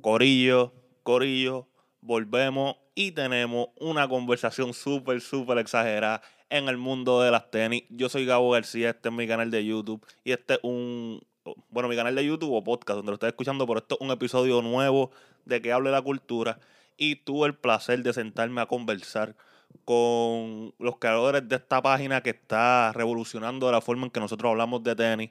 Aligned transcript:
Corillo, 0.00 0.72
Corillo, 1.02 1.68
volvemos 2.00 2.76
y 2.94 3.12
tenemos 3.12 3.68
una 3.78 4.08
conversación 4.08 4.74
súper, 4.74 5.20
súper 5.20 5.58
exagerada 5.58 6.22
en 6.48 6.68
el 6.68 6.76
mundo 6.76 7.20
de 7.22 7.30
las 7.30 7.50
tenis. 7.50 7.84
Yo 7.90 8.08
soy 8.08 8.26
Gabo 8.26 8.50
García, 8.50 8.90
este 8.90 9.08
es 9.08 9.14
mi 9.14 9.26
canal 9.26 9.50
de 9.50 9.64
YouTube 9.64 10.04
y 10.24 10.32
este 10.32 10.54
es 10.54 10.60
un, 10.62 11.20
bueno, 11.68 11.88
mi 11.88 11.96
canal 11.96 12.14
de 12.14 12.24
YouTube 12.24 12.52
o 12.52 12.64
podcast 12.64 12.96
donde 12.96 13.10
lo 13.10 13.14
estoy 13.14 13.28
escuchando, 13.28 13.66
pero 13.66 13.80
esto 13.80 13.96
es 13.98 14.00
un 14.00 14.10
episodio 14.10 14.62
nuevo 14.62 15.10
de 15.44 15.62
que 15.62 15.72
hable 15.72 15.90
la 15.90 16.02
cultura 16.02 16.58
y 16.96 17.16
tuve 17.16 17.46
el 17.48 17.54
placer 17.54 18.02
de 18.02 18.12
sentarme 18.12 18.60
a 18.60 18.66
conversar 18.66 19.36
con 19.84 20.74
los 20.78 20.96
creadores 20.98 21.48
de 21.48 21.56
esta 21.56 21.80
página 21.80 22.22
que 22.22 22.30
está 22.30 22.92
revolucionando 22.92 23.70
la 23.70 23.80
forma 23.80 24.06
en 24.06 24.10
que 24.10 24.20
nosotros 24.20 24.50
hablamos 24.50 24.82
de 24.82 24.96
tenis. 24.96 25.30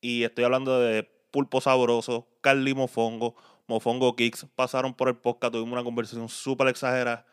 Y 0.00 0.22
estoy 0.22 0.44
hablando 0.44 0.80
de 0.80 1.08
Pulpo 1.30 1.60
Sabroso, 1.60 2.28
Carly 2.40 2.74
Mofongo, 2.74 3.34
Mofongo 3.66 4.14
Kicks. 4.16 4.46
Pasaron 4.54 4.94
por 4.94 5.08
el 5.08 5.16
podcast, 5.16 5.52
tuvimos 5.52 5.72
una 5.72 5.84
conversación 5.84 6.28
súper 6.28 6.68
exagerada. 6.68 7.26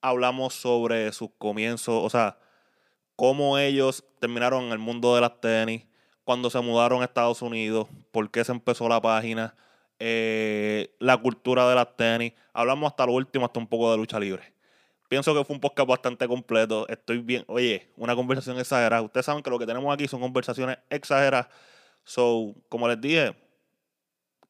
Hablamos 0.00 0.54
sobre 0.54 1.12
sus 1.12 1.30
comienzos, 1.38 2.04
o 2.04 2.10
sea, 2.10 2.38
cómo 3.16 3.58
ellos 3.58 4.04
terminaron 4.18 4.64
en 4.64 4.72
el 4.72 4.78
mundo 4.78 5.14
de 5.14 5.20
las 5.20 5.40
tenis, 5.40 5.86
cuando 6.24 6.50
se 6.50 6.60
mudaron 6.60 7.02
a 7.02 7.04
Estados 7.04 7.42
Unidos, 7.42 7.88
por 8.10 8.30
qué 8.30 8.44
se 8.44 8.52
empezó 8.52 8.88
la 8.88 9.00
página, 9.00 9.54
eh, 9.98 10.94
la 10.98 11.16
cultura 11.16 11.68
de 11.68 11.74
las 11.74 11.96
tenis. 11.96 12.32
Hablamos 12.52 12.90
hasta 12.90 13.06
lo 13.06 13.12
último, 13.12 13.44
hasta 13.44 13.60
un 13.60 13.66
poco 13.66 13.90
de 13.90 13.96
lucha 13.96 14.18
libre. 14.18 14.52
Pienso 15.08 15.34
que 15.34 15.44
fue 15.44 15.54
un 15.54 15.60
podcast 15.60 15.88
bastante 15.88 16.26
completo. 16.26 16.88
Estoy 16.88 17.18
bien. 17.18 17.44
Oye, 17.46 17.92
una 17.96 18.16
conversación 18.16 18.58
exagerada. 18.58 19.02
Ustedes 19.02 19.26
saben 19.26 19.42
que 19.42 19.50
lo 19.50 19.58
que 19.58 19.66
tenemos 19.66 19.92
aquí 19.92 20.08
son 20.08 20.20
conversaciones 20.20 20.78
exageradas. 20.88 21.48
So, 22.02 22.54
como 22.68 22.88
les 22.88 23.00
dije, 23.00 23.36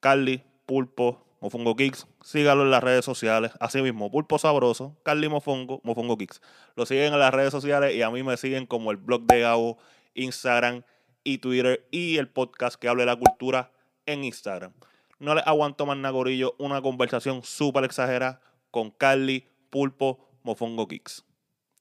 Carly, 0.01 0.43
Pulpo, 0.65 1.27
Mofongo 1.43 1.75
Kicks, 1.75 2.07
síganlo 2.23 2.63
en 2.63 2.71
las 2.71 2.85
redes 2.85 3.05
sociales. 3.05 3.51
Así 3.59 3.83
mismo, 3.83 4.13
Pulpo 4.13 4.39
Sabroso, 4.39 4.97
Carly 5.03 5.29
Mofongo, 5.29 5.81
Mofongo 5.83 6.17
Kicks. 6.17 6.41
Lo 6.77 6.87
siguen 6.87 7.13
en 7.13 7.19
las 7.19 7.35
redes 7.35 7.51
sociales 7.51 7.97
y 7.97 8.03
a 8.03 8.11
mí 8.11 8.23
me 8.23 8.37
siguen 8.37 8.65
como 8.65 8.93
el 8.93 8.97
blog 8.97 9.23
de 9.23 9.41
Gabo, 9.41 9.77
Instagram 10.15 10.85
y 11.25 11.39
Twitter 11.39 11.85
y 11.91 12.19
el 12.19 12.29
podcast 12.29 12.77
que 12.77 12.87
hable 12.87 13.03
de 13.03 13.07
la 13.07 13.17
cultura 13.17 13.73
en 14.07 14.23
Instagram. 14.23 14.73
No 15.19 15.35
les 15.35 15.45
aguanto 15.45 15.85
más 15.85 15.97
nagorillo, 15.97 16.55
una 16.59 16.81
conversación 16.81 17.43
súper 17.43 17.83
exagerada 17.83 18.41
con 18.71 18.93
Carly, 18.93 19.49
Pulpo, 19.69 20.25
Mofongo 20.45 20.87
Kicks. 20.87 21.25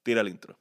Tira 0.02 0.21
el 0.21 0.30
intro. 0.30 0.58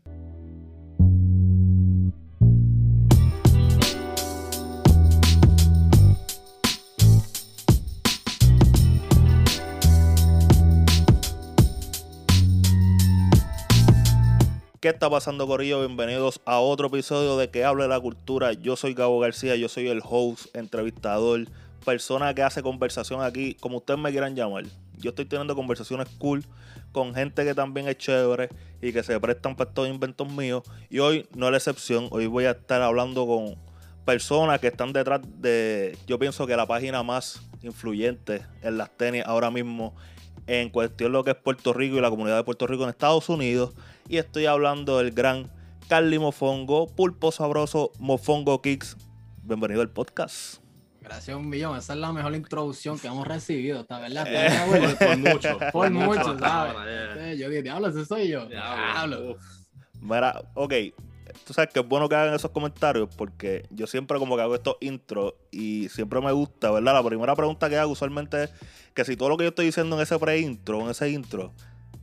¿Qué 14.81 14.89
está 14.89 15.11
pasando, 15.11 15.47
Corillo? 15.47 15.81
Bienvenidos 15.81 16.41
a 16.47 16.59
otro 16.59 16.87
episodio 16.87 17.37
de 17.37 17.51
Que 17.51 17.67
Hable 17.67 17.87
la 17.87 18.01
Cultura. 18.01 18.55
Yo 18.55 18.77
soy 18.77 18.95
Gabo 18.95 19.21
García, 19.21 19.55
yo 19.55 19.69
soy 19.69 19.89
el 19.89 20.01
host, 20.03 20.57
entrevistador, 20.57 21.45
persona 21.85 22.33
que 22.33 22.43
hace 22.43 22.63
conversación 22.63 23.23
aquí, 23.23 23.53
como 23.61 23.77
ustedes 23.77 24.01
me 24.01 24.11
quieran 24.11 24.35
llamar. 24.35 24.65
Yo 24.97 25.11
estoy 25.11 25.27
teniendo 25.27 25.55
conversaciones 25.55 26.09
cool 26.17 26.47
con 26.93 27.15
gente 27.15 27.45
que 27.45 27.55
también 27.55 27.89
es 27.89 27.99
chévere 27.99 28.49
y 28.81 28.95
que 28.95 29.03
se 29.03 29.21
prestan 29.21 29.55
para 29.55 29.69
estos 29.69 29.87
inventos 29.87 30.33
míos. 30.33 30.63
Y 30.89 31.01
hoy 31.01 31.29
no 31.35 31.45
es 31.49 31.51
la 31.51 31.59
excepción. 31.59 32.09
Hoy 32.11 32.27
voy 32.27 32.47
a 32.47 32.53
estar 32.53 32.81
hablando 32.81 33.27
con 33.27 33.57
personas 34.07 34.61
que 34.61 34.69
están 34.69 34.95
detrás 34.95 35.21
de, 35.43 35.99
yo 36.07 36.19
pienso 36.19 36.47
que 36.47 36.57
la 36.57 36.67
página 36.67 37.03
más 37.03 37.43
influyente 37.61 38.47
en 38.63 38.79
las 38.79 38.97
tenis 38.97 39.25
ahora 39.27 39.51
mismo 39.51 39.95
en 40.47 40.71
cuestión 40.71 41.13
lo 41.13 41.23
que 41.23 41.31
es 41.33 41.37
Puerto 41.37 41.73
Rico 41.73 41.97
y 41.97 42.01
la 42.01 42.11
comunidad 42.11 42.37
de 42.37 42.45
Puerto 42.45 42.67
Rico 42.67 42.83
en 42.85 42.89
Estados 42.89 43.29
Unidos. 43.29 43.75
Y 44.11 44.19
estoy 44.19 44.47
hablando 44.47 44.99
del 44.99 45.13
gran 45.13 45.53
Carly 45.89 46.19
Mofongo, 46.19 46.89
Pulpo 46.89 47.31
Sabroso, 47.31 47.93
Mofongo 48.01 48.61
Kicks. 48.61 48.97
Bienvenido 49.45 49.83
al 49.83 49.91
podcast. 49.91 50.61
Gracias 51.01 51.37
un 51.37 51.49
millón, 51.49 51.79
esa 51.79 51.93
es 51.93 52.01
la 52.01 52.13
mejor 52.13 52.35
introducción 52.35 52.99
que 52.99 53.07
hemos 53.07 53.25
recibido, 53.25 53.83
¿está 53.83 54.01
verdad? 54.01 54.27
Eh, 54.29 54.97
por 54.99 55.17
mucho. 55.17 55.59
Por 55.73 55.91
mucho, 55.93 56.39
¿sabes? 56.41 56.75
Eh, 57.19 57.37
yo 57.39 57.49
dije, 57.49 57.63
diablo, 57.63 57.87
ese 57.87 58.05
soy 58.05 58.27
yo. 58.27 58.47
Diablo. 58.47 59.37
Mira, 60.01 60.43
ok, 60.55 60.75
tú 61.47 61.53
sabes 61.53 61.73
que 61.73 61.79
es 61.79 61.87
bueno 61.87 62.09
que 62.09 62.17
hagan 62.17 62.35
esos 62.35 62.51
comentarios 62.51 63.09
porque 63.15 63.65
yo 63.71 63.87
siempre 63.87 64.19
como 64.19 64.35
que 64.35 64.43
hago 64.43 64.57
estos 64.57 64.77
intros 64.81 65.35
y 65.53 65.89
siempre 65.89 66.21
me 66.21 66.33
gusta, 66.33 66.73
¿verdad? 66.73 66.95
La 66.95 67.05
primera 67.05 67.37
pregunta 67.37 67.71
que 67.71 67.79
hago 67.79 67.93
usualmente 67.93 68.43
es 68.43 68.51
que 68.93 69.05
si 69.05 69.17
todo 69.17 69.29
lo 69.29 69.37
que 69.37 69.45
yo 69.45 69.51
estoy 69.51 69.67
diciendo 69.67 69.95
en 69.95 70.03
ese 70.03 70.19
pre-intro, 70.19 70.81
en 70.81 70.91
ese 70.91 71.11
intro, 71.11 71.53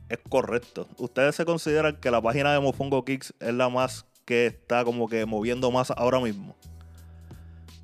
es 0.08 0.18
correcto. 0.28 0.88
¿Ustedes 0.96 1.36
se 1.36 1.44
consideran 1.44 1.96
que 1.96 2.10
la 2.10 2.20
página 2.20 2.52
de 2.52 2.60
Mofongo 2.60 3.04
Kicks 3.04 3.34
es 3.40 3.54
la 3.54 3.68
más 3.68 4.06
que 4.24 4.46
está 4.46 4.84
como 4.84 5.08
que 5.08 5.26
moviendo 5.26 5.70
más 5.70 5.90
ahora 5.90 6.20
mismo? 6.20 6.54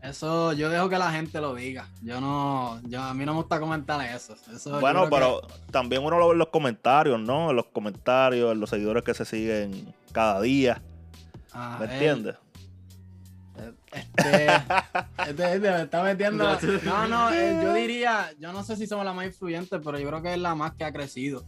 Eso 0.03 0.53
yo 0.53 0.69
dejo 0.69 0.91
que 0.91 0.99
la 0.99 1.11
gente 1.13 1.41
lo 1.41 1.55
diga. 1.55 1.89
Yo 2.03 2.21
no, 2.21 2.79
yo, 2.85 3.01
a 3.01 3.15
mí 3.15 3.25
no 3.25 3.33
me 3.33 3.39
gusta 3.39 3.59
comentar 3.59 4.05
eso. 4.15 4.37
eso 4.55 4.79
bueno, 4.79 5.09
pero 5.09 5.41
también 5.71 6.05
uno 6.05 6.19
lo 6.19 6.29
ve 6.29 6.33
en 6.35 6.39
los 6.39 6.49
comentarios, 6.49 7.19
¿no? 7.19 7.51
En 7.51 7.57
los 7.57 7.67
comentarios, 7.67 8.53
en 8.53 8.61
los 8.61 8.69
seguidores 8.69 9.03
que 9.03 9.15
se 9.15 9.25
siguen 9.25 9.95
cada 10.13 10.43
día. 10.43 10.83
Ah, 11.55 11.79
¿Me 11.81 11.87
entiendes? 11.87 12.37
Este, 13.57 14.47
este, 15.29 15.55
este, 15.55 15.59
me 15.59 15.83
está 15.83 16.03
metiendo. 16.03 16.45
No, 16.85 17.09
no, 17.09 17.33
eh, 17.33 17.61
yo 17.63 17.73
diría, 17.73 18.31
yo 18.39 18.53
no 18.53 18.63
sé 18.63 18.77
si 18.77 18.87
somos 18.87 19.07
la 19.07 19.15
más 19.15 19.27
influyente, 19.27 19.79
pero 19.79 19.99
yo 19.99 20.07
creo 20.09 20.23
que 20.23 20.35
es 20.35 20.39
la 20.39 20.55
más 20.55 20.75
que 20.75 20.85
ha 20.85 20.93
crecido. 20.93 21.47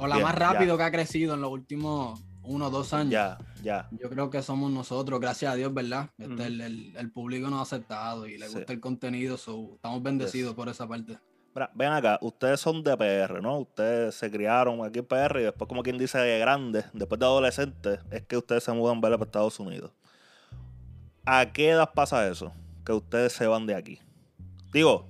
O 0.00 0.06
la 0.06 0.18
más 0.18 0.34
rápido 0.34 0.76
que 0.76 0.82
ha 0.82 0.90
crecido 0.90 1.34
en 1.34 1.42
los 1.42 1.50
últimos 1.50 2.20
uno 2.42 2.66
o 2.66 2.70
dos 2.70 2.92
años. 2.94 3.12
Ya, 3.12 3.38
ya. 3.62 3.88
Yo 3.92 4.08
creo 4.08 4.30
que 4.30 4.42
somos 4.42 4.70
nosotros, 4.70 5.20
gracias 5.20 5.52
a 5.52 5.56
Dios, 5.56 5.72
¿verdad? 5.74 6.08
Este, 6.18 6.46
el, 6.46 7.10
público 7.12 7.48
nos 7.50 7.60
ha 7.60 7.62
aceptado 7.62 8.26
y 8.26 8.38
le 8.38 8.48
gusta 8.48 8.72
el 8.72 8.80
contenido, 8.80 9.34
estamos 9.36 10.02
bendecidos 10.02 10.54
por 10.54 10.68
esa 10.68 10.88
parte. 10.88 11.18
ven 11.74 11.92
acá, 11.92 12.18
ustedes 12.22 12.60
son 12.60 12.82
de 12.82 12.96
PR, 12.96 13.42
¿no? 13.42 13.58
Ustedes 13.58 14.14
se 14.14 14.30
criaron 14.30 14.84
aquí 14.84 15.00
en 15.00 15.06
PR 15.06 15.40
y 15.40 15.44
después, 15.44 15.68
como 15.68 15.82
quien 15.82 15.98
dice, 15.98 16.18
de 16.18 16.38
grandes, 16.38 16.86
después 16.94 17.18
de 17.18 17.26
adolescentes, 17.26 18.00
es 18.10 18.22
que 18.22 18.38
ustedes 18.38 18.64
se 18.64 18.72
mudan 18.72 19.00
para 19.00 19.16
Estados 19.16 19.60
Unidos. 19.60 19.92
¿A 21.26 21.52
qué 21.52 21.70
edad 21.70 21.92
pasa 21.94 22.26
eso? 22.26 22.52
Que 22.84 22.92
ustedes 22.92 23.34
se 23.34 23.46
van 23.46 23.66
de 23.66 23.74
aquí. 23.74 24.00
Digo, 24.72 25.09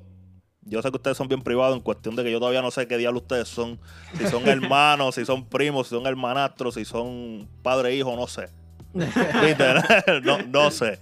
yo 0.71 0.81
sé 0.81 0.91
que 0.91 0.97
ustedes 0.97 1.17
son 1.17 1.27
bien 1.29 1.43
privados 1.43 1.77
en 1.77 1.83
cuestión 1.83 2.15
de 2.15 2.23
que 2.23 2.31
yo 2.31 2.39
todavía 2.39 2.63
no 2.63 2.71
sé 2.71 2.87
qué 2.87 2.97
diablo 2.97 3.19
ustedes 3.19 3.49
son. 3.49 3.79
Si 4.17 4.27
son 4.29 4.47
hermanos, 4.49 5.17
si 5.17 5.25
son 5.25 5.45
primos, 5.45 5.89
si 5.89 5.97
son 5.97 6.07
hermanastros, 6.07 6.75
si 6.75 6.85
son 6.85 7.49
padre 7.63 7.91
e 7.91 7.97
hijo, 7.97 8.15
no 8.15 8.27
sé. 8.29 8.49
no, 10.23 10.39
no 10.43 10.71
sé. 10.71 11.01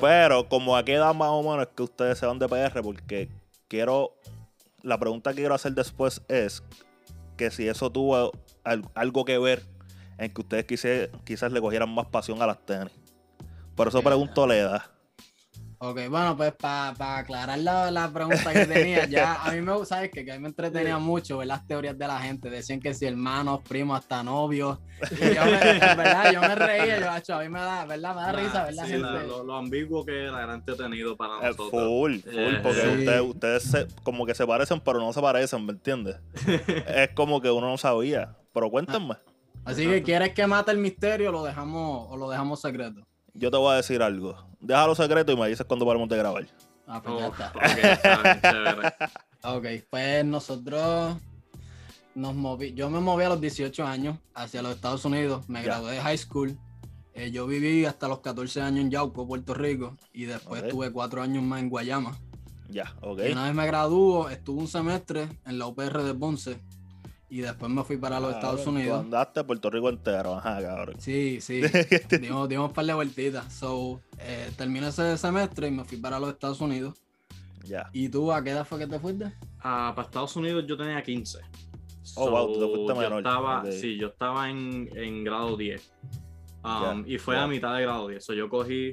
Pero 0.00 0.48
como 0.48 0.76
a 0.76 0.84
qué 0.84 0.94
edad 0.94 1.14
más 1.14 1.30
o 1.30 1.42
menos 1.42 1.62
es 1.62 1.68
que 1.74 1.82
ustedes 1.82 2.18
se 2.18 2.26
van 2.26 2.38
de 2.38 2.46
PR, 2.46 2.82
porque 2.82 3.30
quiero, 3.68 4.12
la 4.82 4.98
pregunta 4.98 5.30
que 5.30 5.36
quiero 5.36 5.54
hacer 5.54 5.72
después 5.72 6.22
es 6.28 6.62
que 7.38 7.50
si 7.50 7.66
eso 7.66 7.90
tuvo 7.90 8.32
algo 8.94 9.24
que 9.24 9.38
ver 9.38 9.62
en 10.18 10.32
que 10.32 10.40
ustedes 10.42 10.66
quizás 11.24 11.52
le 11.52 11.60
cogieran 11.60 11.90
más 11.90 12.06
pasión 12.06 12.42
a 12.42 12.46
las 12.46 12.64
tenis. 12.64 12.92
Por 13.74 13.88
eso 13.88 14.02
pregunto 14.02 14.46
la 14.46 14.56
edad. 14.56 14.95
Ok, 15.78 16.08
bueno, 16.08 16.34
pues 16.38 16.54
para 16.54 17.18
aclarar 17.18 17.58
la, 17.58 18.10
pregunta 18.12 18.50
que 18.50 18.64
tenía, 18.64 19.04
ya 19.04 19.34
a 19.44 19.52
mí 19.52 19.60
me, 19.60 19.84
¿sabes 19.84 20.10
que, 20.10 20.24
que 20.24 20.32
a 20.32 20.36
mí 20.36 20.40
me 20.40 20.48
entretenía 20.48 20.98
mucho 20.98 21.38
ver 21.38 21.48
las 21.48 21.66
teorías 21.66 21.98
de 21.98 22.06
la 22.06 22.18
gente. 22.18 22.48
Decían 22.48 22.80
que 22.80 22.94
si 22.94 23.04
hermanos, 23.04 23.60
primos, 23.68 23.98
hasta 23.98 24.22
novios. 24.22 24.78
Y 25.10 25.34
yo 25.34 25.44
me, 25.44 25.50
¿verdad? 25.96 26.32
Yo 26.32 26.40
me 26.40 26.54
reía, 26.54 26.98
yo, 26.98 27.14
hecho, 27.14 27.34
a 27.34 27.42
mí 27.42 27.50
me 27.50 27.60
da, 27.60 27.84
¿verdad? 27.84 28.14
Me 28.14 28.22
da 28.22 28.32
risa 28.32 28.64
ver 28.64 28.74
la 28.74 28.86
gente. 28.86 29.26
lo, 29.26 29.54
ambiguo 29.54 30.04
que 30.06 30.24
era, 30.24 30.44
era 30.44 30.54
entretenido 30.54 31.14
para 31.14 31.34
eh, 31.34 31.48
nosotros. 31.48 31.70
Full, 31.70 32.20
full, 32.20 32.32
eh, 32.32 32.60
porque 32.62 33.20
ustedes, 33.20 33.62
se, 33.64 33.86
como 34.02 34.24
que 34.24 34.34
se 34.34 34.46
parecen, 34.46 34.80
pero 34.80 34.98
no 34.98 35.12
se 35.12 35.20
parecen, 35.20 35.66
¿me 35.66 35.72
entiendes? 35.72 36.16
es 36.86 37.10
como 37.14 37.42
que 37.42 37.50
uno 37.50 37.68
no 37.68 37.76
sabía. 37.76 38.34
Pero 38.54 38.70
cuéntenme. 38.70 39.16
Así 39.66 39.86
que, 39.86 40.02
¿quieres 40.02 40.32
que 40.32 40.46
mate 40.46 40.70
el 40.70 40.78
misterio 40.78 41.28
o 41.28 41.32
lo 41.32 41.44
dejamos, 41.44 42.06
o 42.08 42.16
lo 42.16 42.30
dejamos 42.30 42.62
secreto? 42.62 43.06
Yo 43.36 43.50
te 43.50 43.56
voy 43.56 43.72
a 43.72 43.76
decir 43.76 44.02
algo. 44.02 44.36
Déjalo 44.60 44.94
secreto 44.94 45.32
y 45.32 45.36
me 45.36 45.48
dices 45.48 45.66
cuando 45.66 45.86
paramos 45.86 46.08
de 46.08 46.16
grabar. 46.16 46.46
Ah, 46.86 47.02
pues 47.02 47.18
ya 47.18 47.26
está. 47.28 49.20
ok, 49.56 49.66
pues 49.90 50.24
nosotros 50.24 51.16
nos 52.14 52.34
moví. 52.34 52.72
Yo 52.74 52.90
me 52.90 53.00
moví 53.00 53.24
a 53.24 53.28
los 53.28 53.40
18 53.40 53.86
años 53.86 54.18
hacia 54.34 54.62
los 54.62 54.74
Estados 54.74 55.04
Unidos. 55.04 55.48
Me 55.48 55.62
gradué 55.62 55.92
de 55.92 56.00
high 56.00 56.18
school. 56.18 56.58
Eh, 57.14 57.30
yo 57.30 57.46
viví 57.46 57.84
hasta 57.84 58.08
los 58.08 58.20
14 58.20 58.60
años 58.60 58.80
en 58.80 58.90
Yauco, 58.90 59.26
Puerto 59.26 59.54
Rico. 59.54 59.96
Y 60.12 60.24
después 60.24 60.62
estuve 60.62 60.92
cuatro 60.92 61.22
años 61.22 61.42
más 61.42 61.60
en 61.60 61.70
Guayama. 61.70 62.18
Ya, 62.68 62.94
ok. 63.00 63.20
Y 63.28 63.32
una 63.32 63.44
vez 63.44 63.54
me 63.54 63.66
graduó, 63.66 64.28
estuve 64.28 64.60
un 64.60 64.68
semestre 64.68 65.28
en 65.44 65.58
la 65.58 65.66
UPR 65.66 66.02
de 66.02 66.14
Ponce 66.14 66.58
y 67.28 67.40
después 67.40 67.70
me 67.70 67.82
fui 67.82 67.96
para 67.96 68.20
los 68.20 68.34
Estados 68.34 68.66
Unidos. 68.66 69.00
Andaste 69.00 69.42
Puerto 69.44 69.68
Rico 69.70 69.88
entero, 69.88 70.36
ajá, 70.36 70.60
cabrón. 70.62 70.96
Sí, 71.00 71.40
sí. 71.40 71.60
dimos, 72.20 72.48
dimos 72.48 72.68
un 72.68 72.72
par 72.72 72.84
de 72.84 72.94
vueltitas. 72.94 73.52
So, 73.52 74.00
eh, 74.18 74.50
terminé 74.56 74.88
ese 74.88 75.16
semestre 75.18 75.68
y 75.68 75.70
me 75.72 75.84
fui 75.84 75.98
para 75.98 76.20
los 76.20 76.30
Estados 76.30 76.60
Unidos. 76.60 76.94
Ya. 77.64 77.90
¿Y 77.92 78.08
tú 78.08 78.32
a 78.32 78.42
qué 78.44 78.50
edad 78.50 78.64
fue 78.64 78.78
que 78.78 78.86
te 78.86 78.98
fuiste? 79.00 79.32
ah, 79.60 79.92
para 79.96 80.06
Estados 80.06 80.36
Unidos 80.36 80.64
yo 80.68 80.76
tenía 80.76 81.02
15. 81.02 81.40
Oh, 82.14 82.30
wow, 82.30 82.46
tú 82.52 82.60
te 82.60 82.66
fuiste 82.66 82.94
yo 82.94 83.00
menor. 83.00 83.18
Estaba, 83.18 83.60
Ok. 83.62 83.70
Sí, 83.72 83.96
yo 83.98 84.06
estaba 84.08 84.48
en, 84.48 84.88
en 84.96 85.24
grado 85.24 85.56
10. 85.56 85.92
Um, 86.62 87.04
y 87.06 87.18
fue 87.18 87.36
a 87.36 87.46
mitad 87.46 87.74
de 87.74 87.82
grado 87.82 88.06
10. 88.08 88.24
So, 88.24 88.32
yo 88.34 88.48
cogí, 88.48 88.92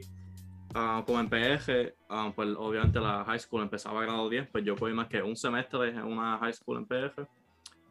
ah, 0.73 1.03
como 1.05 1.19
en 1.19 1.29
PF, 1.29 1.93
ah, 2.09 2.31
pues 2.35 2.49
obviamente 2.57 2.99
la 2.99 3.23
high 3.25 3.39
school 3.39 3.61
empezaba 3.61 4.01
a 4.01 4.03
grado 4.03 4.27
10, 4.29 4.49
pues 4.51 4.65
yo 4.65 4.75
cogí 4.75 4.93
más 4.93 5.07
que 5.07 5.21
un 5.21 5.35
semestre 5.35 5.89
en 5.89 6.03
una 6.03 6.39
high 6.39 6.53
school 6.53 6.77
en 6.79 6.85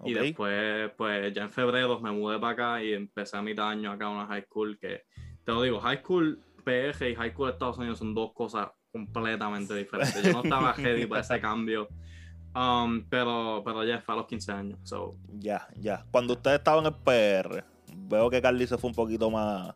Y 0.05 0.15
después, 0.15 0.91
pues 0.97 1.33
ya 1.33 1.43
en 1.43 1.51
febrero 1.51 2.01
me 2.01 2.11
mudé 2.11 2.39
para 2.39 2.53
acá 2.53 2.83
y 2.83 2.93
empecé 2.93 3.37
a 3.37 3.43
mitad 3.43 3.65
de 3.65 3.71
año 3.71 3.93
acá 3.93 4.07
en 4.07 4.17
una 4.17 4.27
high 4.27 4.43
school 4.43 4.79
que, 4.79 5.03
te 5.45 5.53
lo 5.53 5.63
digo, 5.63 5.81
high 5.81 5.99
school 5.99 6.43
PF 6.65 7.11
y 7.11 7.15
high 7.15 7.31
school 7.33 7.47
de 7.47 7.53
Estados 7.53 7.79
Unidos 7.79 7.99
son 7.99 8.15
dos 8.15 8.33
cosas 8.33 8.69
completamente 8.93 9.75
diferentes. 9.75 10.23
Yo 10.23 10.33
no 10.33 10.43
estaba 10.43 10.73
ready 10.77 11.07
para 11.07 11.21
ese 11.21 11.41
cambio. 11.41 11.89
Um, 12.55 13.05
pero, 13.09 13.63
pero 13.65 13.83
ya 13.85 14.01
fue 14.01 14.15
a 14.15 14.19
los 14.19 14.27
15 14.27 14.53
años. 14.53 14.79
So, 14.83 15.17
Ya, 15.39 15.67
ya. 15.77 16.05
Cuando 16.11 16.35
ustedes 16.35 16.59
estaban 16.59 16.85
en 16.87 16.93
el 16.93 16.99
PR, 16.99 17.65
veo 17.97 18.29
que 18.29 18.43
Carly 18.43 18.67
se 18.67 18.77
fue 18.77 18.91
un 18.91 18.97
poquito 18.97 19.31
más, 19.31 19.75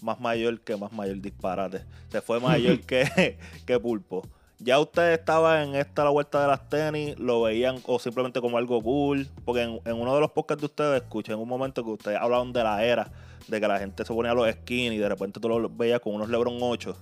más 0.00 0.20
mayor 0.20 0.60
que 0.60 0.76
más 0.76 0.92
mayor 0.92 1.20
disparate. 1.20 1.84
Se 2.08 2.20
fue 2.20 2.38
mayor 2.38 2.80
que, 2.86 3.38
que 3.66 3.80
Pulpo. 3.80 4.22
Ya 4.64 4.78
ustedes 4.78 5.18
estaban 5.18 5.70
en 5.70 5.74
esta 5.74 6.04
la 6.04 6.10
vuelta 6.10 6.40
de 6.40 6.46
las 6.46 6.68
tenis, 6.68 7.18
lo 7.18 7.42
veían 7.42 7.80
o 7.84 7.98
simplemente 7.98 8.40
como 8.40 8.58
algo 8.58 8.80
cool. 8.80 9.28
Porque 9.44 9.62
en, 9.62 9.80
en 9.84 10.00
uno 10.00 10.14
de 10.14 10.20
los 10.20 10.30
podcasts 10.30 10.60
de 10.60 10.66
ustedes 10.66 11.02
escuché 11.02 11.32
en 11.32 11.40
un 11.40 11.48
momento 11.48 11.82
que 11.82 11.90
ustedes 11.90 12.18
hablaban 12.18 12.52
de 12.52 12.62
la 12.62 12.84
era, 12.84 13.10
de 13.48 13.60
que 13.60 13.66
la 13.66 13.80
gente 13.80 14.04
se 14.04 14.14
ponía 14.14 14.34
los 14.34 14.48
skins 14.48 14.94
y 14.94 14.98
de 14.98 15.08
repente 15.08 15.40
tú 15.40 15.48
los 15.48 15.76
veías 15.76 16.00
con 16.00 16.14
unos 16.14 16.28
Lebron 16.28 16.58
8. 16.60 16.96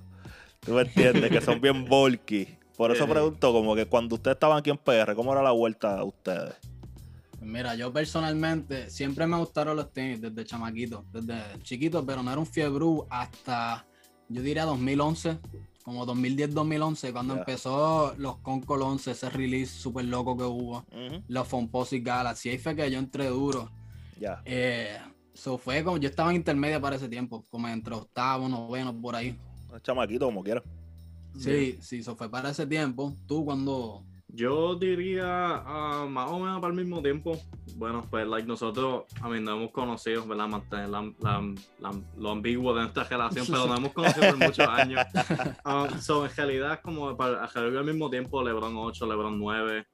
¿Tú 0.60 0.72
me 0.72 0.82
entiendes? 0.82 1.30
que 1.30 1.40
son 1.42 1.60
bien 1.60 1.84
bulky. 1.84 2.48
Por 2.78 2.92
eso 2.92 3.06
pregunto, 3.06 3.52
como 3.52 3.74
que 3.74 3.84
cuando 3.84 4.14
ustedes 4.14 4.36
estaban 4.36 4.56
aquí 4.56 4.70
en 4.70 4.78
PR, 4.78 5.14
¿cómo 5.14 5.32
era 5.32 5.42
la 5.42 5.50
vuelta 5.50 5.98
a 5.98 6.04
ustedes? 6.04 6.54
Mira, 7.42 7.74
yo 7.74 7.92
personalmente 7.92 8.88
siempre 8.88 9.26
me 9.26 9.36
gustaron 9.36 9.76
los 9.76 9.92
tenis 9.92 10.20
desde 10.20 10.46
chamaquito, 10.46 11.04
desde 11.12 11.42
chiquito, 11.62 12.04
pero 12.06 12.22
no 12.22 12.30
era 12.30 12.40
un 12.40 12.46
fiebre 12.46 12.86
hasta, 13.10 13.84
yo 14.30 14.40
diría 14.40 14.64
2011, 14.64 15.38
como 15.82 16.06
2010-2011, 16.06 17.12
cuando 17.12 17.38
empezó 17.38 18.14
los 18.18 18.36
Concord 18.38 18.82
11, 18.82 19.12
ese 19.12 19.30
release 19.30 19.72
súper 19.72 20.04
loco 20.04 20.36
que 20.36 20.44
hubo, 20.44 20.78
Ujú, 20.92 21.22
los 21.28 21.48
Fomposite 21.48 22.04
Galaxy, 22.04 22.50
ahí 22.50 22.58
fue 22.58 22.76
que 22.76 22.90
yo 22.90 22.98
entré 22.98 23.26
duro. 23.28 23.70
Ya. 24.18 24.42
Eh, 24.44 24.98
so 25.34 25.56
fue 25.58 25.82
como, 25.82 25.96
yo 25.96 26.08
estaba 26.08 26.30
en 26.30 26.36
intermedia 26.36 26.80
para 26.80 26.96
ese 26.96 27.08
tiempo, 27.08 27.44
como 27.50 27.68
entre 27.68 27.94
octavo, 27.94 28.48
noveno, 28.48 28.94
por 28.94 29.16
ahí. 29.16 29.36
Chamaquito, 29.82 30.26
como 30.26 30.42
quiera. 30.42 30.62
Sí, 31.38 31.78
sí, 31.80 32.00
eso 32.00 32.16
fue 32.16 32.28
para 32.28 32.50
ese 32.50 32.66
tiempo. 32.66 33.14
Tú 33.26 33.44
cuando... 33.44 34.02
Yo 34.32 34.74
diría 34.76 35.24
ah, 35.66 36.06
más 36.08 36.30
o 36.30 36.38
menos 36.38 36.60
para 36.60 36.72
el 36.72 36.78
mismo 36.80 37.02
tiempo. 37.02 37.38
Bueno, 37.76 38.04
pues 38.10 38.26
like 38.26 38.46
nosotros, 38.46 39.04
a 39.22 39.28
mí 39.28 39.40
no 39.40 39.56
hemos 39.56 39.70
conocido, 39.70 40.26
¿verdad? 40.26 40.48
Mantener 40.48 40.88
la, 40.88 41.02
la- 41.20 41.54
la- 41.78 42.00
lo 42.18 42.30
ambiguo 42.30 42.74
de 42.74 42.82
nuestra 42.82 43.04
relación, 43.04 43.46
pero 43.48 43.66
no 43.66 43.76
hemos 43.76 43.92
conocido 43.92 44.26
por 44.28 44.38
muchos 44.38 44.68
años. 44.68 45.00
Um, 45.64 45.98
so, 46.00 46.26
en 46.26 46.36
realidad, 46.36 46.80
como 46.82 47.16
para 47.16 47.44
al 47.44 47.84
mismo 47.84 48.10
tiempo, 48.10 48.42
LeBron 48.42 48.76
8, 48.76 49.06
LeBron 49.06 49.38
9. 49.38 49.86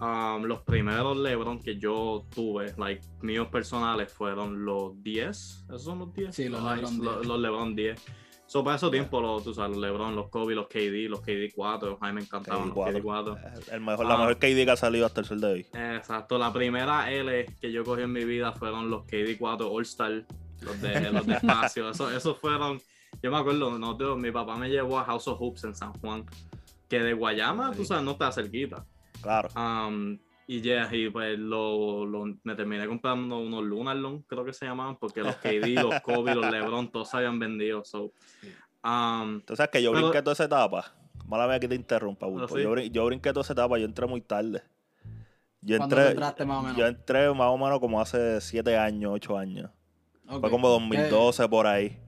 um, 0.00 0.42
los 0.44 0.60
primeros 0.62 1.16
LeBron 1.16 1.58
que 1.60 1.78
yo 1.78 2.26
tuve, 2.34 2.74
like 2.78 3.00
míos 3.22 3.48
personales, 3.48 4.12
fueron 4.12 4.64
los 4.64 5.02
10. 5.02 5.64
¿Esos 5.68 5.82
son 5.84 5.98
los 6.00 6.12
10? 6.14 6.34
Sí, 6.34 6.48
los 6.48 6.62
Nice, 6.62 6.76
LeBron 6.76 6.98
Los, 7.04 7.14
10. 7.16 7.26
los 7.26 7.40
LeBron 7.40 7.74
10. 7.76 8.02
So, 8.48 8.62
para 8.62 8.76
esos 8.76 8.90
tiempos, 8.92 9.20
los, 9.22 9.42
tú 9.42 9.52
sabes, 9.52 9.72
los 9.76 9.80
LeBron, 9.80 10.14
los 10.14 10.28
Kobe, 10.28 10.54
los 10.54 10.68
KD, 10.68 11.08
los 11.08 11.20
KD 11.20 11.52
4. 11.54 11.98
A 12.00 12.06
mí 12.06 12.12
me 12.12 12.20
encantaban 12.22 12.68
los 12.68 12.76
KD 12.88 13.02
4. 13.02 13.36
El 13.72 13.80
mejor, 13.80 14.06
la 14.06 14.14
Ah. 14.14 14.18
mejor 14.18 14.36
KD 14.38 14.64
que 14.64 14.70
ha 14.70 14.76
salido 14.76 15.04
hasta 15.06 15.20
el 15.20 15.26
sol 15.26 15.40
de 15.40 15.46
hoy. 15.48 15.66
Exacto, 15.72 16.38
la 16.38 16.52
primera 16.52 17.10
L 17.10 17.46
que 17.60 17.72
yo 17.72 17.82
cogí 17.84 18.02
en 18.02 18.12
mi 18.12 18.24
vida 18.24 18.52
fueron 18.52 18.88
los 18.88 19.04
KD4 19.06 19.68
All 19.68 19.82
Star, 19.82 20.24
los 20.60 20.80
de, 20.80 21.10
los 21.10 21.26
de 21.26 21.34
espacio. 21.74 21.90
Eso, 21.90 22.10
esos 22.16 22.38
fueron, 22.38 22.80
yo 23.22 23.30
me 23.32 23.36
acuerdo, 23.38 23.76
nosotros- 23.78 24.16
mi 24.18 24.30
papá 24.30 24.56
me 24.56 24.68
llevó 24.68 24.98
a 25.00 25.04
House 25.04 25.26
of 25.28 25.40
Hoops 25.40 25.64
en 25.64 25.74
San 25.74 25.92
Juan, 25.94 26.24
que 26.88 27.00
de 27.00 27.14
Guayama, 27.14 27.72
tú 27.72 27.84
sabes, 27.84 28.04
no 28.04 28.12
está 28.12 28.30
cerquita. 28.30 28.86
Claro. 29.22 29.48
Um, 29.56 30.18
y 30.46 30.60
ya, 30.60 30.88
y 30.94 31.10
pues 31.10 31.38
lo, 31.38 32.06
lo- 32.06 32.24
me 32.44 32.54
terminé 32.54 32.86
comprando 32.86 33.38
unos 33.40 33.64
Lunarlon, 33.64 34.22
creo 34.22 34.44
que 34.44 34.52
se 34.52 34.64
llamaban, 34.66 34.96
porque 34.96 35.20
los 35.22 35.36
KD, 35.36 35.66
los 35.82 36.00
Kobe, 36.02 36.34
los 36.34 36.50
LeBron, 36.50 36.90
todos 36.90 37.08
se 37.10 37.16
habían 37.16 37.38
vendido. 37.38 37.84
So, 37.84 38.12
um, 38.84 39.40
Tú 39.42 39.56
sabes 39.56 39.70
que 39.70 39.82
yo 39.82 39.92
Pero- 39.92 40.06
brinqué 40.08 40.22
toda 40.22 40.32
esa 40.34 40.44
etapa. 40.44 40.94
Mala 41.26 41.48
mía 41.48 41.58
que 41.58 41.66
te 41.66 41.74
interrumpa, 41.74 42.26
Bulpo. 42.26 42.44
¿Ah, 42.54 42.56
sí? 42.56 42.62
yo, 42.62 42.70
brin- 42.72 42.92
yo 42.92 43.04
brinqué 43.06 43.30
toda 43.32 43.42
esa 43.42 43.52
etapa, 43.54 43.76
yo 43.78 43.84
entré 43.86 44.06
muy 44.06 44.20
tarde. 44.20 44.62
Yo 45.60 45.76
¿Cuándo 45.78 45.96
entré, 45.96 46.10
entraste 46.12 46.44
más 46.44 46.58
o 46.58 46.62
menos? 46.62 46.76
yo 46.76 46.86
entré 46.86 47.28
más 47.34 47.48
o 47.48 47.58
menos 47.58 47.80
como 47.80 48.00
hace 48.00 48.40
7 48.40 48.76
años, 48.76 49.10
8 49.14 49.36
años. 49.36 49.70
Fue 50.40 50.48
como 50.50 50.68
2012 50.68 51.48
por 51.48 51.66
ahí. 51.66 51.98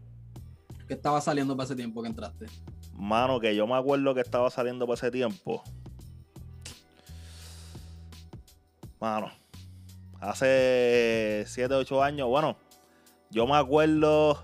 ¿Qué, 0.87 0.95
estaba 0.95 1.21
saliendo 1.21 1.57
para 1.57 1.65
ese 1.65 1.75
tiempo 1.75 2.01
que 2.03 2.09
entraste? 2.09 2.47
Mano, 2.95 3.41
que 3.41 3.55
yo 3.57 3.67
me 3.67 3.75
acuerdo 3.75 4.15
que 4.15 4.21
estaba 4.21 4.49
saliendo 4.51 4.87
por 4.87 4.95
ese 4.95 5.11
tiempo. 5.11 5.63
Mano, 9.01 9.31
hace 10.21 11.45
7, 11.47 11.75
8 11.75 12.03
años, 12.03 12.29
bueno, 12.29 12.57
yo 13.31 13.47
me 13.47 13.57
acuerdo 13.57 14.43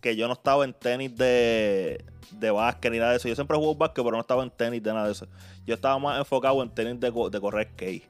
que 0.00 0.16
yo 0.16 0.26
no 0.26 0.34
estaba 0.34 0.64
en 0.64 0.72
tenis 0.72 1.14
de, 1.16 2.04
de 2.32 2.50
básquet 2.50 2.92
ni 2.92 2.98
nada 2.98 3.10
de 3.10 3.16
eso. 3.18 3.28
Yo 3.28 3.34
siempre 3.34 3.56
jugué 3.56 3.76
básquet, 3.76 4.04
pero 4.04 4.16
no 4.16 4.20
estaba 4.20 4.42
en 4.42 4.50
tenis 4.50 4.82
de 4.82 4.92
nada 4.92 5.06
de 5.06 5.12
eso. 5.12 5.26
Yo 5.66 5.74
estaba 5.74 5.98
más 5.98 6.18
enfocado 6.18 6.62
en 6.62 6.70
tenis 6.70 6.98
de, 7.00 7.10
de 7.10 7.40
correr 7.40 7.68
skate. 7.72 8.04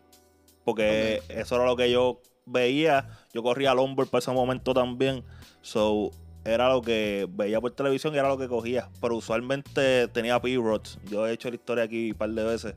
Porque 0.64 1.22
eso 1.28 1.56
era 1.56 1.64
lo 1.64 1.76
que 1.76 1.90
yo 1.90 2.20
veía. 2.46 3.08
Yo 3.32 3.42
corría 3.42 3.74
longboard 3.74 4.08
para 4.08 4.20
ese 4.20 4.30
momento 4.30 4.74
también. 4.74 5.24
So, 5.62 6.10
era 6.44 6.68
lo 6.68 6.80
que 6.82 7.26
veía 7.30 7.60
por 7.60 7.72
televisión 7.72 8.14
y 8.14 8.18
era 8.18 8.28
lo 8.28 8.38
que 8.38 8.48
cogía. 8.48 8.88
Pero 9.00 9.16
usualmente 9.16 10.08
tenía 10.08 10.40
P-Rods. 10.40 10.98
Yo 11.06 11.26
he 11.26 11.32
hecho 11.32 11.48
la 11.48 11.56
historia 11.56 11.84
aquí 11.84 12.12
un 12.12 12.18
par 12.18 12.30
de 12.30 12.44
veces. 12.44 12.74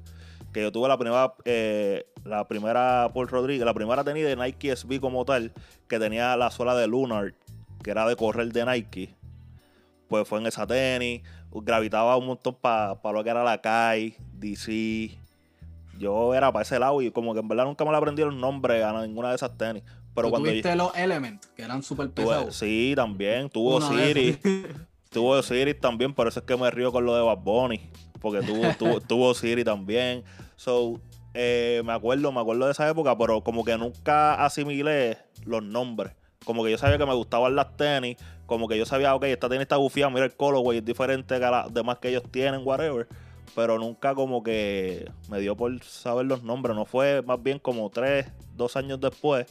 Que 0.53 0.61
yo 0.61 0.71
tuve 0.71 0.87
la 0.87 0.97
primera, 0.97 1.33
eh, 1.45 2.05
la 2.23 2.47
primera 2.47 3.09
Paul 3.13 3.27
Rodríguez, 3.27 3.65
la 3.65 3.73
primera 3.73 4.03
tenis 4.03 4.23
de 4.23 4.35
Nike 4.35 4.75
SB 4.75 4.99
como 4.99 5.25
tal, 5.25 5.51
que 5.87 5.97
tenía 5.99 6.37
la 6.37 6.51
suela 6.51 6.75
de 6.75 6.85
Lunar, 6.87 7.33
que 7.83 7.91
era 7.91 8.07
de 8.07 8.15
correr 8.15 8.53
de 8.53 8.65
Nike. 8.65 9.15
Pues 10.07 10.27
fue 10.27 10.39
en 10.39 10.45
esa 10.45 10.67
tenis. 10.67 11.21
Gravitaba 11.51 12.15
un 12.17 12.27
montón 12.27 12.55
para 12.61 12.95
lo 13.11 13.23
que 13.23 13.29
era 13.31 13.43
la 13.43 13.59
CAI, 13.61 14.15
DC. 14.33 15.17
Yo 15.99 16.33
era 16.33 16.51
para 16.51 16.63
ese 16.63 16.79
lado 16.79 17.01
y 17.01 17.11
como 17.11 17.33
que 17.33 17.39
en 17.39 17.47
verdad 17.47 17.65
nunca 17.65 17.83
me 17.85 17.91
le 17.91 17.97
aprendí 17.97 18.23
los 18.23 18.33
nombres 18.35 18.83
a 18.83 19.01
ninguna 19.05 19.29
de 19.29 19.35
esas 19.35 19.57
tenis. 19.57 19.83
Pero 20.15 20.27
¿Tú 20.27 20.31
cuando 20.31 20.47
yo- 20.47 20.51
tuviste 20.53 20.75
los 20.75 20.95
Elements, 20.95 21.47
que 21.55 21.63
eran 21.63 21.81
súper 21.81 22.09
pesados? 22.11 22.55
sí, 22.55 22.93
también. 22.95 23.49
Tuvo 23.49 23.81
Siri. 23.81 24.37
Tuvo 25.13 25.41
Siri 25.43 25.75
también, 25.75 26.13
por 26.13 26.27
eso 26.27 26.39
es 26.39 26.45
que 26.45 26.57
me 26.57 26.69
río 26.71 26.91
con 26.91 27.05
lo 27.05 27.15
de 27.15 27.21
Bad 27.21 27.37
Bunny. 27.37 27.79
Porque 28.19 28.41
tuvo, 28.41 28.63
tuvo, 28.77 28.99
tuvo 28.99 29.33
Siri 29.33 29.63
también. 29.63 30.23
So, 30.55 30.99
eh, 31.35 31.81
me 31.85 31.93
acuerdo, 31.93 32.31
me 32.31 32.41
acuerdo 32.41 32.65
de 32.65 32.71
esa 32.71 32.89
época, 32.89 33.17
pero 33.17 33.43
como 33.43 33.63
que 33.63 33.77
nunca 33.77 34.43
asimilé 34.43 35.17
los 35.45 35.63
nombres. 35.63 36.13
Como 36.45 36.63
que 36.63 36.71
yo 36.71 36.77
sabía 36.77 36.97
que 36.97 37.05
me 37.05 37.13
gustaban 37.13 37.55
las 37.55 37.77
tenis, 37.77 38.17
como 38.45 38.67
que 38.67 38.77
yo 38.77 38.85
sabía, 38.85 39.15
ok, 39.15 39.23
esta 39.25 39.47
tenis 39.47 39.61
está 39.61 39.77
bufiada, 39.77 40.09
mira 40.09 40.25
el 40.25 40.35
colorway, 40.35 40.79
es 40.79 40.85
diferente 40.85 41.35
que 41.35 41.39
las 41.39 41.73
demás 41.73 41.99
que 41.99 42.09
ellos 42.09 42.23
tienen, 42.31 42.61
whatever. 42.65 43.07
Pero 43.55 43.77
nunca 43.77 44.15
como 44.15 44.41
que 44.41 45.09
me 45.29 45.39
dio 45.39 45.55
por 45.55 45.83
saber 45.83 46.25
los 46.25 46.43
nombres. 46.43 46.75
No 46.75 46.85
fue 46.85 47.21
más 47.21 47.41
bien 47.41 47.59
como 47.59 47.89
tres, 47.89 48.31
dos 48.55 48.75
años 48.75 48.99
después 48.99 49.45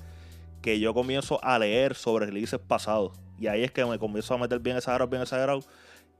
que 0.60 0.80
yo 0.80 0.92
comienzo 0.92 1.42
a 1.42 1.58
leer 1.58 1.94
sobre 1.94 2.26
releases 2.26 2.60
pasados. 2.60 3.12
Y 3.42 3.48
ahí 3.48 3.64
es 3.64 3.72
que 3.72 3.84
me 3.84 3.98
comienzo 3.98 4.34
a 4.34 4.38
meter 4.38 4.60
bien 4.60 4.76
exagerado, 4.76 5.08
bien 5.10 5.22
exagerado. 5.22 5.58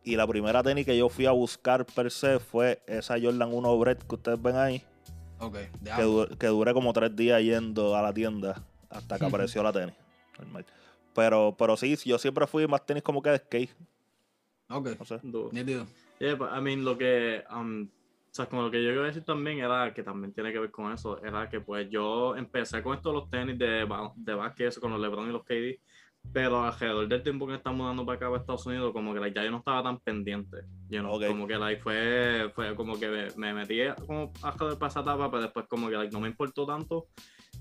Y 0.03 0.17
la 0.17 0.27
primera 0.27 0.61
tenis 0.61 0.85
que 0.85 0.99
yo 0.99 1.09
fui 1.09 1.25
a 1.27 1.31
buscar 1.31 1.87
per 1.87 2.11
se 2.11 2.41
fue 2.41 2.83
esa 2.89 3.15
Jordan 3.21 3.49
1 3.55 3.79
Bread 3.79 3.99
que 3.99 4.15
ustedes 4.17 4.43
ven 4.43 4.57
ahí. 4.57 4.83
Ok, 5.39 5.57
ya. 5.83 5.95
Que, 5.97 6.03
du- 6.03 6.27
que 6.37 6.47
duré 6.49 6.73
como 6.73 6.93
tres 6.93 7.15
días 7.15 7.41
yendo 7.41 7.95
a 7.95 8.03
la 8.03 8.13
tienda 8.13 8.61
hasta 8.91 9.21
que 9.21 9.25
apareció 9.27 9.63
la 9.63 9.73
tenis. 9.73 9.95
Pero, 11.15 11.55
pero 11.57 11.77
sí, 11.77 11.97
yo 12.05 12.19
siempre 12.19 12.45
fui 12.49 12.67
más 12.67 12.85
tenis 12.85 13.05
como 13.05 13.23
que 13.23 13.31
de 13.31 13.39
skate. 13.39 13.71
Ok, 14.69 14.89
No 14.99 15.05
sé. 15.05 15.21
Yeah, 16.19 16.35
but, 16.35 16.49
I 16.57 16.61
mean, 16.61 16.85
lo 16.85 16.99
que, 16.99 17.45
um, 17.55 17.85
o 17.85 17.89
sea, 18.35 18.47
como 18.47 18.63
lo 18.63 18.71
que 18.73 18.83
yo 18.83 18.91
iba 18.91 19.03
a 19.05 19.07
decir 19.07 19.25
también 19.25 19.59
era 19.61 19.93
que 19.95 20.03
también 20.03 20.33
tiene 20.33 20.53
que 20.53 20.59
ver 20.59 20.71
con 20.73 20.93
eso, 20.93 21.23
era 21.23 21.49
que 21.49 21.61
pues 21.61 21.89
yo 21.91 22.35
empecé 22.37 22.83
con 22.83 22.97
estos 22.97 23.13
los 23.13 23.29
tenis 23.31 23.57
de, 23.59 23.87
de 24.17 24.35
básquet, 24.35 24.69
eso, 24.69 24.81
con 24.81 24.91
los 24.93 25.01
LeBron 25.01 25.29
y 25.29 25.33
los 25.33 25.45
KD, 25.45 25.79
pero 26.33 26.63
alrededor 26.65 27.09
del 27.09 27.23
tiempo 27.23 27.47
que 27.47 27.55
estamos 27.55 27.79
mudando 27.81 28.05
para 28.07 28.17
acá, 28.17 28.27
para 28.29 28.41
Estados 28.41 28.65
Unidos, 28.67 28.93
como 28.93 29.13
que 29.13 29.21
like, 29.21 29.35
ya 29.39 29.45
yo 29.45 29.51
no 29.51 29.59
estaba 29.59 29.83
tan 29.83 29.99
pendiente, 29.99 30.59
you 30.89 31.01
know, 31.01 31.15
Ok. 31.15 31.27
como 31.27 31.47
que 31.47 31.57
like, 31.59 31.83
fue, 31.83 32.51
fue 32.55 32.75
como 32.75 32.99
que 32.99 33.09
me, 33.09 33.29
me 33.37 33.53
metí 33.55 33.79
como 34.07 34.33
alrededor 34.43 34.79
para 34.79 34.91
esa 34.91 35.01
etapa, 35.01 35.31
pero 35.31 35.43
después 35.43 35.67
como 35.69 35.89
que 35.89 35.97
like, 35.97 36.13
no 36.13 36.21
me 36.21 36.29
importó 36.29 36.65
tanto, 36.67 37.07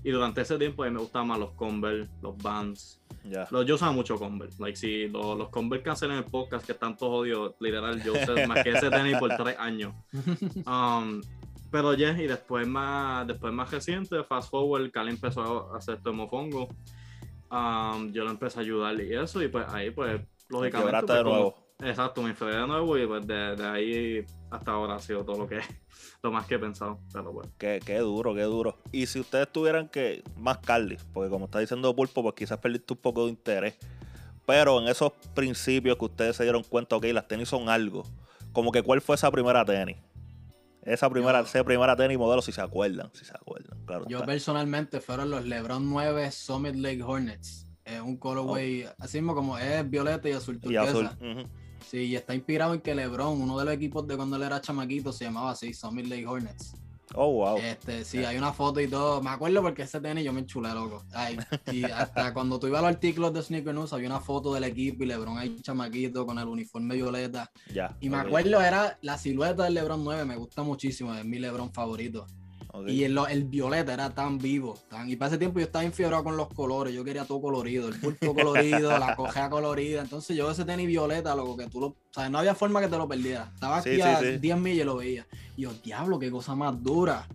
y 0.04 0.10
durante 0.10 0.40
ese 0.40 0.58
tiempo 0.58 0.82
a 0.82 0.86
mí 0.86 0.92
me 0.92 1.00
gustaban 1.00 1.28
más 1.28 1.38
los 1.38 1.52
Converse, 1.52 2.10
los 2.22 2.36
Vans, 2.38 3.00
Ya. 3.24 3.46
los, 3.50 3.66
yo 3.66 3.74
usaba 3.76 3.92
mucho 3.92 4.16
Converse. 4.16 4.60
Like, 4.60 4.76
si 4.76 5.06
los, 5.08 5.36
los 5.38 5.48
Converse 5.50 5.84
cancelan 5.84 6.16
el 6.18 6.24
podcast, 6.24 6.64
que 6.66 6.72
están 6.72 6.96
todos 6.96 7.20
odios, 7.22 7.54
literal, 7.60 8.02
yo 8.02 8.12
usé 8.14 8.46
más 8.46 8.62
que 8.64 8.70
ese 8.70 8.90
tenis 8.90 9.16
por 9.18 9.36
tres 9.36 9.56
años. 9.58 9.92
Um, 10.66 11.20
pero 11.70 11.94
ya, 11.94 12.10
y 12.20 12.26
después 12.26 12.66
más, 12.68 13.26
después 13.26 13.52
más 13.52 13.70
reciente, 13.70 14.22
fast 14.24 14.50
forward, 14.50 14.90
Cali 14.90 15.10
empezó 15.10 15.72
a 15.72 15.78
hacer 15.78 16.02
tomofongo. 16.02 16.68
Um, 17.52 18.10
yo 18.12 18.24
lo 18.24 18.30
empecé 18.30 18.60
a 18.60 18.62
ayudar 18.62 18.98
y 18.98 19.14
eso, 19.14 19.42
y 19.42 19.48
pues 19.48 19.66
ahí, 19.68 19.90
pues, 19.90 20.22
lógicamente. 20.48 21.06
Pues, 21.06 21.18
de 21.18 21.22
nuevo. 21.22 21.54
exacto, 21.80 22.22
me 22.22 22.30
enfré 22.30 22.56
de 22.56 22.66
nuevo 22.66 22.96
y 22.96 23.06
pues 23.06 23.26
de, 23.26 23.56
de, 23.56 23.66
ahí 23.66 24.26
hasta 24.50 24.72
ahora 24.72 24.94
ha 24.94 24.98
sido 24.98 25.22
todo 25.22 25.36
lo 25.36 25.46
que 25.46 25.60
lo 26.22 26.32
más 26.32 26.46
que 26.46 26.54
he 26.54 26.58
pensado. 26.58 26.98
Pero 27.12 27.30
bueno. 27.30 27.52
Qué, 27.58 27.80
qué 27.84 27.98
duro, 27.98 28.34
qué 28.34 28.44
duro. 28.44 28.78
Y 28.90 29.04
si 29.04 29.20
ustedes 29.20 29.52
tuvieran 29.52 29.90
que, 29.90 30.24
más 30.38 30.58
Carly, 30.58 30.96
porque 31.12 31.28
como 31.28 31.44
está 31.44 31.58
diciendo 31.58 31.94
Pulpo, 31.94 32.22
pues 32.22 32.34
quizás 32.34 32.56
perdiste 32.56 32.94
un 32.94 33.00
poco 33.00 33.26
de 33.26 33.32
interés. 33.32 33.76
Pero 34.46 34.80
en 34.80 34.88
esos 34.88 35.12
principios 35.34 35.98
que 35.98 36.06
ustedes 36.06 36.36
se 36.36 36.44
dieron 36.44 36.62
cuenta, 36.62 36.96
ok, 36.96 37.04
las 37.12 37.28
tenis 37.28 37.50
son 37.50 37.68
algo. 37.68 38.04
Como 38.52 38.72
que 38.72 38.82
cuál 38.82 39.02
fue 39.02 39.14
esa 39.14 39.30
primera 39.30 39.62
tenis. 39.64 39.98
Esa 40.84 41.08
primera, 41.10 41.40
esa 41.40 41.62
primera 41.62 41.94
tenis 41.96 42.16
modelo, 42.16 42.40
si 42.40 42.50
se 42.50 42.62
acuerdan, 42.62 43.10
si 43.12 43.24
se 43.24 43.34
acuerdan, 43.34 43.71
claro. 43.84 44.06
Yo 44.08 44.24
personalmente 44.24 45.00
fueron 45.00 45.30
los 45.30 45.44
LeBron 45.44 45.88
9 45.88 46.30
Summit 46.30 46.76
Lake 46.76 47.02
Hornets. 47.02 47.66
Es 47.84 48.00
un 48.00 48.16
colorway, 48.16 48.86
así 48.98 49.18
mismo 49.18 49.34
como 49.34 49.58
es 49.58 49.88
violeta 49.88 50.28
y 50.28 50.32
azul 50.32 50.60
turquesa. 50.60 50.84
Y 50.84 50.88
azul. 50.88 51.48
Sí, 51.90 51.98
y 51.98 52.16
está 52.16 52.34
inspirado 52.34 52.74
en 52.74 52.80
que 52.80 52.94
LeBron, 52.94 53.40
uno 53.40 53.58
de 53.58 53.64
los 53.64 53.74
equipos 53.74 54.06
de 54.06 54.16
cuando 54.16 54.36
él 54.36 54.42
era 54.42 54.60
chamaquito, 54.60 55.12
se 55.12 55.24
llamaba 55.24 55.50
así, 55.50 55.74
Summit 55.74 56.06
Lake 56.06 56.26
Hornets. 56.26 56.74
Oh, 57.14 57.30
wow. 57.32 57.58
Este, 57.58 58.04
sí, 58.04 58.24
hay 58.24 58.36
una 58.36 58.52
foto 58.52 58.80
y 58.80 58.88
todo. 58.88 59.20
Me 59.22 59.30
acuerdo 59.30 59.60
porque 59.62 59.82
ese 59.82 60.00
tenis 60.00 60.24
yo 60.24 60.32
me 60.32 60.40
enchulé, 60.40 60.72
loco. 60.72 61.04
Ay, 61.12 61.38
y 61.70 61.84
hasta 61.84 62.32
cuando 62.32 62.58
tú 62.58 62.66
ibas 62.66 62.78
a 62.78 62.86
los 62.86 62.94
artículos 62.94 63.34
de 63.34 63.42
Sneaker 63.42 63.74
News, 63.74 63.92
había 63.92 64.08
una 64.08 64.20
foto 64.20 64.54
del 64.54 64.64
equipo 64.64 65.02
y 65.02 65.06
LeBron 65.06 65.38
ahí 65.38 65.60
chamaquito 65.60 66.24
con 66.24 66.38
el 66.38 66.48
uniforme 66.48 66.94
violeta. 66.94 67.50
Ya. 67.72 67.96
y 68.00 68.08
me 68.08 68.16
acuerdo, 68.16 68.60
era 68.60 68.98
la 69.02 69.18
silueta 69.18 69.64
del 69.64 69.74
LeBron 69.74 70.02
9, 70.02 70.24
me 70.24 70.36
gusta 70.36 70.62
muchísimo, 70.62 71.14
es 71.14 71.24
mi 71.24 71.38
LeBron 71.38 71.72
favorito. 71.72 72.26
Y 72.86 73.04
el, 73.04 73.18
el, 73.30 73.44
violeta 73.44 73.92
era 73.92 74.10
tan 74.10 74.38
vivo. 74.38 74.78
Tan, 74.88 75.08
y 75.10 75.16
para 75.16 75.28
ese 75.28 75.38
tiempo 75.38 75.58
yo 75.58 75.66
estaba 75.66 75.84
infiebrado 75.84 76.24
con 76.24 76.36
los 76.36 76.48
colores. 76.48 76.94
Yo 76.94 77.04
quería 77.04 77.24
todo 77.24 77.40
colorido. 77.40 77.88
El 77.88 78.00
pulpo 78.00 78.34
colorido, 78.34 78.98
la 78.98 79.14
cojea 79.14 79.50
colorida. 79.50 80.00
Entonces 80.00 80.36
yo 80.36 80.50
ese 80.50 80.64
tenis 80.64 80.86
violeta, 80.86 81.34
loco, 81.34 81.56
que 81.56 81.66
tú 81.66 81.80
lo. 81.80 81.96
Sea, 82.10 82.28
no 82.30 82.38
había 82.38 82.54
forma 82.54 82.80
que 82.80 82.88
te 82.88 82.96
lo 82.96 83.06
perdieras. 83.06 83.52
Estaba 83.52 83.78
aquí 83.78 84.00
a 84.00 84.20
10 84.20 84.58
millas 84.58 84.82
y 84.82 84.84
lo 84.84 84.96
veía. 84.96 85.26
Y 85.56 85.62
yo, 85.62 85.72
diablo, 85.84 86.18
qué 86.18 86.30
cosa 86.30 86.54
más 86.54 86.82
dura. 86.82 87.26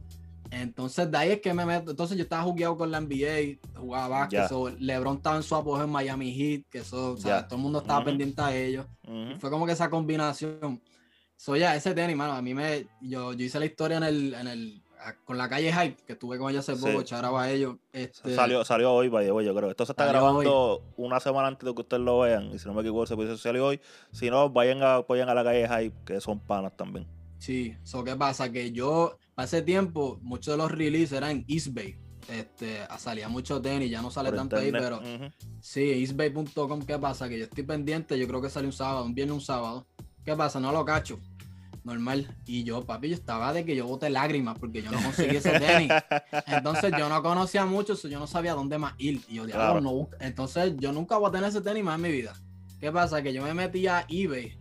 Entonces 0.50 1.12
de 1.12 1.18
ahí 1.18 1.32
es 1.32 1.42
que 1.42 1.54
me 1.54 1.66
meto. 1.66 1.92
Entonces 1.92 2.18
yo 2.18 2.24
estaba 2.24 2.44
jugueado 2.44 2.78
con 2.78 2.90
la 2.90 3.00
NBA, 3.00 3.60
jugaba 3.76 4.08
básquet. 4.08 4.50
LeBron 4.80 5.18
estaba 5.18 5.38
en 5.38 5.44
su 5.44 5.56
apogeo 5.56 5.86
en 5.86 5.92
Miami 5.92 6.34
Heat, 6.34 6.64
que 6.70 6.80
eso, 6.80 7.14
o 7.14 7.18
sea, 7.18 7.48
todo 7.48 7.58
el 7.58 7.64
mundo 7.64 7.80
estaba 7.80 8.04
pendiente 8.04 8.42
a 8.42 8.56
ellos. 8.56 8.86
Fue 9.40 9.50
como 9.50 9.66
que 9.66 9.74
esa 9.74 9.90
combinación. 9.90 10.82
soy 11.36 11.60
ya, 11.60 11.76
ese 11.76 11.94
tenis, 11.94 12.16
mano, 12.16 12.34
a 12.34 12.42
mí 12.42 12.54
me. 12.54 12.88
Yo, 13.02 13.34
yo 13.34 13.46
hice 13.46 13.60
la 13.60 13.66
historia 13.66 13.98
en 13.98 14.04
el, 14.04 14.34
en 14.34 14.48
el 14.48 14.82
con 15.26 15.38
la 15.38 15.48
calle 15.48 15.72
Hype, 15.72 16.04
que 16.06 16.14
estuve 16.14 16.38
con 16.38 16.50
ella 16.50 16.60
hace 16.60 16.76
poco, 16.76 17.04
charaba 17.04 17.44
a 17.44 17.52
ellos. 17.52 17.76
Este... 17.94 18.36
Salió, 18.36 18.64
salió 18.66 18.94
hoy, 18.94 19.10
vaya, 19.10 19.28
yo 19.28 19.56
creo. 19.56 19.70
Esto 19.70 19.86
se 19.86 19.92
está 19.92 20.06
grabando 20.06 20.84
una 20.98 21.20
semana 21.20 21.48
antes 21.48 21.66
de 21.68 21.74
que 21.74 21.82
ustedes 21.82 22.04
lo 22.04 22.20
vean. 22.20 22.52
Y 22.54 22.60
si 22.60 22.68
no 22.68 22.74
me 22.74 22.82
equivoco, 22.82 23.06
se 23.06 23.38
salió 23.38 23.68
hoy. 23.68 23.80
Si 24.12 24.30
no, 24.30 24.50
vayan 24.50 24.82
a, 24.84 24.96
apoyen 24.96 25.30
a 25.30 25.34
la 25.34 25.44
calle 25.44 25.68
Hype, 25.68 25.96
que 26.06 26.22
son 26.22 26.40
panas 26.40 26.76
también. 26.76 27.08
Sí, 27.40 27.76
eso 27.84 28.04
qué 28.04 28.16
pasa, 28.16 28.52
que 28.52 28.72
yo, 28.72 29.18
hace 29.36 29.62
tiempo, 29.62 30.20
muchos 30.24 30.54
de 30.54 30.58
los 30.58 30.72
releases 30.72 31.14
eran 31.14 31.32
en 31.32 31.46
East 31.48 31.68
Bay. 31.72 31.96
Este, 32.30 32.80
salía 32.98 33.30
mucho 33.30 33.62
tenis, 33.62 33.90
ya 33.90 34.02
no 34.02 34.12
sale 34.12 34.32
tanto 34.32 34.58
ahí, 34.58 34.72
pero 34.72 35.00
sí, 35.62 35.82
eastbay.com, 35.82 36.82
¿qué 36.82 36.98
pasa? 36.98 37.30
Que 37.30 37.38
yo 37.38 37.46
estoy 37.46 37.64
pendiente, 37.64 38.20
yo 38.20 38.28
creo 38.28 38.42
que 38.42 38.50
sale 38.50 38.66
un 38.66 38.74
sábado, 38.74 39.06
un 39.06 39.14
viernes, 39.14 39.36
un 39.36 39.42
sábado. 39.42 39.86
¿Qué 40.26 40.36
pasa? 40.36 40.60
No 40.60 40.74
lo 40.74 40.84
cacho 40.84 41.20
normal. 41.88 42.36
Y 42.46 42.64
yo, 42.64 42.86
papi, 42.86 43.10
yo 43.10 43.16
estaba 43.16 43.54
de 43.54 43.66
que 43.66 43.76
yo 43.76 43.88
boté 43.88 44.10
lágrimas 44.10 44.60
porque 44.60 44.84
yo 44.84 44.92
no 44.92 44.98
conseguí 45.04 45.38
ese 45.38 45.60
tenis. 45.60 45.92
Entonces 46.46 46.94
yo 46.98 47.10
no 47.10 47.24
conocía 47.24 47.66
mucho, 47.66 47.96
yo 47.96 48.20
no 48.20 48.28
sabía 48.28 48.54
dónde 48.54 48.78
más 48.78 48.94
ir. 49.00 49.22
Y 49.28 49.36
yo, 49.36 49.46
diablo, 49.46 49.82
no. 49.82 50.10
Entonces 50.20 50.76
yo 50.78 50.92
nunca 50.92 51.18
voy 51.18 51.30
a 51.30 51.32
tener 51.32 51.50
ese 51.50 51.62
tenis 51.62 51.84
más 51.84 51.96
en 51.96 52.02
mi 52.02 52.12
vida. 52.12 52.34
¿Qué 52.80 52.92
pasa? 52.92 53.24
Que 53.24 53.34
yo 53.34 53.42
me 53.42 53.56
metí 53.56 53.88
a 53.88 54.06
eBay 54.08 54.56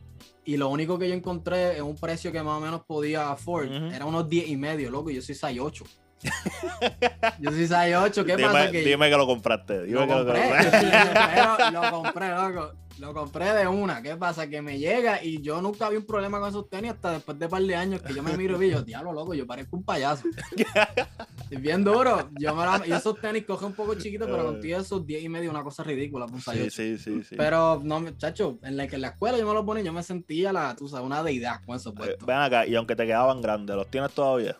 y 0.47 0.57
lo 0.57 0.69
único 0.69 0.99
que 0.99 1.09
yo 1.09 1.15
encontré 1.15 1.77
en 1.77 1.83
un 1.83 1.97
precio 1.97 2.31
que 2.31 2.43
más 2.43 2.57
o 2.57 2.61
menos 2.61 2.85
podía 2.85 3.31
afford 3.33 3.71
era 3.93 4.07
unos 4.07 4.29
10 4.29 4.49
y 4.49 4.57
medio, 4.57 4.91
loco. 4.91 5.11
Yo 5.11 5.21
soy 5.21 5.35
6'8. 5.35 5.85
yo 7.41 7.51
soy 7.51 7.67
6'8. 7.67 8.25
¿Qué 8.25 8.39
pasa? 8.39 8.71
Que 8.71 8.83
dime 8.83 9.11
que 9.11 9.17
lo 9.17 9.27
compraste. 9.27 9.85
Dime 9.85 10.07
lo, 10.07 10.07
compré, 10.07 10.51
lo 11.73 11.91
compré, 11.91 12.29
loco. 12.31 12.73
Lo 12.99 13.13
compré 13.13 13.53
de 13.53 13.67
una. 13.67 14.01
¿Qué 14.01 14.17
pasa? 14.17 14.49
Que 14.49 14.63
me 14.63 14.79
llega 14.79 15.23
y 15.23 15.43
yo 15.43 15.61
nunca 15.61 15.91
vi 15.91 15.97
un 15.97 16.07
problema 16.07 16.41
con 16.41 16.49
esos 16.49 16.69
tenis 16.71 16.93
hasta 16.93 17.13
después 17.13 17.39
de 17.39 17.45
un 17.45 17.51
par 17.51 17.63
de 17.63 17.77
años 17.77 18.01
que 18.01 18.15
yo 18.15 18.23
me 18.23 18.35
miro 18.37 18.61
y 18.63 18.71
yo, 18.71 18.83
diablo, 18.83 19.13
loco, 19.13 19.35
yo 19.35 19.47
parezco 19.47 19.77
un 19.77 19.85
payaso. 19.85 20.25
es 21.51 21.61
bien 21.61 21.85
duro. 21.85 22.31
Yo 22.39 22.55
me 22.55 22.65
y 22.89 22.93
esos 22.93 23.21
tenis 23.21 23.45
coge 23.45 23.67
un 23.67 23.75
poco 23.75 23.97
chiquitos, 23.97 24.27
pero 24.31 24.47
contigo 24.47 24.79
esos 24.79 25.07
10 25.07 25.25
y 25.25 25.29
medio, 25.29 25.51
una 25.51 25.63
cosa 25.63 25.83
ridícula. 25.83 26.27
sí, 26.29 26.71
sí, 26.71 26.97
sí, 26.97 27.23
sí, 27.23 27.37
Pero, 27.37 27.83
no, 27.85 28.01
muchacho, 28.01 28.59
en 28.63 28.79
la, 28.79 28.87
que 28.87 28.97
en 28.97 29.03
la 29.03 29.09
escuela 29.09 29.37
yo 29.37 29.47
me 29.47 29.53
lo 29.53 29.67
ponía, 29.67 29.85
yo 29.85 29.93
me 29.93 30.03
sentía 30.03 30.53
la, 30.53 30.75
tú 30.75 30.89
sabes, 30.89 31.05
una 31.05 31.23
deidad 31.23 31.61
con 31.67 31.77
esos 31.77 31.93
eh, 31.93 31.97
puestos. 31.97 32.27
ven 32.27 32.39
acá, 32.39 32.67
y 32.67 32.75
aunque 32.77 32.97
te 32.97 33.05
quedaban 33.05 33.43
grandes, 33.43 33.77
¿los 33.77 33.89
tienes 33.89 34.13
todavía? 34.13 34.57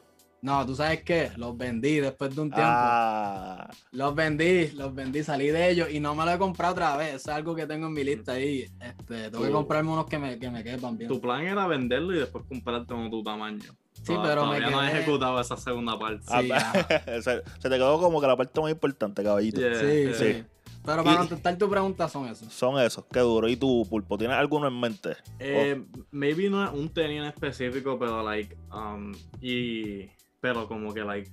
No, 0.47 0.65
tú 0.65 0.77
sabes 0.77 1.03
qué, 1.03 1.33
los 1.39 1.59
vendí 1.59 1.97
después 1.97 2.33
de 2.33 2.41
un 2.41 2.51
tiempo. 2.51 2.71
Ah. 2.73 3.69
Los 3.91 4.15
vendí, 4.15 4.69
los 4.77 4.95
vendí, 4.95 5.25
salí 5.25 5.49
de 5.49 5.71
ellos 5.71 5.89
y 5.91 5.99
no 5.99 6.15
me 6.15 6.25
lo 6.25 6.31
he 6.31 6.39
comprado 6.39 6.73
otra 6.73 6.97
vez. 6.97 7.15
Es 7.17 7.27
algo 7.27 7.57
que 7.57 7.67
tengo 7.67 7.89
en 7.89 7.93
mi 7.93 8.05
lista 8.05 8.35
ahí. 8.35 8.71
Este, 8.81 9.29
tengo 9.29 9.45
que 9.45 9.51
comprarme 9.51 9.91
unos 9.91 10.07
que 10.07 10.21
me, 10.21 10.39
que 10.39 10.49
me 10.49 10.63
quepan 10.63 10.97
bien. 10.97 11.09
Tu 11.09 11.21
plan 11.21 11.45
era 11.45 11.67
venderlo 11.67 12.15
y 12.15 12.21
después 12.21 12.45
comprarte 12.49 12.95
con 12.95 13.11
tu 13.11 13.25
tamaño. 13.25 13.73
Sí, 13.95 14.15
pero 14.23 14.43
todavía 14.43 14.71
no 14.71 14.85
he 14.85 14.93
ejecutado 14.93 15.41
esa 15.41 15.57
segunda 15.57 15.99
parte. 15.99 16.23
Sí, 16.25 16.49
se, 17.23 17.43
te 17.69 17.69
quedó 17.69 17.99
como 17.99 18.21
que 18.21 18.29
la 18.29 18.37
parte 18.37 18.61
más 18.61 18.71
importante, 18.71 19.25
caballito. 19.25 19.61
sí, 19.61 20.15
sí. 20.15 20.45
Pero 20.85 21.03
para 21.03 21.19
contestar 21.19 21.59
tu 21.59 21.69
pregunta 21.69 22.09
son 22.09 22.29
esos. 22.29 22.53
Son 22.53 22.81
esos, 22.81 23.05
qué 23.13 23.19
duro. 23.19 23.49
¿Y 23.49 23.57
tu 23.57 23.85
pulpo? 23.91 24.17
¿Tienes 24.17 24.37
alguno 24.37 24.69
en 24.69 24.79
mente? 24.79 25.17
Eh, 25.41 25.85
maybe 26.13 26.49
no 26.49 26.71
un 26.73 26.89
tenis 26.89 27.19
en 27.19 27.25
específico, 27.25 27.99
pero 27.99 28.23
like, 28.23 28.57
um, 28.73 29.13
y 29.41 30.09
pero 30.47 30.69
como 30.69 30.95
que, 30.95 31.03
like, 31.03 31.29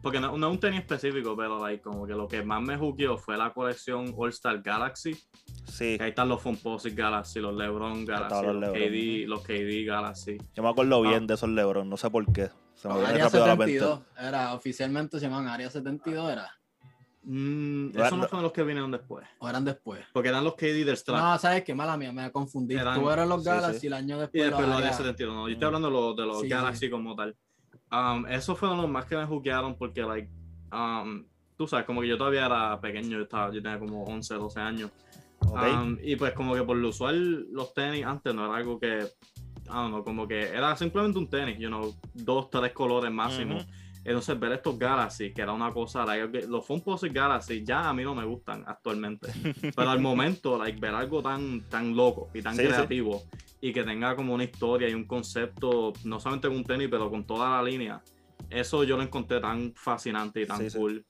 porque 0.00 0.20
no, 0.20 0.36
es 0.36 0.42
un 0.44 0.60
tenis 0.60 0.78
específico, 0.78 1.36
pero 1.36 1.58
like, 1.60 1.82
como 1.82 2.06
que 2.06 2.14
lo 2.14 2.28
que 2.28 2.44
más 2.44 2.62
me 2.62 2.76
jugueó 2.76 3.18
fue 3.18 3.36
la 3.36 3.52
colección 3.52 4.14
All 4.16 4.30
Star 4.30 4.62
Galaxy. 4.62 5.18
Sí. 5.64 5.98
ahí 6.00 6.10
están 6.10 6.28
los 6.28 6.40
Fomposite 6.40 6.94
Galaxy, 6.94 7.40
los 7.40 7.56
LeBron 7.56 8.04
Galaxy, 8.04 8.46
los, 8.46 8.70
KD, 8.70 9.26
los 9.26 9.42
KD 9.42 9.84
Galaxy. 9.84 10.38
Yo 10.54 10.62
me 10.62 10.68
acuerdo 10.68 11.02
bien 11.02 11.24
ah. 11.24 11.26
de 11.26 11.34
esos 11.34 11.48
LeBron, 11.48 11.90
no 11.90 11.96
sé 11.96 12.08
por 12.08 12.32
qué. 12.32 12.50
Se 12.74 12.86
me 12.86 13.04
Área 13.04 13.28
72, 13.28 14.00
era, 14.16 14.54
oficialmente 14.54 15.18
se 15.18 15.26
llamaban 15.26 15.48
Área 15.48 15.68
72, 15.68 16.30
era. 16.30 16.48
Mm, 17.24 17.98
esos 17.98 18.16
no 18.16 18.28
fueron 18.28 18.44
los 18.44 18.52
que 18.52 18.62
vinieron 18.62 18.92
después. 18.92 19.26
O 19.40 19.48
eran 19.48 19.64
después. 19.64 20.04
Porque 20.12 20.28
eran 20.28 20.44
los 20.44 20.54
KD 20.54 20.84
del 20.84 20.96
Strap. 20.96 21.18
No, 21.18 21.36
sabes 21.38 21.64
qué 21.64 21.74
mala 21.74 21.96
mía, 21.96 22.12
me 22.12 22.30
confundí. 22.30 22.76
Tú 22.76 23.10
eras 23.10 23.26
los 23.26 23.42
Galaxy 23.42 23.88
el 23.88 23.94
año 23.94 24.20
después. 24.20 24.40
Y 24.40 24.46
después 24.46 24.68
los 24.68 24.76
Área 24.76 24.92
72, 24.92 25.34
no. 25.34 25.48
Yo 25.48 25.54
estoy 25.54 25.66
hablando 25.66 25.88
de 25.88 25.94
los, 25.94 26.16
de 26.16 26.26
los 26.26 26.42
Galaxy 26.44 26.88
como 26.88 27.16
tal. 27.16 27.36
Um, 27.90 28.26
esos 28.26 28.58
fueron 28.58 28.78
los 28.78 28.88
más 28.88 29.06
que 29.06 29.16
me 29.16 29.24
juquearon 29.24 29.76
porque, 29.76 30.02
like, 30.02 30.28
um, 30.72 31.24
tú 31.56 31.66
sabes, 31.66 31.86
como 31.86 32.00
que 32.00 32.08
yo 32.08 32.18
todavía 32.18 32.46
era 32.46 32.80
pequeño, 32.80 33.18
yo, 33.18 33.22
estaba, 33.22 33.52
yo 33.52 33.62
tenía 33.62 33.78
como 33.78 34.04
11, 34.04 34.34
12 34.34 34.60
años. 34.60 34.90
Um, 35.40 35.96
y 36.02 36.16
pues 36.16 36.32
como 36.32 36.54
que 36.54 36.62
por 36.62 36.76
lo 36.76 36.88
usual 36.88 37.46
los 37.52 37.72
tenis 37.72 38.04
antes 38.04 38.34
no 38.34 38.44
era 38.44 38.56
algo 38.56 38.78
que, 38.78 39.06
no, 39.66 40.04
como 40.04 40.26
que 40.26 40.40
era 40.48 40.76
simplemente 40.76 41.18
un 41.18 41.28
tenis, 41.28 41.58
you 41.58 41.68
know, 41.68 41.94
dos, 42.14 42.50
tres 42.50 42.72
colores 42.72 43.10
máximo. 43.10 43.58
Entonces 44.08 44.40
ver 44.40 44.52
estos 44.52 44.78
Galaxy, 44.78 45.34
que 45.34 45.42
era 45.42 45.52
una 45.52 45.70
cosa, 45.70 46.02
like, 46.06 46.46
los 46.46 46.64
Funposite 46.64 47.12
Galaxy 47.12 47.62
ya 47.62 47.90
a 47.90 47.92
mí 47.92 48.02
no 48.02 48.14
me 48.14 48.24
gustan 48.24 48.64
actualmente. 48.66 49.30
Pero 49.76 49.90
al 49.90 50.00
momento, 50.00 50.56
like, 50.56 50.80
ver 50.80 50.94
algo 50.94 51.20
tan, 51.20 51.68
tan 51.68 51.94
loco 51.94 52.30
y 52.32 52.40
tan 52.40 52.56
creativo 52.56 53.22
y 53.60 53.70
que 53.70 53.84
tenga 53.84 54.16
como 54.16 54.32
una 54.32 54.44
historia 54.44 54.88
y 54.88 54.94
un 54.94 55.04
concepto, 55.04 55.92
no 56.04 56.18
solamente 56.20 56.48
con 56.48 56.56
un 56.56 56.64
tenis, 56.64 56.88
pero 56.90 57.10
con 57.10 57.26
toda 57.26 57.50
la 57.50 57.62
línea, 57.62 58.00
eso 58.48 58.82
yo 58.84 58.96
lo 58.96 59.02
encontré 59.02 59.40
tan 59.40 59.74
fascinante 59.74 60.40
y 60.40 60.46
tan 60.46 60.70
cool. 60.70 61.04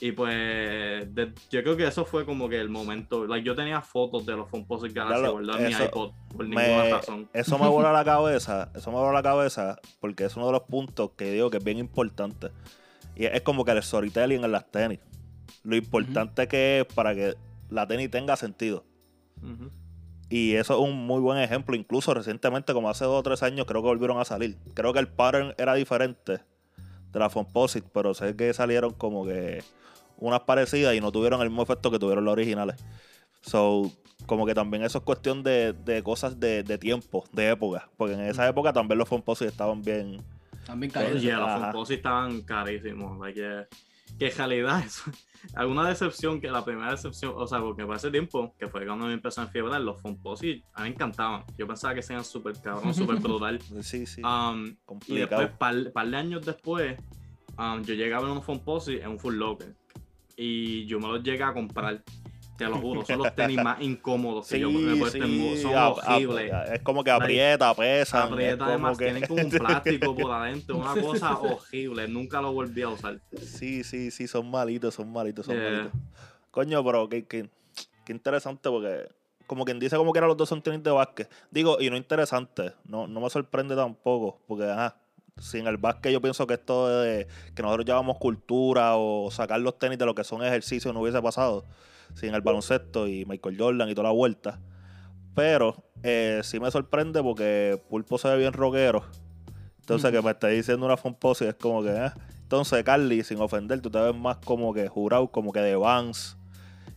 Y 0.00 0.12
pues 0.12 1.06
yo 1.50 1.62
creo 1.62 1.76
que 1.76 1.86
eso 1.86 2.04
fue 2.04 2.26
como 2.26 2.48
que 2.48 2.60
el 2.60 2.68
momento. 2.68 3.26
Like, 3.26 3.46
yo 3.46 3.54
tenía 3.54 3.80
fotos 3.80 4.26
de 4.26 4.36
los 4.36 4.50
Funposite 4.50 4.92
Galaxy 4.92 5.24
en 5.24 5.66
mi 5.66 5.84
iPod 5.84 6.12
por 6.34 6.44
ninguna 6.46 6.90
razón. 6.90 7.28
Eso 7.32 7.58
me 7.58 7.68
voló 7.68 7.88
a 7.88 7.92
la 7.92 8.04
cabeza. 8.04 8.70
Eso 8.74 8.90
me 8.90 8.96
voló 8.96 9.10
a 9.10 9.12
la 9.12 9.22
cabeza 9.22 9.78
porque 10.00 10.24
es 10.24 10.36
uno 10.36 10.46
de 10.46 10.52
los 10.52 10.62
puntos 10.62 11.12
que 11.16 11.30
digo 11.30 11.50
que 11.50 11.58
es 11.58 11.64
bien 11.64 11.78
importante. 11.78 12.50
Y 13.14 13.26
es 13.26 13.42
como 13.42 13.64
que 13.64 13.70
el 13.70 13.82
storytelling 13.82 14.44
en 14.44 14.52
las 14.52 14.70
tenis. 14.70 14.98
Lo 15.62 15.76
importante 15.76 16.48
que 16.48 16.80
es 16.80 16.86
para 16.92 17.14
que 17.14 17.34
la 17.70 17.86
tenis 17.86 18.10
tenga 18.10 18.36
sentido. 18.36 18.84
Y 20.28 20.54
eso 20.54 20.74
es 20.74 20.80
un 20.80 21.06
muy 21.06 21.20
buen 21.20 21.38
ejemplo. 21.38 21.76
Incluso 21.76 22.12
recientemente, 22.12 22.72
como 22.72 22.90
hace 22.90 23.04
dos 23.04 23.20
o 23.20 23.22
tres 23.22 23.42
años, 23.42 23.66
creo 23.66 23.80
que 23.82 23.88
volvieron 23.88 24.18
a 24.18 24.24
salir. 24.24 24.58
Creo 24.74 24.92
que 24.92 24.98
el 24.98 25.08
pattern 25.08 25.54
era 25.56 25.74
diferente 25.74 26.40
de 27.12 27.20
la 27.20 27.30
Fomposite, 27.30 27.88
pero 27.92 28.12
sé 28.14 28.34
que 28.34 28.52
salieron 28.52 28.92
como 28.92 29.24
que 29.24 29.62
unas 30.18 30.40
parecidas 30.40 30.94
y 30.94 31.00
no 31.00 31.12
tuvieron 31.12 31.40
el 31.42 31.48
mismo 31.48 31.62
efecto 31.62 31.90
que 31.90 31.98
tuvieron 31.98 32.24
los 32.24 32.32
originales. 32.32 32.76
So, 33.42 33.90
como 34.26 34.46
que 34.46 34.54
también 34.54 34.82
eso 34.84 34.98
es 34.98 35.04
cuestión 35.04 35.42
de, 35.42 36.02
cosas 36.04 36.40
de, 36.40 36.62
tiempo, 36.78 37.24
de 37.32 37.50
época. 37.50 37.88
Porque 37.96 38.14
en 38.14 38.20
esa 38.20 38.48
época 38.48 38.72
también 38.72 38.98
los 38.98 39.08
Fomposite 39.08 39.50
estaban 39.50 39.82
bien, 39.82 40.22
También 40.66 40.90
carísimos. 40.90 41.22
yeah, 41.22 41.38
los 41.38 41.48
Ajá. 41.48 41.66
Funkosis 41.66 41.96
estaban 41.96 42.40
carísimos. 42.42 43.18
Like, 43.18 43.40
eh, 43.42 43.66
que 44.18 44.28
en 44.28 44.36
realidad 44.36 44.84
eso, 44.84 45.02
alguna 45.54 45.88
decepción, 45.88 46.40
que 46.40 46.50
la 46.50 46.64
primera 46.64 46.90
decepción, 46.92 47.32
o 47.36 47.46
sea, 47.46 47.60
porque 47.60 47.84
para 47.84 47.96
ese 47.96 48.10
tiempo, 48.10 48.54
que 48.58 48.68
fue 48.68 48.86
cuando 48.86 49.06
me 49.06 49.12
empezó 49.12 49.40
a 49.40 49.44
enfiebrar, 49.44 49.80
los 49.80 50.00
Funkosis 50.00 50.62
a 50.72 50.82
mí 50.82 50.88
me 50.88 50.94
encantaban. 50.94 51.44
Yo 51.58 51.66
pensaba 51.66 51.94
que 51.94 52.02
sean 52.02 52.24
súper 52.24 52.60
cabrón, 52.60 52.94
súper 52.94 53.16
brutal. 53.20 53.60
Sí, 53.82 54.06
sí. 54.06 54.22
Um, 54.22 54.76
y 55.06 55.16
después, 55.16 55.50
par, 55.58 55.92
par 55.92 56.08
de 56.08 56.16
años 56.16 56.46
después, 56.46 56.98
um, 57.58 57.82
yo 57.82 57.94
llegué 57.94 58.14
a 58.14 58.20
ver 58.20 58.30
unos 58.30 58.44
Funkosis 58.44 59.00
en 59.00 59.08
un 59.08 59.18
Full 59.18 59.34
Locker. 59.34 59.74
Y 60.36 60.86
yo 60.86 60.98
me 61.00 61.08
los 61.08 61.22
llegué 61.22 61.42
a 61.44 61.52
comprar. 61.52 62.02
Te 62.56 62.66
lo 62.66 62.76
juro, 62.78 63.04
son 63.04 63.18
los 63.18 63.34
tenis 63.34 63.60
más 63.60 63.80
incómodos 63.82 64.46
que 64.46 64.54
sí, 64.56 64.60
yo 64.60 64.70
me 64.70 64.92
he 64.92 64.96
puesto 64.96 65.24
en 65.24 65.56
Son 65.56 65.74
a- 65.74 65.86
a- 65.86 65.90
horribles. 65.90 66.52
es 66.72 66.80
como 66.82 67.02
que 67.02 67.10
aprieta, 67.10 67.74
pesa. 67.74 68.22
Aprieta 68.24 68.66
además, 68.66 68.96
tienen 68.96 69.26
como 69.26 69.42
un 69.42 69.50
plástico 69.50 70.14
por 70.16 70.30
adentro, 70.30 70.76
una 70.76 70.94
cosa 70.94 71.36
horrible. 71.40 72.06
Nunca 72.06 72.40
lo 72.40 72.52
volví 72.52 72.82
a 72.82 72.90
usar. 72.90 73.20
Sí, 73.32 73.82
sí, 73.82 74.12
sí, 74.12 74.28
son 74.28 74.48
malitos, 74.50 74.94
son 74.94 75.10
malitos, 75.12 75.46
son 75.46 75.56
Yeah. 75.56 75.70
malitos. 75.70 76.00
Coño, 76.52 76.84
pero 76.84 77.08
qué, 77.08 77.24
qué, 77.26 77.50
qué 78.04 78.12
interesante 78.12 78.70
porque 78.70 79.08
como 79.48 79.64
quien 79.64 79.80
dice 79.80 79.96
como 79.96 80.12
que 80.12 80.18
eran 80.18 80.28
los 80.28 80.36
dos 80.36 80.48
son 80.48 80.62
tenis 80.62 80.80
de 80.82 80.90
básquet. 80.92 81.28
Digo, 81.50 81.78
y 81.80 81.90
no 81.90 81.96
interesante, 81.96 82.72
no, 82.84 83.08
no 83.08 83.20
me 83.20 83.28
sorprende 83.30 83.74
tampoco, 83.74 84.40
porque 84.46 84.64
ajá, 84.70 84.96
sin 85.38 85.66
el 85.66 85.76
básquet 85.76 86.12
yo 86.12 86.20
pienso 86.20 86.46
que 86.46 86.54
esto 86.54 87.00
de 87.00 87.26
que 87.54 87.62
nosotros 87.62 87.84
llamamos 87.86 88.18
cultura 88.18 88.96
o 88.96 89.30
sacar 89.30 89.60
los 89.60 89.78
tenis 89.78 89.98
de 89.98 90.06
lo 90.06 90.14
que 90.14 90.24
son 90.24 90.42
ejercicios 90.44 90.94
no 90.94 91.00
hubiese 91.00 91.20
pasado 91.20 91.64
sin 92.14 92.34
el 92.34 92.40
baloncesto 92.40 93.08
y 93.08 93.24
Michael 93.24 93.56
Jordan 93.58 93.88
y 93.88 93.94
toda 93.94 94.08
la 94.08 94.14
vuelta. 94.14 94.60
Pero 95.34 95.84
eh, 96.02 96.40
sí 96.44 96.60
me 96.60 96.70
sorprende 96.70 97.22
porque 97.22 97.80
Pulpo 97.88 98.18
se 98.18 98.28
ve 98.28 98.38
bien 98.38 98.52
rockero. 98.52 99.04
Entonces 99.80 100.12
que 100.12 100.22
me 100.22 100.30
esté 100.30 100.48
diciendo 100.48 100.86
una 100.86 100.96
fanpose 100.96 101.48
es 101.48 101.54
como 101.54 101.82
que... 101.82 101.90
eh. 101.90 102.12
Entonces, 102.42 102.84
Carly, 102.84 103.24
sin 103.24 103.40
ofender, 103.40 103.80
tú 103.80 103.90
te 103.90 103.98
ves 103.98 104.14
más 104.14 104.36
como 104.36 104.72
que 104.72 104.86
jurado, 104.86 105.28
como 105.28 105.50
que 105.50 105.60
de 105.60 105.76
Vans. 105.76 106.36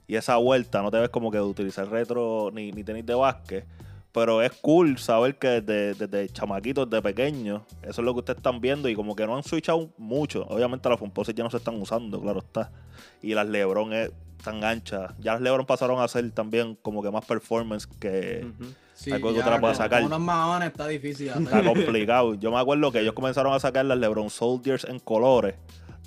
Y 0.05 0.15
esa 0.15 0.35
vuelta, 0.37 0.81
no 0.81 0.91
te 0.91 0.99
ves 0.99 1.09
como 1.09 1.31
que 1.31 1.37
de 1.37 1.43
utilizar 1.43 1.89
retro 1.89 2.51
ni, 2.53 2.71
ni 2.71 2.83
tenis 2.83 3.05
de 3.05 3.15
básquet. 3.15 3.65
Pero 4.17 4.41
es 4.41 4.51
cool 4.61 4.97
saber 4.97 5.37
que 5.37 5.61
desde, 5.61 5.93
desde 5.93 6.27
chamaquitos, 6.33 6.89
desde 6.89 7.03
pequeños, 7.03 7.61
eso 7.83 8.01
es 8.01 8.05
lo 8.05 8.13
que 8.13 8.19
ustedes 8.21 8.37
están 8.37 8.59
viendo 8.59 8.89
y 8.89 8.95
como 8.95 9.15
que 9.15 9.27
no 9.27 9.37
han 9.37 9.43
switchado 9.43 9.91
mucho. 9.99 10.43
Obviamente 10.49 10.89
las 10.89 10.97
Funposes 10.97 11.35
ya 11.35 11.43
no 11.43 11.51
se 11.51 11.57
están 11.57 11.79
usando, 11.79 12.19
claro 12.19 12.39
está. 12.39 12.71
Y 13.21 13.35
las 13.35 13.47
Lebron 13.47 13.93
es 13.93 14.11
tan 14.43 14.63
anchas. 14.63 15.13
Ya 15.19 15.33
las 15.33 15.41
Lebron 15.41 15.67
pasaron 15.67 16.01
a 16.01 16.07
ser 16.07 16.31
también 16.31 16.75
como 16.81 17.03
que 17.03 17.11
más 17.11 17.25
performance 17.25 17.85
que... 17.85 18.47
Ujú. 18.59 18.71
Sí, 18.95 19.11
algo 19.11 19.31
que 19.31 19.41
con 19.41 19.75
sacar. 19.75 20.01
Unos 20.01 20.19
maones 20.19 20.69
está 20.69 20.87
difícil. 20.87 21.27
Está 21.27 21.63
complicado. 21.63 22.33
Yo 22.33 22.49
me 22.49 22.57
acuerdo 22.57 22.91
que 22.91 23.01
ellos 23.01 23.13
comenzaron 23.13 23.53
a 23.53 23.59
sacar 23.59 23.85
las 23.85 23.99
LeBron 23.99 24.31
Soldiers 24.31 24.83
en 24.85 24.97
colores, 24.97 25.53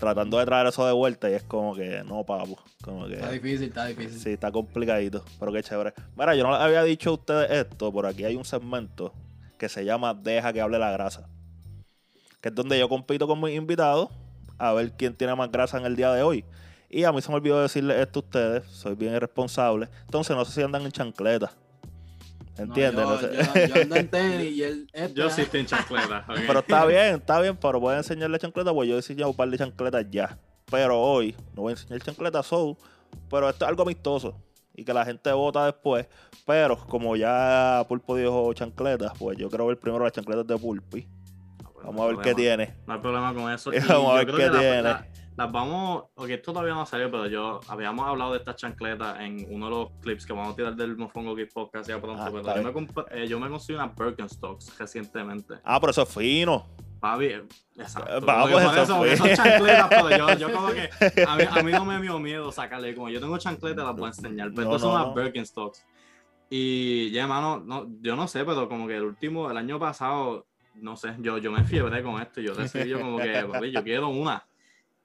tratando 0.01 0.39
de 0.39 0.47
traer 0.47 0.67
eso 0.67 0.85
de 0.87 0.93
vuelta 0.93 1.31
y 1.31 1.35
es 1.35 1.43
como 1.45 1.75
que 1.77 2.03
no, 2.05 2.25
papu. 2.25 2.57
Como 2.83 3.07
que 3.07 3.15
Está 3.15 3.31
difícil, 3.31 3.69
está 3.69 3.87
difícil. 3.87 4.19
sí, 4.19 4.31
está 4.31 4.51
complicadito, 4.51 5.23
pero 5.39 5.53
qué 5.53 5.63
chévere. 5.63 5.93
Mira, 6.17 6.35
yo 6.35 6.43
no 6.43 6.51
les 6.51 6.61
había 6.61 6.83
dicho 6.83 7.11
a 7.11 7.13
ustedes 7.13 7.51
esto, 7.51 7.93
por 7.93 8.07
aquí 8.07 8.25
hay 8.25 8.35
un 8.35 8.45
segmento 8.45 9.13
que 9.59 9.69
se 9.69 9.85
llama 9.85 10.15
Deja 10.15 10.53
que 10.53 10.61
hable 10.61 10.79
la 10.79 10.91
grasa, 10.91 11.29
que 12.41 12.49
es 12.49 12.55
donde 12.55 12.79
yo 12.79 12.89
compito 12.89 13.29
con 13.29 13.41
mis 13.41 13.55
invitados 13.55 14.09
a 14.59 14.73
ver 14.73 14.93
quién 14.93 15.15
tiene 15.15 15.35
más 15.35 15.53
grasa 15.53 15.79
en 15.79 15.85
el 15.85 15.95
día 15.95 16.13
de 16.13 16.23
hoy. 16.23 16.45
Y 16.89 17.05
a 17.05 17.13
mí 17.13 17.23
se 17.23 17.29
me 17.29 17.37
olvidó 17.37 17.63
decirles 17.63 17.99
esto 17.99 18.19
a 18.19 18.23
ustedes, 18.23 18.67
soy 18.67 18.97
bien 18.97 19.15
irresponsable. 19.15 19.89
Entonces 20.07 20.35
no 20.35 20.45
sé 20.45 20.53
si 20.53 20.63
andan 20.63 20.83
en 20.83 20.91
chancleta. 20.91 21.53
No, 22.59 22.65
¿Entiendes? 22.65 23.05
yo, 23.05 23.11
No 23.11 23.19
sé. 23.19 23.29
yo- 23.69 23.75
yo 23.75 23.83
ando 23.83 23.97
en 23.97 24.09
tenis 24.09 24.51
y 24.53 24.63
él. 24.63 24.91
este, 24.93 25.15
Yo 25.15 25.31
sí 25.31 25.43
estoy 25.43 25.61
en 25.61 25.67
chancleta. 25.67 26.25
Pero 26.47 26.59
está 26.61 26.85
bien, 26.87 27.15
está 27.17 27.41
bien, 27.41 27.57
pero 27.57 27.81
voy 27.81 27.95
a 27.95 27.99
enseñarle 27.99 28.39
chancletas, 28.39 28.75
pues 28.75 28.89
yo 28.89 28.95
he 28.95 28.99
enseñado 28.99 29.31
un 29.31 29.37
par 29.37 29.49
de 29.49 29.57
chancletas 29.59 30.05
ya. 30.11 30.39
Pero 30.71 31.01
hoy 31.01 31.35
no 31.55 31.63
voy 31.63 31.71
a 31.73 31.77
enseñar 31.77 32.01
chancletas, 32.01 32.47
so, 32.47 32.77
pero 33.29 33.49
esto 33.49 33.65
es 33.65 33.69
algo 33.69 33.83
amistoso 33.83 34.37
y 34.75 34.85
que 34.85 34.93
la 34.95 35.05
gente 35.05 35.33
vota 35.33 35.65
después. 35.67 36.07
Pero 36.47 36.77
como 36.87 37.17
ya 37.17 37.85
Pulpo 37.89 38.15
dijo 38.17 38.53
chancletas, 38.53 39.13
pues 39.19 39.37
yo 39.39 39.49
quiero 39.49 39.67
ver 39.67 39.79
primero 39.79 40.05
las 40.05 40.13
chancletas 40.13 40.47
de 40.47 40.57
Pulpi. 40.59 41.09
Vamos 41.83 42.03
a 42.03 42.07
ver 42.09 42.17
qué 42.19 42.35
tiene. 42.35 42.75
No 42.87 42.95
hay 42.95 43.01
problema 43.01 43.33
con 43.35 43.51
eso. 43.51 43.73
Y 43.75 43.79
vamos 43.81 44.13
a 44.13 44.17
ver 44.19 44.27
creo 44.27 44.37
qué 44.37 44.43
que 44.45 44.51
la- 44.51 44.59
tiene. 44.61 44.83
la- 44.83 45.07
las 45.41 45.53
vamos. 45.53 46.05
Ok, 46.15 46.29
esto 46.31 46.53
todavía 46.53 46.75
no 46.75 46.85
salió, 46.87 47.11
pero 47.11 47.27
yo 47.27 47.61
habíamos 47.69 48.07
hablado 48.07 48.33
de 48.33 48.39
estas 48.39 48.57
chancletas 48.57 49.19
en 49.21 49.47
uno 49.51 49.67
de 49.67 49.71
los 49.71 49.89
clips 50.03 50.27
que 50.27 50.33
vamos 50.33 50.53
a 50.53 50.57
tirar 50.57 50.77
del 50.77 50.97
Mofongo 50.97 51.35
Geek 51.35 51.53
Podcast 51.53 51.89
ya 51.89 52.01
pronto. 52.01 52.23
Ah, 52.23 52.31
pero 52.31 52.43
yo 52.43 52.63
me, 52.63 52.71
bien. 52.73 52.89
comp- 52.89 53.07
eh, 53.11 53.27
yo 53.27 53.41
me 53.41 53.49
conseguí 53.49 53.77
una 53.77 53.87
Birkenstocks 53.89 54.79
recientemente. 54.79 55.55
Ah, 55.65 55.81
pero 55.81 55.91
eso 55.93 56.03
es 56.03 56.09
fino. 56.15 56.67
Papi, 57.01 57.25
eh, 57.25 57.45
exacto. 57.79 58.21
Vamos, 58.27 58.51
Porque 58.51 58.65
por 58.67 58.75
eso 58.75 58.83
eso, 58.83 58.97
fue. 58.99 59.17
son 59.17 59.29
chancletas, 59.35 59.89
pero 59.89 60.11
yo, 60.11 60.35
yo 60.35 60.53
como 60.53 60.69
que 60.69 60.91
a 61.27 61.37
mí, 61.37 61.45
a 61.51 61.63
mí 61.63 61.73
no 61.73 61.85
me 61.87 62.01
dio 62.03 62.19
miedo 62.19 62.53
sacarle. 62.53 62.95
Como 62.95 63.09
yo 63.09 63.21
tengo 63.21 63.39
chancletas, 63.39 63.85
las 63.87 63.97
voy 63.97 64.05
a 64.05 64.09
enseñar. 64.09 64.51
Pero 64.55 64.69
No, 64.69 64.77
estas 64.77 64.81
son 64.83 64.91
no, 64.91 64.97
unas 65.03 65.09
no. 65.17 65.23
Birkenstocks. 65.23 65.87
Y 66.51 67.11
ya, 67.13 67.23
hermano, 67.23 67.63
no, 67.65 67.87
yo 68.03 68.17
no 68.17 68.29
sé, 68.29 68.45
pero 68.45 68.69
como 68.69 68.87
que 68.87 68.97
el 68.97 69.05
último, 69.05 69.51
el 69.51 69.57
año 69.57 69.79
pasado, 69.79 70.47
no 70.75 70.97
sé, 70.97 71.15
yo, 71.21 71.39
yo 71.39 71.51
me 71.53 71.65
fiebré 71.65 72.03
con 72.03 72.21
esto. 72.21 72.41
Yo 72.41 72.55
decidí 72.55 72.89
yo 72.91 73.01
como 73.01 73.19
que, 73.19 73.45
papi, 73.51 73.71
yo 73.71 73.83
quiero 73.83 74.09
una. 74.09 74.45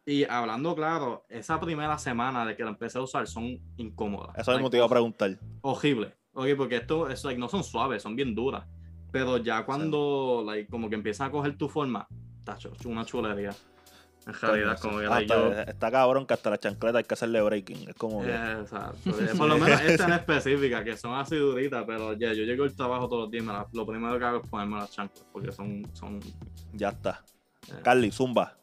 Y 0.05 0.23
hablando 0.25 0.75
claro, 0.75 1.25
esa 1.29 1.59
primera 1.59 1.97
semana 1.97 2.45
de 2.45 2.55
que 2.55 2.63
la 2.63 2.69
empecé 2.69 2.99
a 2.99 3.01
usar 3.01 3.25
son 3.27 3.59
incómodas. 3.77 4.37
Eso 4.37 4.51
mismo 4.51 4.65
Like, 4.65 4.71
te 4.71 4.77
iba 4.77 4.85
a 4.85 4.89
preguntar. 4.89 5.39
horrible. 5.61 6.13
Ok, 6.33 6.47
porque 6.57 6.75
esto 6.77 7.09
es 7.09 7.23
like, 7.23 7.39
no 7.39 7.47
son 7.49 7.63
suaves, 7.63 8.03
son 8.03 8.15
bien 8.15 8.35
duras. 8.35 8.65
Pero 9.11 9.37
ya 9.37 9.65
cuando 9.65 10.43
like, 10.45 10.69
como 10.69 10.89
que 10.89 10.95
empiezan 10.95 11.29
a 11.29 11.31
coger 11.31 11.57
tu 11.57 11.69
forma, 11.69 12.07
tacho, 12.43 12.71
una 12.85 13.05
chulería. 13.05 13.51
En 14.27 14.33
realidad, 14.33 14.79
como 14.79 14.97
que 14.97 15.05
está, 15.05 15.23
yo. 15.23 15.53
está 15.53 15.91
cabrón 15.91 16.25
que 16.25 16.33
hasta 16.33 16.49
las 16.49 16.59
chancletas 16.59 16.97
hay 16.97 17.03
que 17.03 17.13
hacerle 17.13 17.41
breaking. 17.43 17.89
Es 17.89 17.95
como 17.95 18.21
que. 18.23 18.33
Exacto. 18.33 19.09
Eh, 19.11 19.29
Por 19.37 19.47
lo 19.47 19.57
menos 19.59 19.79
esta 19.81 20.05
en 20.05 20.13
específica, 20.13 20.83
que 20.83 20.97
son 20.97 21.13
así 21.13 21.35
duritas, 21.35 21.83
pero 21.85 22.13
ya, 22.13 22.33
yo 22.33 22.43
llego 22.43 22.63
al 22.63 22.75
trabajo 22.75 23.07
todos 23.07 23.23
los 23.23 23.31
días, 23.31 23.45
la- 23.45 23.67
lo 23.71 23.85
primero 23.85 24.17
que 24.19 24.25
hago 24.25 24.41
es 24.43 24.49
ponerme 24.49 24.77
las 24.77 24.91
chanclas, 24.91 25.25
porque 25.31 25.51
son, 25.51 25.87
son 25.93 26.19
Ya 26.73 26.89
está. 26.89 27.23
Eh. 27.69 27.79
Carly, 27.83 28.11
Zumba. 28.11 28.57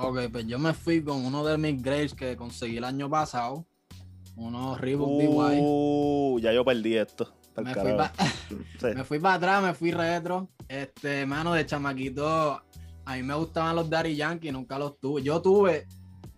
Ok, 0.00 0.18
pues 0.30 0.46
yo 0.46 0.58
me 0.58 0.72
fui 0.74 1.02
con 1.02 1.24
uno 1.24 1.44
de 1.44 1.58
mis 1.58 1.82
grades 1.82 2.14
que 2.14 2.36
conseguí 2.36 2.76
el 2.76 2.84
año 2.84 3.10
pasado. 3.10 3.66
Unos 4.36 4.80
Reebok 4.80 5.18
DY. 5.18 5.58
Uh, 5.60 6.38
ya 6.40 6.52
yo 6.52 6.64
perdí 6.64 6.96
esto. 6.96 7.32
Me 7.58 7.74
fui, 7.74 7.92
pa- 7.96 8.12
Sí. 8.78 8.86
me 8.94 9.02
fui 9.02 9.18
para 9.18 9.34
atrás, 9.34 9.62
me 9.64 9.74
fui 9.74 9.90
retro. 9.90 10.48
Este, 10.68 11.26
mano, 11.26 11.52
de 11.54 11.66
chamaquito, 11.66 12.62
a 13.04 13.16
mí 13.16 13.22
me 13.24 13.34
gustaban 13.34 13.74
los 13.74 13.90
Daddy 13.90 14.14
Yankee, 14.14 14.52
nunca 14.52 14.78
los 14.78 15.00
tuve. 15.00 15.22
Yo 15.24 15.42
tuve, 15.42 15.88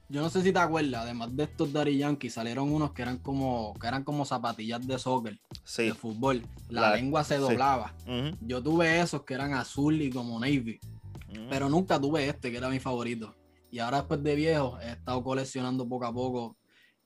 yo 0.08 0.22
no 0.22 0.30
sé 0.30 0.42
si 0.42 0.50
te 0.50 0.58
acuerdas, 0.58 1.02
además 1.02 1.36
de 1.36 1.42
estos 1.44 1.70
Daddy 1.74 1.98
Yankee, 1.98 2.30
salieron 2.30 2.72
unos 2.72 2.92
que 2.92 3.02
eran 3.02 3.18
como, 3.18 3.74
que 3.78 3.86
eran 3.86 4.02
como 4.02 4.24
zapatillas 4.24 4.86
de 4.86 4.98
soccer, 4.98 5.38
Sí. 5.64 5.84
de 5.88 5.94
fútbol. 5.94 6.42
La, 6.70 6.80
La- 6.82 6.96
lengua 6.96 7.22
se 7.22 7.34
sí. 7.36 7.40
doblaba. 7.42 7.92
Yo 8.40 8.62
tuve 8.62 9.00
esos 9.00 9.22
que 9.24 9.34
eran 9.34 9.52
azul 9.52 10.00
y 10.00 10.08
como 10.10 10.40
navy, 10.40 10.80
ujú. 11.28 11.40
pero 11.50 11.68
nunca 11.68 12.00
tuve 12.00 12.26
este, 12.28 12.50
que 12.50 12.56
era 12.56 12.70
mi 12.70 12.80
favorito. 12.80 13.34
Y 13.70 13.78
ahora 13.78 13.98
después 13.98 14.22
de 14.22 14.34
viejo, 14.34 14.78
he 14.80 14.90
estado 14.90 15.22
coleccionando 15.22 15.88
poco 15.88 16.06
a 16.06 16.12
poco. 16.12 16.56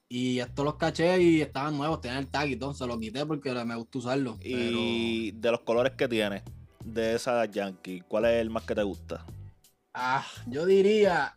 Y 0.09 0.39
estos 0.39 0.65
los 0.65 0.77
caché 0.77 1.21
y 1.21 1.41
estaban 1.41 1.77
nuevos, 1.77 2.01
tenían 2.01 2.21
el 2.21 2.29
tag 2.29 2.49
y 2.49 2.57
todo, 2.57 2.75
se 2.75 2.87
los 2.87 2.99
quité 2.99 3.27
porque 3.27 3.53
me 3.65 3.75
gusta 3.75 3.99
usarlo. 3.99 4.37
Pero... 4.43 4.53
Y 4.79 5.33
de 5.33 5.51
los 5.51 5.61
colores 5.61 5.93
que 5.97 6.07
tiene, 6.09 6.43
de 6.85 7.15
esa 7.15 7.45
Yankee, 7.47 8.03
¿cuál 8.07 8.27
es 8.27 8.41
el 8.41 8.51
más 8.51 8.65
que 8.65 8.75
te 8.75 8.83
gusta? 8.83 9.25
Ah, 9.93 10.25
yo 10.47 10.67
diría. 10.67 11.35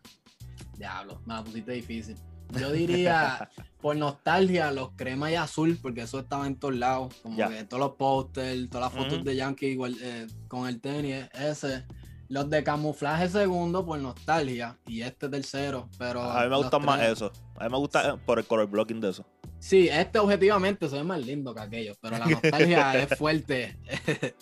Diablo, 0.76 1.20
me 1.26 1.34
la 1.34 1.44
pusiste 1.44 1.72
difícil. 1.72 2.16
Yo 2.58 2.72
diría, 2.72 3.48
por 3.80 3.96
nostalgia, 3.96 4.70
los 4.70 4.90
crema 4.96 5.30
y 5.30 5.34
azul, 5.34 5.78
porque 5.80 6.02
eso 6.02 6.20
estaba 6.20 6.46
en 6.46 6.56
todos 6.56 6.76
lados. 6.76 7.14
Como 7.22 7.36
Ya. 7.36 7.48
que 7.48 7.64
todos 7.64 7.80
los 7.80 7.92
pósters, 7.96 8.68
todas 8.70 8.92
las 8.92 9.02
fotos 9.02 9.24
de 9.24 9.36
Yankee 9.36 9.66
igual, 9.66 9.96
eh, 10.00 10.26
con 10.46 10.68
el 10.68 10.80
tenis, 10.80 11.24
ese. 11.34 11.84
Los 12.28 12.50
de 12.50 12.62
camuflaje 12.62 13.28
segundo 13.28 13.84
por 13.86 13.98
nostalgia 13.98 14.76
y 14.86 15.02
este 15.02 15.28
tercero. 15.28 15.88
Pero 15.98 16.22
A 16.22 16.44
mí 16.44 16.50
me 16.50 16.56
gustan 16.56 16.84
más 16.84 17.02
eso. 17.02 17.32
A 17.56 17.64
mí 17.64 17.70
me 17.70 17.78
gusta 17.78 18.10
eh, 18.10 18.18
por 18.26 18.38
el 18.38 18.44
color 18.44 18.66
blocking 18.66 19.00
de 19.00 19.10
eso. 19.10 19.24
Sí, 19.58 19.88
este 19.88 20.18
objetivamente 20.18 20.88
se 20.88 20.96
ve 20.96 21.04
más 21.04 21.24
lindo 21.24 21.54
que 21.54 21.60
aquellos, 21.60 21.96
pero 22.00 22.18
la 22.18 22.26
nostalgia 22.26 23.02
es 23.02 23.18
fuerte. 23.18 23.78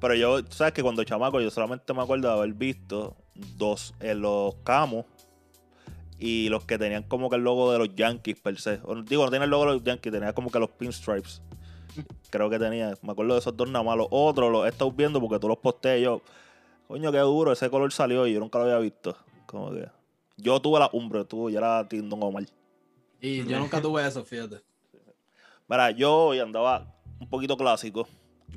Pero 0.00 0.16
yo, 0.16 0.40
sabes 0.50 0.72
que 0.72 0.82
cuando 0.82 1.04
chamaco, 1.04 1.40
yo 1.40 1.48
solamente 1.48 1.94
me 1.94 2.02
acuerdo 2.02 2.26
de 2.26 2.34
haber 2.34 2.54
visto 2.54 3.16
dos, 3.56 3.94
en 4.00 4.20
los 4.20 4.56
camos 4.64 5.06
y 6.18 6.48
los 6.48 6.64
que 6.64 6.76
tenían 6.76 7.04
como 7.04 7.30
que 7.30 7.36
el 7.36 7.42
logo 7.42 7.72
de 7.72 7.78
los 7.78 7.94
Yankees 7.94 8.40
per 8.40 8.60
se. 8.60 8.80
O, 8.82 9.00
digo, 9.02 9.24
no 9.24 9.30
tenía 9.30 9.44
el 9.44 9.50
logo 9.50 9.66
de 9.66 9.72
los 9.74 9.84
Yankees, 9.84 10.12
tenía 10.12 10.32
como 10.32 10.50
que 10.50 10.58
los 10.58 10.70
pinstripes. 10.70 11.40
Creo 12.30 12.50
que 12.50 12.58
tenía. 12.58 12.94
Me 13.02 13.12
acuerdo 13.12 13.34
de 13.34 13.40
esos 13.40 13.56
dos 13.56 13.68
nada 13.68 13.84
más. 13.84 13.96
Los 13.96 14.08
otros 14.10 14.50
los 14.50 14.66
he 14.66 14.70
estado 14.70 14.90
viendo 14.90 15.20
porque 15.20 15.38
tú 15.38 15.46
los 15.46 15.58
posteé 15.58 16.00
y 16.00 16.02
yo. 16.02 16.22
Coño, 16.92 17.10
qué 17.10 17.20
duro, 17.20 17.52
ese 17.52 17.70
color 17.70 17.90
salió 17.90 18.26
y 18.26 18.34
yo 18.34 18.40
nunca 18.40 18.58
lo 18.58 18.64
había 18.66 18.76
visto. 18.76 19.16
Como 19.46 19.70
que. 19.70 19.88
Yo 20.36 20.60
tuve 20.60 20.78
la 20.78 20.90
umbre, 20.92 21.24
tú 21.24 21.48
ya 21.48 21.56
era 21.56 21.88
Tindon 21.88 22.22
Omar. 22.22 22.44
Y 23.18 23.46
yo 23.46 23.58
nunca 23.58 23.80
tuve 23.80 24.06
eso, 24.06 24.22
fíjate. 24.22 24.60
Mira, 25.68 25.90
yo 25.92 26.14
hoy 26.14 26.40
andaba 26.40 26.94
un 27.18 27.26
poquito 27.30 27.56
clásico. 27.56 28.06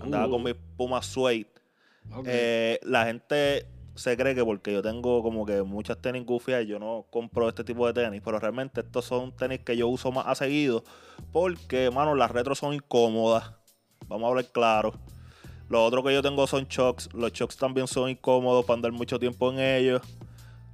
Andaba 0.01 0.27
Uh. 0.27 0.31
con 0.31 0.43
mi 0.43 0.53
Puma 0.53 1.01
Suede. 1.01 1.47
Eh, 2.25 2.77
la 2.83 3.05
gente 3.05 3.67
se 3.93 4.17
cree 4.17 4.35
que 4.35 4.43
porque 4.43 4.73
yo 4.73 4.81
tengo 4.81 5.23
como 5.23 5.45
que 5.45 5.63
muchas 5.63 6.01
tenis 6.01 6.25
gufias, 6.25 6.67
yo 6.67 6.77
no 6.77 7.05
compro 7.09 7.47
este 7.47 7.63
tipo 7.63 7.87
de 7.87 7.93
tenis, 7.93 8.21
pero 8.21 8.37
realmente 8.37 8.81
estos 8.81 9.05
son 9.05 9.33
tenis 9.33 9.61
que 9.61 9.77
yo 9.77 9.87
uso 9.87 10.11
más 10.11 10.27
a 10.27 10.35
seguido 10.35 10.83
porque, 11.31 11.89
mano, 11.89 12.15
las 12.15 12.31
retros 12.31 12.59
son 12.59 12.73
incómodas. 12.73 13.53
Vamos 14.09 14.25
a 14.25 14.29
hablar 14.31 14.45
claro. 14.51 14.93
Lo 15.69 15.83
otro 15.83 16.03
que 16.03 16.13
yo 16.13 16.21
tengo 16.21 16.45
son 16.47 16.65
shocks. 16.65 17.09
Los 17.13 17.31
shocks 17.33 17.57
también 17.57 17.87
son 17.87 18.09
incómodos 18.09 18.65
para 18.65 18.75
andar 18.75 18.91
mucho 18.91 19.19
tiempo 19.19 19.51
en 19.51 19.59
ellos. 19.59 20.01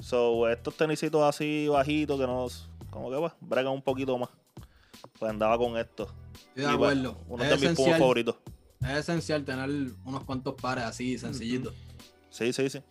So, 0.01 0.49
estos 0.49 0.75
tenisitos 0.75 1.21
así 1.23 1.67
bajitos 1.67 2.19
que 2.19 2.27
nos, 2.27 2.69
como 2.89 3.11
que, 3.11 3.17
pues, 3.17 3.33
bregan 3.39 3.73
un 3.73 3.81
poquito 3.81 4.17
más. 4.17 4.29
Pues 5.17 5.29
andaba 5.29 5.57
con 5.57 5.77
esto. 5.77 6.13
de 6.55 6.67
acuerdo. 6.67 7.17
uno 7.27 7.43
de 7.43 7.57
mis 7.57 7.69
pumos 7.71 7.97
favoritos. 7.97 8.35
Es 8.81 8.97
esencial 8.97 9.45
tener 9.45 9.69
unos 10.03 10.23
cuantos 10.23 10.55
pares 10.55 10.83
así, 10.85 11.17
sencillitos. 11.17 11.73
Sí, 12.29 12.51
sí, 12.51 12.69
sí. 12.69 12.81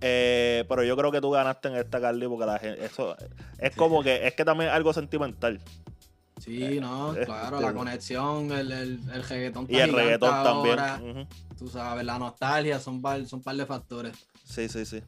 Eh, 0.00 0.64
pero 0.68 0.82
yo 0.82 0.96
creo 0.96 1.12
que 1.12 1.20
tú 1.20 1.30
ganaste 1.30 1.68
en 1.68 1.76
esta, 1.76 2.00
Carly, 2.00 2.26
porque 2.26 2.46
la 2.46 2.58
gente, 2.58 2.84
eso 2.84 3.16
es 3.58 3.74
como 3.74 4.02
que, 4.02 4.26
es 4.26 4.34
que 4.34 4.44
también 4.44 4.70
es 4.70 4.74
algo 4.74 4.92
sentimental. 4.92 5.60
Sí, 6.42 6.60
eh, 6.60 6.80
no, 6.80 7.14
claro, 7.24 7.60
la 7.60 7.72
conexión, 7.72 8.50
el, 8.50 8.72
el, 8.72 9.00
el 9.14 9.22
reggaetón 9.22 9.64
Y 9.68 9.76
el 9.76 9.92
reggaetón 9.92 10.42
también. 10.42 11.28
Tú 11.56 11.68
sabes, 11.68 12.04
la 12.04 12.18
nostalgia, 12.18 12.80
son 12.80 13.00
par, 13.00 13.24
son 13.26 13.40
par 13.40 13.54
de 13.54 13.64
factores. 13.64 14.16
Sí, 14.42 14.68
sí, 14.68 14.84
sí. 14.84 15.00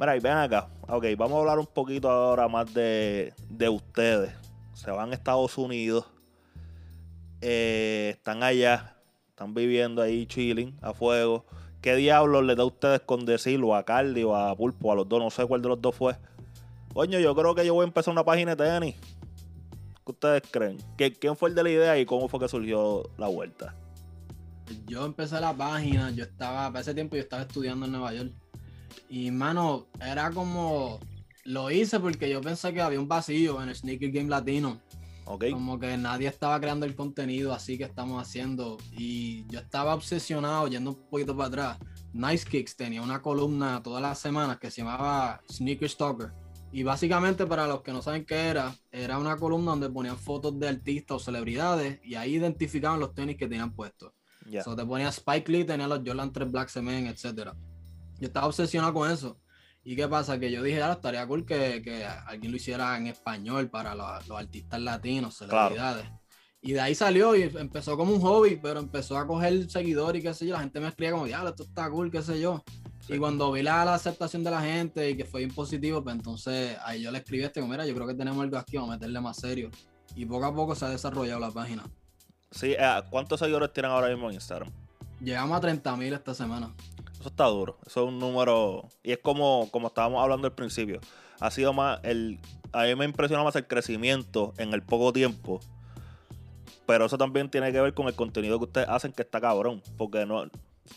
Mira, 0.00 0.16
y 0.16 0.20
ven 0.20 0.32
acá. 0.32 0.70
Ok, 0.88 1.04
vamos 1.18 1.36
a 1.36 1.40
hablar 1.40 1.58
un 1.58 1.66
poquito 1.66 2.10
ahora 2.10 2.48
más 2.48 2.72
de, 2.72 3.34
de 3.50 3.68
ustedes. 3.68 4.32
Se 4.72 4.90
van 4.90 5.10
a 5.10 5.14
Estados 5.14 5.58
Unidos. 5.58 6.06
Eh, 7.42 8.14
están 8.16 8.42
allá. 8.42 8.96
Están 9.28 9.52
viviendo 9.52 10.00
ahí 10.00 10.24
chilling, 10.24 10.74
a 10.80 10.94
fuego. 10.94 11.44
¿Qué 11.82 11.96
diablos 11.96 12.44
le 12.44 12.54
da 12.54 12.62
a 12.62 12.66
ustedes 12.66 13.00
con 13.00 13.26
decirlo 13.26 13.76
a 13.76 13.84
Carly 13.84 14.22
o 14.24 14.34
a 14.34 14.56
Pulpo, 14.56 14.90
a 14.90 14.94
los 14.94 15.06
dos? 15.06 15.20
No 15.20 15.28
sé 15.28 15.44
cuál 15.44 15.60
de 15.60 15.68
los 15.68 15.82
dos 15.82 15.94
fue. 15.94 16.16
Coño, 16.94 17.18
yo 17.18 17.34
creo 17.34 17.54
que 17.54 17.66
yo 17.66 17.74
voy 17.74 17.84
a 17.84 17.88
empezar 17.88 18.12
una 18.12 18.24
página 18.24 18.56
de 18.56 18.64
tenis. 18.64 18.96
¿Qué 20.04 20.12
ustedes 20.12 20.42
creen? 20.50 20.78
¿Quién 20.96 21.36
fue 21.36 21.50
el 21.50 21.54
de 21.54 21.62
la 21.62 21.70
idea 21.70 21.98
y 21.98 22.06
cómo 22.06 22.28
fue 22.28 22.40
que 22.40 22.48
surgió 22.48 23.08
la 23.18 23.28
vuelta? 23.28 23.74
Yo 24.86 25.04
empecé 25.04 25.40
la 25.40 25.54
página, 25.54 26.10
yo 26.10 26.24
estaba, 26.24 26.68
para 26.68 26.80
ese 26.80 26.94
tiempo 26.94 27.16
yo 27.16 27.22
estaba 27.22 27.42
estudiando 27.42 27.86
en 27.86 27.92
Nueva 27.92 28.12
York. 28.12 28.32
Y 29.08 29.30
mano, 29.30 29.86
era 30.00 30.30
como, 30.30 30.98
lo 31.44 31.70
hice 31.70 32.00
porque 32.00 32.28
yo 32.28 32.40
pensé 32.40 32.72
que 32.72 32.80
había 32.80 33.00
un 33.00 33.08
vacío 33.08 33.62
en 33.62 33.68
el 33.68 33.74
sneaker 33.74 34.10
game 34.10 34.28
latino. 34.28 34.80
Como 35.24 35.78
que 35.78 35.96
nadie 35.96 36.26
estaba 36.26 36.60
creando 36.60 36.84
el 36.84 36.96
contenido 36.96 37.52
así 37.54 37.78
que 37.78 37.84
estamos 37.84 38.20
haciendo. 38.20 38.78
Y 38.92 39.46
yo 39.46 39.60
estaba 39.60 39.94
obsesionado, 39.94 40.66
yendo 40.68 40.90
un 40.90 40.96
poquito 41.08 41.36
para 41.36 41.48
atrás. 41.48 41.78
Nice 42.12 42.46
Kicks 42.48 42.76
tenía 42.76 43.02
una 43.02 43.22
columna 43.22 43.80
todas 43.82 44.02
las 44.02 44.18
semanas 44.18 44.58
que 44.58 44.70
se 44.70 44.82
llamaba 44.82 45.40
Sneaker 45.50 45.88
Stalker. 45.88 46.32
Y 46.72 46.82
básicamente, 46.84 47.46
para 47.46 47.66
los 47.66 47.82
que 47.82 47.92
no 47.92 48.00
saben 48.00 48.24
qué 48.24 48.48
era, 48.48 48.74
era 48.90 49.18
una 49.18 49.36
columna 49.36 49.72
donde 49.72 49.90
ponían 49.90 50.16
fotos 50.16 50.58
de 50.58 50.68
artistas 50.68 51.16
o 51.16 51.18
celebridades 51.18 52.00
y 52.02 52.14
ahí 52.14 52.36
identificaban 52.36 52.98
los 52.98 53.14
tenis 53.14 53.36
que 53.36 53.46
tenían 53.46 53.74
puestos. 53.74 54.12
Yeah. 54.48 54.64
te 54.64 54.84
ponía 54.84 55.08
Spike 55.08 55.52
Lee, 55.52 55.64
tenía 55.64 55.86
los 55.86 56.00
Jordan 56.04 56.32
3 56.32 56.50
Black 56.50 56.68
Cement, 56.70 57.06
etc. 57.08 57.50
Yo 58.18 58.26
estaba 58.26 58.46
obsesionado 58.46 58.94
con 58.94 59.10
eso. 59.10 59.38
¿Y 59.84 59.96
qué 59.96 60.08
pasa? 60.08 60.38
Que 60.38 60.50
yo 60.50 60.62
dije, 60.62 60.82
ah, 60.82 60.92
estaría 60.92 61.26
cool 61.26 61.44
que, 61.44 62.06
alguien 62.26 62.50
lo 62.50 62.56
hiciera 62.56 62.96
en 62.96 63.08
español 63.08 63.68
para 63.68 63.94
los, 63.94 64.30
artistas 64.30 64.80
latinos, 64.80 65.36
celebridades. 65.36 66.06
Y 66.60 66.72
de 66.72 66.80
ahí 66.80 66.94
salió 66.94 67.34
y 67.34 67.42
empezó 67.42 67.96
como 67.96 68.14
un 68.14 68.20
hobby, 68.20 68.58
pero 68.62 68.78
empezó 68.78 69.18
a 69.18 69.26
coger 69.26 69.68
seguidores 69.68 70.20
y 70.20 70.22
qué 70.22 70.32
sé 70.32 70.46
yo. 70.46 70.54
La 70.54 70.60
gente 70.60 70.78
me 70.80 70.88
escribía 70.88 71.12
como, 71.12 71.26
diablo, 71.26 71.50
esto 71.50 71.64
está 71.64 71.90
cool, 71.90 72.10
qué 72.10 72.22
sé 72.22 72.40
yo. 72.40 72.62
Y 73.12 73.18
cuando 73.18 73.52
vi 73.52 73.62
la, 73.62 73.94
aceptación 73.94 74.42
de 74.42 74.50
la 74.50 74.62
gente 74.62 75.10
y 75.10 75.16
que 75.16 75.24
fue 75.24 75.42
impositivo, 75.42 76.02
pues 76.02 76.16
entonces 76.16 76.76
ahí 76.84 77.02
yo 77.02 77.10
le 77.10 77.18
escribí 77.18 77.44
este, 77.44 77.60
mira, 77.62 77.84
yo 77.84 77.94
creo 77.94 78.06
que 78.06 78.14
tenemos 78.14 78.42
algo 78.42 78.56
aquí, 78.56 78.76
vamos 78.76 78.90
a 78.90 78.94
meterle 78.94 79.20
más 79.20 79.36
serio. 79.36 79.70
Y 80.14 80.24
poco 80.26 80.46
a 80.46 80.54
poco 80.54 80.74
se 80.74 80.84
ha 80.84 80.88
desarrollado 80.88 81.40
la 81.40 81.50
página. 81.50 81.84
Sí, 82.50 82.74
eh, 82.78 83.02
¿cuántos 83.10 83.40
seguidores 83.40 83.72
tienen 83.72 83.92
ahora 83.92 84.08
mismo 84.08 84.28
en 84.28 84.34
Instagram? 84.34 84.70
Llegamos 85.20 85.56
a 85.56 85.60
30 85.60 85.96
mil 85.96 86.12
esta 86.12 86.34
semana. 86.34 86.74
Eso 87.18 87.28
está 87.28 87.44
duro. 87.46 87.78
Eso 87.86 88.02
es 88.02 88.08
un 88.08 88.18
número. 88.18 88.88
Y 89.02 89.12
es 89.12 89.18
como, 89.18 89.68
como 89.70 89.88
estábamos 89.88 90.22
hablando 90.22 90.46
al 90.46 90.54
principio. 90.54 91.00
Ha 91.40 91.50
sido 91.50 91.72
más 91.72 92.00
el. 92.02 92.40
A 92.72 92.84
mí 92.84 92.94
me 92.94 93.04
impresiona 93.04 93.44
más 93.44 93.54
el 93.56 93.66
crecimiento 93.66 94.52
en 94.58 94.74
el 94.74 94.82
poco 94.82 95.12
tiempo. 95.12 95.60
Pero 96.86 97.06
eso 97.06 97.16
también 97.16 97.48
tiene 97.48 97.72
que 97.72 97.80
ver 97.80 97.94
con 97.94 98.08
el 98.08 98.14
contenido 98.14 98.58
que 98.58 98.64
ustedes 98.64 98.88
hacen, 98.88 99.12
que 99.12 99.22
está 99.22 99.40
cabrón. 99.40 99.82
Porque 99.96 100.26
no. 100.26 100.44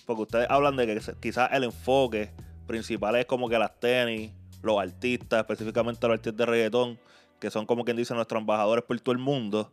Porque 0.06 0.22
ustedes 0.24 0.48
hablan 0.50 0.76
de 0.76 0.88
que 0.88 1.02
quizás 1.20 1.50
el 1.54 1.66
enfoque 1.66 2.32
principal 2.68 3.16
es 3.16 3.26
como 3.26 3.50
que 3.50 3.60
las 3.60 3.80
tenis, 3.80 4.32
los 4.62 4.80
artistas, 4.80 5.40
específicamente 5.40 6.08
los 6.08 6.16
artistas 6.16 6.38
de 6.38 6.46
reggaetón, 6.46 7.00
que 7.40 7.52
son 7.52 7.66
como 7.66 7.84
quien 7.86 7.98
dice 7.98 8.14
nuestros 8.14 8.42
embajadores 8.42 8.84
por 8.84 9.00
todo 9.00 9.14
el 9.14 9.20
mundo. 9.20 9.72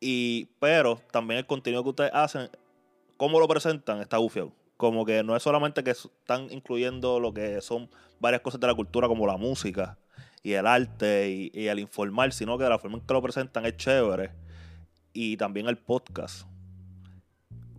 Y, 0.00 0.46
pero 0.60 1.00
también 1.10 1.38
el 1.38 1.46
contenido 1.46 1.82
que 1.82 1.90
ustedes 1.90 2.10
hacen, 2.14 2.50
cómo 3.16 3.40
lo 3.40 3.48
presentan, 3.48 4.00
está 4.00 4.18
bufiado 4.18 4.52
como 4.78 5.04
que 5.04 5.24
no 5.24 5.34
es 5.36 5.42
solamente 5.42 5.82
que 5.82 5.90
están 5.90 6.46
incluyendo 6.50 7.18
lo 7.18 7.34
que 7.34 7.60
son 7.60 7.90
varias 8.20 8.42
cosas 8.42 8.60
de 8.60 8.68
la 8.68 8.74
cultura 8.74 9.08
como 9.08 9.26
la 9.26 9.36
música 9.36 9.98
y 10.44 10.52
el 10.52 10.68
arte 10.68 11.50
y, 11.52 11.66
el 11.66 11.80
informar, 11.80 12.32
sino 12.32 12.56
que 12.56 12.64
la 12.64 12.78
forma 12.78 12.98
en 12.98 13.04
que 13.04 13.12
lo 13.12 13.20
presentan 13.20 13.66
es 13.66 13.76
chévere. 13.76 14.30
Y 15.12 15.36
también 15.36 15.66
el 15.66 15.78
podcast. 15.78 16.46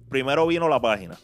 Primero 0.09 0.45
vino 0.45 0.67
la 0.67 0.81
página. 0.81 1.17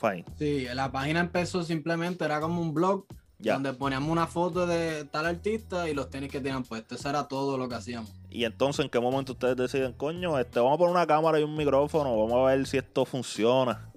Fine. 0.00 0.24
Sí, 0.38 0.66
la 0.72 0.90
página 0.90 1.20
empezó 1.20 1.62
simplemente, 1.62 2.24
era 2.24 2.40
como 2.40 2.62
un 2.62 2.72
blog 2.72 3.04
donde 3.38 3.72
poníamos 3.72 4.10
una 4.10 4.26
foto 4.26 4.66
de 4.66 5.04
tal 5.04 5.26
artista 5.26 5.88
y 5.88 5.94
los 5.94 6.10
tenis 6.10 6.30
que 6.30 6.40
tenían 6.40 6.62
puestos. 6.62 7.00
Eso 7.00 7.08
era 7.08 7.28
todo 7.28 7.56
lo 7.56 7.68
que 7.68 7.74
hacíamos. 7.74 8.12
Y 8.30 8.44
entonces, 8.44 8.84
¿en 8.84 8.90
qué 8.90 9.00
momento 9.00 9.32
ustedes 9.32 9.56
deciden, 9.56 9.92
coño, 9.92 10.38
este, 10.38 10.60
vamos 10.60 10.74
a 10.74 10.78
poner 10.78 10.94
una 10.94 11.06
cámara 11.06 11.40
y 11.40 11.42
un 11.42 11.56
micrófono, 11.56 12.16
vamos 12.16 12.34
a 12.34 12.54
ver 12.54 12.66
si 12.66 12.76
esto 12.76 13.04
funciona? 13.04 13.90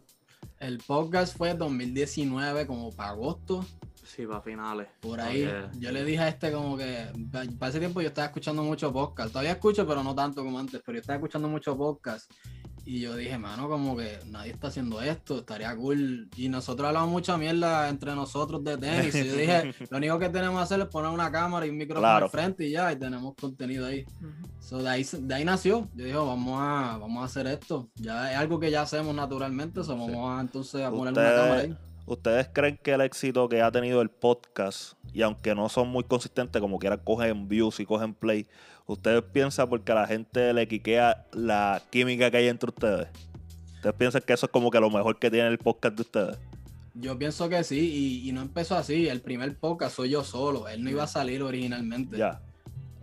El 0.60 0.78
podcast 0.80 1.38
fue 1.38 1.54
2019, 1.54 2.66
como 2.68 2.92
para 2.92 3.10
agosto. 3.10 3.66
Sí, 4.06 4.26
para 4.26 4.42
finales. 4.42 4.88
Por 5.02 5.20
ahí. 5.20 5.50
Yo 5.80 5.92
le 5.92 6.06
dije 6.06 6.22
a 6.22 6.28
este 6.28 6.52
como 6.52 6.78
que 6.78 7.08
para 7.60 7.70
ese 7.70 7.80
tiempo 7.80 8.00
yo 8.02 8.08
estaba 8.10 8.28
escuchando 8.28 8.64
mucho 8.64 8.94
podcast. 8.94 9.32
Todavía 9.32 9.54
escucho, 9.54 9.88
pero 9.88 10.04
no 10.04 10.14
tanto 10.14 10.44
como 10.44 10.60
antes. 10.60 10.82
Pero 10.86 10.98
yo 10.98 11.02
estaba 11.02 11.18
escuchando 11.18 11.48
mucho 11.48 11.76
podcast. 11.76 12.32
Y 12.86 13.00
yo 13.00 13.16
dije, 13.16 13.38
mano, 13.38 13.70
como 13.70 13.96
que 13.96 14.20
nadie 14.26 14.52
está 14.52 14.68
haciendo 14.68 15.02
esto, 15.02 15.40
estaría 15.40 15.74
cool. 15.76 16.30
Y 16.36 16.50
nosotros 16.50 16.88
hablamos 16.88 17.10
mucha 17.10 17.38
mierda 17.38 17.88
entre 17.88 18.14
nosotros 18.14 18.62
de 18.64 18.78
tenis. 18.78 19.16
Y 19.16 19.26
yo 19.26 19.36
dije, 19.36 19.74
lo 19.90 19.98
único 19.98 20.20
que 20.20 20.30
tenemos 20.30 20.58
que 20.58 20.64
hacer 20.64 20.80
es 20.82 20.88
poner 20.88 21.10
una 21.12 21.32
cámara 21.32 21.66
y 21.66 21.70
un 21.70 21.78
micrófono 21.78 22.08
al 22.08 22.30
frente 22.30 22.66
y 22.66 22.72
ya, 22.72 22.92
y 22.92 22.98
tenemos 22.98 23.36
contenido 23.36 23.86
ahí. 23.86 24.06
de, 24.70 24.90
ahí 24.90 25.06
de 25.18 25.34
ahí 25.34 25.46
nació. 25.46 25.88
Yo 25.96 26.04
dije, 26.04 26.18
vamos 26.18 26.60
a, 26.62 26.98
vamos 26.98 27.22
a 27.22 27.26
hacer 27.26 27.48
esto. 27.48 27.90
Ya 27.96 28.34
es 28.34 28.38
algo 28.38 28.60
que 28.60 28.70
ya 28.70 28.82
hacemos 28.82 29.16
naturalmente, 29.16 29.82
so 29.84 29.98
vamos 29.98 30.38
a 30.38 30.42
entonces 30.42 30.84
a 30.84 30.92
poner 30.92 31.14
una 31.14 31.24
cámara 31.24 31.56
ahí. 31.62 31.78
¿Ustedes 32.06 32.50
creen 32.52 32.78
que 32.84 32.92
el 32.92 33.00
éxito 33.00 33.48
que 33.48 33.62
ha 33.62 33.72
tenido 33.72 34.02
el 34.02 34.10
podcast, 34.10 34.96
y 35.14 35.22
aunque 35.22 35.56
no 35.56 35.70
son 35.70 35.88
muy 35.88 36.04
consistentes, 36.04 36.62
como 36.62 36.78
quiera 36.78 36.98
cogen 36.98 37.48
views 37.48 37.80
y 37.80 37.86
cogen 37.86 38.14
play, 38.14 38.46
¿ustedes 38.86 39.24
piensan 39.32 39.70
porque 39.70 39.92
a 39.92 39.96
la 39.96 40.08
gente 40.08 40.54
le 40.54 40.68
quiquea 40.68 41.26
la 41.34 41.82
química 41.90 42.30
que 42.32 42.38
hay 42.38 42.48
entre 42.48 42.70
ustedes? 42.70 43.08
¿Ustedes 43.76 43.96
piensan 43.96 44.22
que 44.26 44.34
eso 44.34 44.46
es 44.46 44.52
como 44.52 44.72
que 44.72 44.80
lo 44.80 44.90
mejor 44.90 45.20
que 45.20 45.30
tiene 45.30 45.48
el 45.48 45.58
podcast 45.58 45.96
de 45.96 46.02
ustedes? 46.02 46.38
Yo 46.96 47.18
pienso 47.18 47.50
que 47.50 47.64
sí, 47.64 48.22
y, 48.24 48.32
no 48.32 48.42
empezó 48.42 48.76
así. 48.76 49.08
El 49.08 49.22
primer 49.22 49.58
podcast 49.58 49.96
soy 49.96 50.12
yo 50.12 50.24
solo, 50.24 50.68
él 50.68 50.84
no 50.84 50.90
iba 50.90 51.04
a 51.04 51.08
salir 51.08 51.42
originalmente. 51.42 52.18
Ya. 52.18 52.42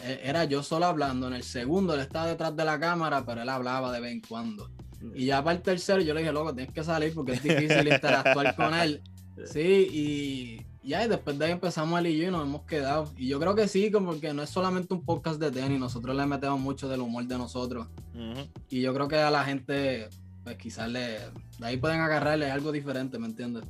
E, 0.03 0.21
era 0.23 0.45
yo 0.45 0.62
solo 0.62 0.87
hablando. 0.87 1.27
En 1.27 1.35
el 1.35 1.43
segundo 1.43 1.95
él 1.95 2.01
estaba 2.01 2.29
detrás 2.29 2.55
de 2.57 2.64
la 2.64 2.79
cámara, 2.79 3.25
pero 3.27 3.43
él 3.43 3.49
hablaba 3.49 3.93
de 3.93 4.01
vez 4.01 4.12
en 4.12 4.21
cuando. 4.21 4.71
Y 5.14 5.27
ya 5.27 5.43
para 5.43 5.57
el 5.57 5.62
tercero 5.62 6.01
yo 6.03 6.14
le 6.14 6.21
dije, 6.21 6.33
loco, 6.33 6.55
tienes 6.55 6.73
que 6.73 6.85
salir 6.85 7.14
porque 7.14 7.33
es 7.33 7.43
difícil 7.43 7.88
interactuar 7.88 8.55
con 8.55 8.75
él. 8.75 9.03
Sí, 9.47 9.88
y 9.90 10.66
ya, 10.83 11.05
y 11.05 11.09
después 11.09 11.38
de 11.38 11.45
ahí 11.45 11.53
empezamos 11.53 11.99
él 12.01 12.07
y 12.07 12.19
yo 12.19 12.29
y 12.29 12.31
nos 12.31 12.43
hemos 12.43 12.62
quedado. 12.62 13.11
Y 13.16 13.29
yo 13.29 13.38
creo 13.38 13.55
que 13.55 13.69
sí, 13.69 13.90
como 13.90 14.19
que 14.19 14.33
no 14.33 14.43
es 14.43 14.51
solamente 14.51 14.95
un 14.95 15.05
podcast 15.05 15.40
de 15.40 15.51
tenis, 15.51 15.79
nosotros 15.79 16.16
le 16.16 16.27
metemos 16.27 16.59
mucho 16.59 16.88
del 16.88 17.01
humor 17.01 17.25
de 17.25 17.38
nosotros. 17.38 17.87
Y 18.69 18.81
yo 18.81 18.95
creo 18.95 19.09
que 19.09 19.16
a 19.16 19.31
la 19.31 19.45
gente, 19.45 20.09
pues 20.45 20.57
quizás 20.57 20.88
le, 20.88 21.19
de 21.59 21.66
ahí 21.66 21.77
pueden 21.77 22.01
agarrarle 22.01 22.51
algo 22.51 22.73
diferente, 22.73 23.19
¿me 23.19 23.27
entiendes? 23.27 23.64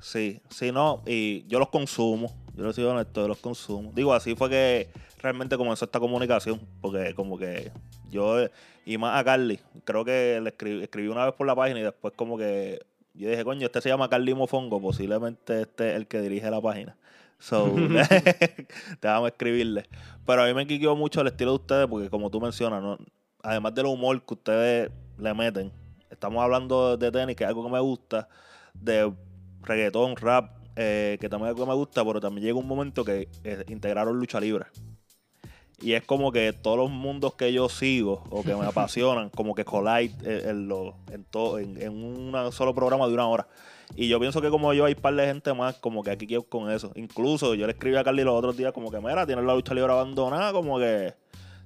Sí, 0.00 0.40
sí, 0.48 0.72
no, 0.72 1.02
y 1.06 1.46
yo 1.46 1.58
los 1.58 1.68
consumo, 1.68 2.34
yo 2.54 2.64
les 2.64 2.74
sigo 2.74 2.90
honesto, 2.90 3.20
yo 3.22 3.28
los 3.28 3.38
consumo. 3.38 3.92
Digo, 3.94 4.14
así 4.14 4.34
fue 4.34 4.48
que 4.48 4.88
realmente 5.18 5.56
comenzó 5.56 5.84
esta 5.84 6.00
comunicación, 6.00 6.60
porque 6.80 7.14
como 7.14 7.36
que 7.36 7.70
yo, 8.10 8.36
y 8.84 8.98
más 8.98 9.20
a 9.20 9.24
Carly, 9.24 9.60
creo 9.84 10.04
que 10.04 10.40
le 10.42 10.48
escribí, 10.82 11.08
una 11.08 11.26
vez 11.26 11.34
por 11.34 11.46
la 11.46 11.54
página 11.54 11.80
y 11.80 11.82
después 11.82 12.14
como 12.16 12.38
que 12.38 12.80
yo 13.20 13.30
dije, 13.30 13.44
coño, 13.44 13.66
este 13.66 13.80
se 13.80 13.88
llama 13.88 14.08
Carly 14.08 14.34
Mofongo, 14.34 14.80
posiblemente 14.80 15.62
este 15.62 15.90
es 15.90 15.96
el 15.96 16.06
que 16.06 16.20
dirige 16.20 16.50
la 16.50 16.60
página. 16.60 16.96
So, 17.38 17.74
a 19.02 19.26
escribirle. 19.26 19.86
Pero 20.26 20.42
a 20.42 20.46
mí 20.46 20.54
me 20.54 20.66
quiqueó 20.66 20.96
mucho 20.96 21.20
el 21.20 21.28
estilo 21.28 21.52
de 21.52 21.56
ustedes, 21.56 21.86
porque 21.86 22.10
como 22.10 22.30
tú 22.30 22.40
mencionas, 22.40 22.82
¿no? 22.82 22.98
además 23.42 23.74
del 23.74 23.86
humor 23.86 24.22
que 24.22 24.34
ustedes 24.34 24.90
le 25.18 25.34
meten, 25.34 25.72
estamos 26.10 26.42
hablando 26.42 26.96
de 26.96 27.10
tenis, 27.10 27.36
que 27.36 27.44
es 27.44 27.48
algo 27.48 27.64
que 27.64 27.70
me 27.70 27.80
gusta, 27.80 28.28
de 28.74 29.12
reggaetón, 29.62 30.16
rap, 30.16 30.50
eh, 30.76 31.18
que 31.20 31.28
también 31.28 31.54
me 31.56 31.74
gusta, 31.74 32.04
pero 32.04 32.20
también 32.20 32.46
llega 32.46 32.58
un 32.58 32.66
momento 32.66 33.04
que 33.04 33.28
eh, 33.44 33.64
integraron 33.68 34.18
lucha 34.18 34.40
libre. 34.40 34.66
Y 35.80 35.94
es 35.94 36.04
como 36.04 36.30
que 36.30 36.52
todos 36.52 36.76
los 36.76 36.90
mundos 36.90 37.34
que 37.34 37.52
yo 37.52 37.68
sigo 37.68 38.24
o 38.30 38.42
que 38.42 38.54
me 38.54 38.64
apasionan, 38.66 39.30
como 39.30 39.54
que 39.54 39.64
collide 39.64 40.14
en, 40.24 40.70
en, 41.10 41.24
todo, 41.24 41.58
en, 41.58 41.80
en 41.80 41.92
un 41.92 42.52
solo 42.52 42.74
programa 42.74 43.06
de 43.06 43.14
una 43.14 43.26
hora. 43.26 43.48
Y 43.96 44.08
yo 44.08 44.20
pienso 44.20 44.40
que 44.40 44.50
como 44.50 44.72
yo 44.72 44.84
hay 44.84 44.94
un 44.94 45.00
par 45.00 45.14
de 45.14 45.26
gente 45.26 45.52
más 45.52 45.76
como 45.76 46.02
que 46.02 46.10
aquí 46.10 46.26
quiero 46.26 46.44
con 46.44 46.70
eso. 46.70 46.92
Incluso 46.94 47.54
yo 47.54 47.66
le 47.66 47.72
escribí 47.72 47.96
a 47.96 48.04
Carly 48.04 48.22
los 48.22 48.34
otros 48.34 48.56
días 48.56 48.72
como 48.72 48.90
que, 48.90 49.00
mira, 49.00 49.26
tienen 49.26 49.46
la 49.46 49.54
lucha 49.54 49.74
libre 49.74 49.92
abandonada, 49.92 50.52
como 50.52 50.78
que 50.78 51.14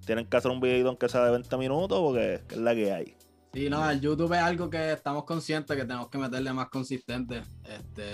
tienen 0.07 0.27
que 0.27 0.37
hacer 0.37 0.51
un 0.51 0.61
video 0.61 0.89
aunque 0.89 1.09
sea 1.09 1.25
de 1.25 1.31
20 1.31 1.57
minutos 1.57 1.99
porque 2.01 2.41
es 2.49 2.57
la 2.57 2.75
que 2.75 2.93
hay. 2.93 3.15
Sí, 3.53 3.71
no, 3.71 3.89
el 3.89 4.01
YouTube 4.01 4.33
es 4.33 4.41
algo 4.41 4.69
que 4.69 4.93
estamos 4.93 5.25
conscientes 5.25 5.77
que 5.77 5.85
tenemos 5.85 6.09
que 6.09 6.19
meterle 6.19 6.53
más 6.53 6.69
consistente. 6.71 7.43
Este, 7.65 8.05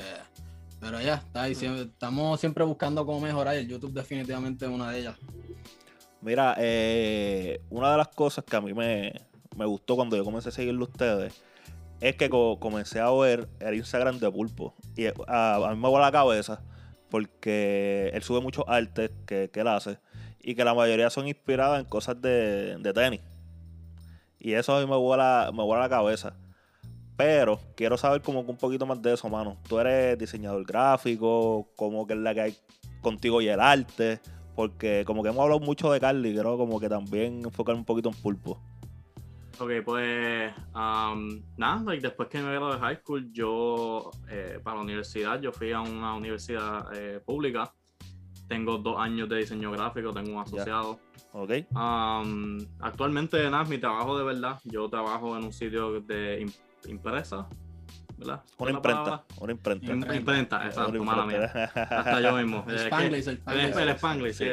pero 0.81 1.01
ya, 1.01 1.15
está 1.15 1.43
ahí, 1.43 1.53
estamos 1.53 2.41
siempre 2.41 2.65
buscando 2.65 3.07
cómo 3.07 3.21
mejorar 3.21 3.57
y 3.57 3.61
el 3.61 3.69
YouTube 3.69 3.93
definitivamente 3.93 4.67
es 4.67 4.71
una 4.71 4.91
de 4.91 5.01
ellas. 5.01 5.17
Mira, 6.23 6.55
eh, 6.59 7.61
una 7.71 7.93
de 7.93 7.99
las 7.99 8.09
cosas 8.09 8.45
que 8.45 8.57
a 8.57 8.61
mí 8.61 8.75
me, 8.75 9.13
me 9.57 9.65
gustó 9.65 9.97
cuando 9.97 10.17
yo 10.17 10.25
comencé 10.25 10.51
a 10.51 10.53
seguirlo 10.53 10.85
ustedes 10.85 11.43
es 12.01 12.17
que 12.17 12.31
comencé 12.31 13.01
a 13.01 13.11
ver 13.11 13.49
el 13.61 13.75
Instagram 13.75 14.19
de 14.19 14.31
Pulpo. 14.31 14.75
Y 14.97 15.07
a, 15.07 15.69
mí 15.71 15.77
me 15.77 15.89
vuela 15.89 16.07
la 16.07 16.13
cabeza 16.13 16.63
porque 17.11 18.11
él 18.15 18.23
sube 18.23 18.41
muchos 18.41 18.65
artes 18.67 19.11
que, 19.27 19.51
él 19.53 19.69
hace 19.69 19.99
y 20.43 20.55
que 20.55 20.65
la 20.65 20.75
mayoría 20.75 21.11
son 21.11 21.29
inspiradas 21.29 21.81
en 21.81 21.87
cosas 21.87 22.21
de, 22.21 22.79
tenis. 22.95 23.21
Y 24.39 24.55
eso 24.55 24.75
a 24.75 24.81
mí 24.81 24.87
me 24.87 24.97
vuela, 24.97 25.51
me 25.53 25.63
vuela 25.63 25.83
la 25.83 25.89
cabeza. 25.89 26.35
Pero 27.17 27.61
quiero 27.77 27.99
saber 27.99 28.23
como 28.23 28.41
un 28.41 28.57
poquito 28.57 28.87
más 28.87 29.03
de 29.03 29.13
eso, 29.13 29.29
mano. 29.29 29.59
Tú 29.69 29.79
eres 29.79 30.19
diseñador 30.19 30.65
gráfico, 30.65 31.69
como 31.77 32.07
que 32.07 32.15
es 32.15 32.21
la 32.21 32.33
que 32.33 32.41
hay 32.41 32.57
contigo 33.03 33.43
y 33.43 33.49
el 33.49 33.61
arte. 33.61 34.21
Porque 34.61 35.05
como 35.07 35.23
que 35.23 35.31
hemos 35.31 35.43
hablado 35.43 35.59
mucho 35.61 35.91
de 35.91 35.99
Carly, 35.99 36.35
quiero 36.35 36.59
como 36.59 36.79
que 36.79 36.87
también 36.87 37.41
enfocar 37.43 37.75
un 37.75 37.83
poquito 37.83 38.11
en 38.11 38.15
Pulpo. 38.17 38.61
Ok, 39.59 39.71
pues 39.83 40.53
um, 40.75 41.41
nada, 41.57 41.97
después 41.99 42.29
que 42.29 42.43
me 42.43 42.53
gradué 42.53 42.75
de 42.75 42.79
high 42.79 42.97
school, 42.97 43.33
yo 43.33 44.11
eh, 44.29 44.61
para 44.63 44.77
la 44.77 44.83
universidad, 44.83 45.41
yo 45.41 45.51
fui 45.51 45.73
a 45.73 45.81
una 45.81 46.15
universidad 46.15 46.87
eh, 46.93 47.23
pública. 47.25 47.73
Tengo 48.49 48.77
dos 48.77 48.99
años 48.99 49.31
de 49.31 49.39
diseño 49.39 49.71
gráfico, 49.71 50.13
tengo 50.13 50.33
un 50.33 50.43
asociado. 50.43 51.01
Ok. 51.33 51.53
Um, 51.75 52.59
actualmente, 52.81 53.43
nada, 53.49 53.65
mi 53.65 53.79
trabajo 53.79 54.19
de 54.19 54.25
verdad, 54.25 54.61
yo 54.65 54.91
trabajo 54.91 55.39
en 55.39 55.45
un 55.45 55.55
sitio 55.55 56.03
de 56.03 56.47
impresa, 56.87 57.49
¿verdad? 58.21 58.43
Una 58.59 58.71
imprenta, 58.71 59.25
una 59.39 59.53
imprenta. 59.53 59.93
Una 59.93 60.17
imprenta, 60.17 60.67
exacto, 60.67 61.05
mala 61.05 61.27
mía. 61.27 61.45
Hasta 61.75 62.21
yo 62.21 62.37
mismo. 62.37 62.65
el 62.69 62.77
Spanglish, 62.77 63.29
el 63.29 63.37
Spanglish. 63.39 63.77
El 63.77 63.89
Spanglish, 63.89 64.35
sí, 64.35 64.45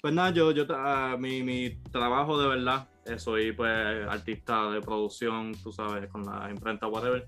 Pues 0.00 0.12
nada, 0.12 0.30
yo, 0.30 0.50
yo 0.50 0.64
uh, 0.64 1.16
mi, 1.18 1.42
mi 1.42 1.70
trabajo 1.90 2.38
de 2.40 2.48
verdad 2.48 2.88
soy 3.16 3.52
pues 3.52 4.06
artista 4.08 4.70
de 4.70 4.80
producción, 4.80 5.54
tú 5.62 5.72
sabes, 5.72 6.08
con 6.10 6.24
la 6.24 6.50
imprenta, 6.50 6.86
whatever. 6.86 7.26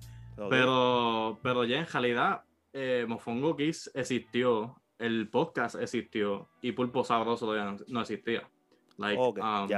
Pero, 0.51 1.39
pero 1.43 1.65
ya 1.65 1.79
en 1.79 1.87
realidad, 1.87 2.43
eh, 2.73 3.07
Mofongo 3.09 3.57
Kiss 3.57 3.91
existió, 3.95 4.81
el 4.99 5.29
podcast 5.29 5.77
existió 5.77 6.49
y 6.61 6.73
Pulpo 6.73 7.05
Sabroso 7.05 7.47
todavía 7.47 7.77
no, 7.89 8.01
existía. 8.01 8.49
Like, 8.99 9.21
um, 9.21 9.69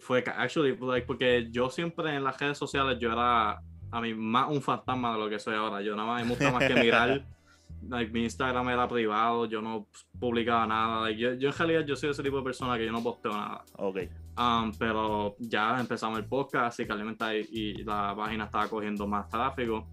Fue, 0.00 0.24
actually, 0.26 0.76
like, 0.80 1.06
porque 1.06 1.48
yo 1.50 1.70
siempre 1.70 2.14
en 2.14 2.24
las 2.24 2.38
redes 2.40 2.58
sociales 2.58 2.98
yo 2.98 3.12
era 3.12 3.62
a 3.90 4.00
mí 4.00 4.14
más 4.14 4.50
un 4.50 4.62
fantasma 4.62 5.12
de 5.12 5.18
lo 5.18 5.28
que 5.28 5.38
soy 5.38 5.54
ahora. 5.54 5.80
Yo 5.82 5.94
nada 5.94 6.08
más 6.08 6.22
me 6.22 6.28
gusta 6.30 6.50
más 6.50 6.66
que 6.66 6.74
mirar. 6.74 7.24
Like, 7.88 8.10
mi 8.10 8.24
Instagram 8.24 8.68
era 8.70 8.88
privado, 8.88 9.46
yo 9.46 9.60
no 9.62 9.86
publicaba 10.18 10.66
nada. 10.66 11.10
yo, 11.10 11.34
yo, 11.34 11.50
en 11.50 11.54
realidad 11.54 11.84
yo 11.86 11.94
soy 11.94 12.10
ese 12.10 12.22
tipo 12.22 12.38
de 12.38 12.42
persona 12.42 12.76
que 12.76 12.84
yo 12.84 12.90
no 12.90 13.02
posteo 13.02 13.32
nada. 13.32 13.64
Ok. 13.76 13.98
Um, 14.36 14.72
pero 14.76 15.36
ya 15.38 15.78
empezamos 15.78 16.18
el 16.18 16.24
podcast 16.24 16.80
y 16.80 16.86
y 17.52 17.84
la 17.84 18.14
página 18.16 18.44
estaba 18.44 18.68
cogiendo 18.68 19.06
más 19.06 19.28
tráfico. 19.28 19.86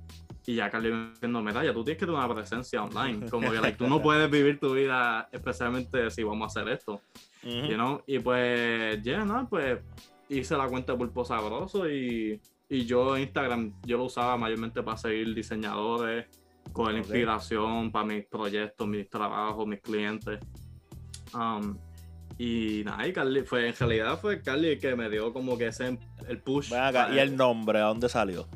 Y 0.45 0.56
ya 0.56 0.69
Carly 0.69 0.91
me 0.91 1.41
mira, 1.41 1.63
ya 1.63 1.73
tú 1.73 1.84
tienes 1.84 1.99
que 1.99 2.06
tener 2.06 2.19
una 2.19 2.34
presencia 2.34 2.84
online. 2.84 3.29
Como 3.29 3.49
que 3.51 3.62
like, 3.62 3.77
tú 3.77 3.88
no 3.88 4.01
puedes 4.01 4.29
vivir 4.29 4.60
tu 4.60 4.73
vida, 4.73 5.29
especialmente 5.32 6.10
si 6.10 6.23
vamos 6.23 6.43
a 6.43 6.60
hacer 6.60 6.73
esto. 6.73 7.01
you 7.43 7.75
know? 7.75 8.01
Y 8.06 8.19
pues, 8.19 9.01
ya, 9.03 9.23
no, 9.23 9.47
pues 9.47 9.79
hice 10.27 10.58
la 10.58 10.67
cuenta 10.67 10.93
de 10.93 10.97
Pulpo 10.97 11.23
Sabroso 11.23 11.89
y, 11.89 12.41
y 12.73 12.86
yo 12.86 13.15
Instagram, 13.15 13.71
yo 13.86 13.97
lo 13.97 14.05
usaba 14.05 14.36
mayormente 14.36 14.81
para 14.81 14.97
seguir 14.97 15.36
diseñadores, 15.36 16.25
con 16.71 16.97
inspiración 16.97 17.91
para 17.91 18.05
mis 18.05 18.25
proyectos, 18.25 18.88
mis 18.88 19.07
trabajos, 19.07 19.67
mis 19.67 19.79
clientes. 19.79 20.39
Um, 21.36 21.77
y 22.39 22.81
nada, 22.83 23.07
y 23.07 23.13
Carly, 23.13 23.43
fue, 23.43 23.67
en 23.67 23.75
realidad 23.75 24.19
fue 24.19 24.41
Carly 24.41 24.69
el 24.69 24.79
que 24.79 24.95
me 24.95 25.07
dio 25.07 25.31
como 25.31 25.55
que 25.55 25.67
ese 25.67 25.99
el 26.27 26.41
push. 26.41 26.73
¿Y 27.13 27.19
el 27.19 27.38
nombre? 27.38 27.79
¿A 27.79 27.83
dónde 27.83 28.09
salió? 28.09 28.47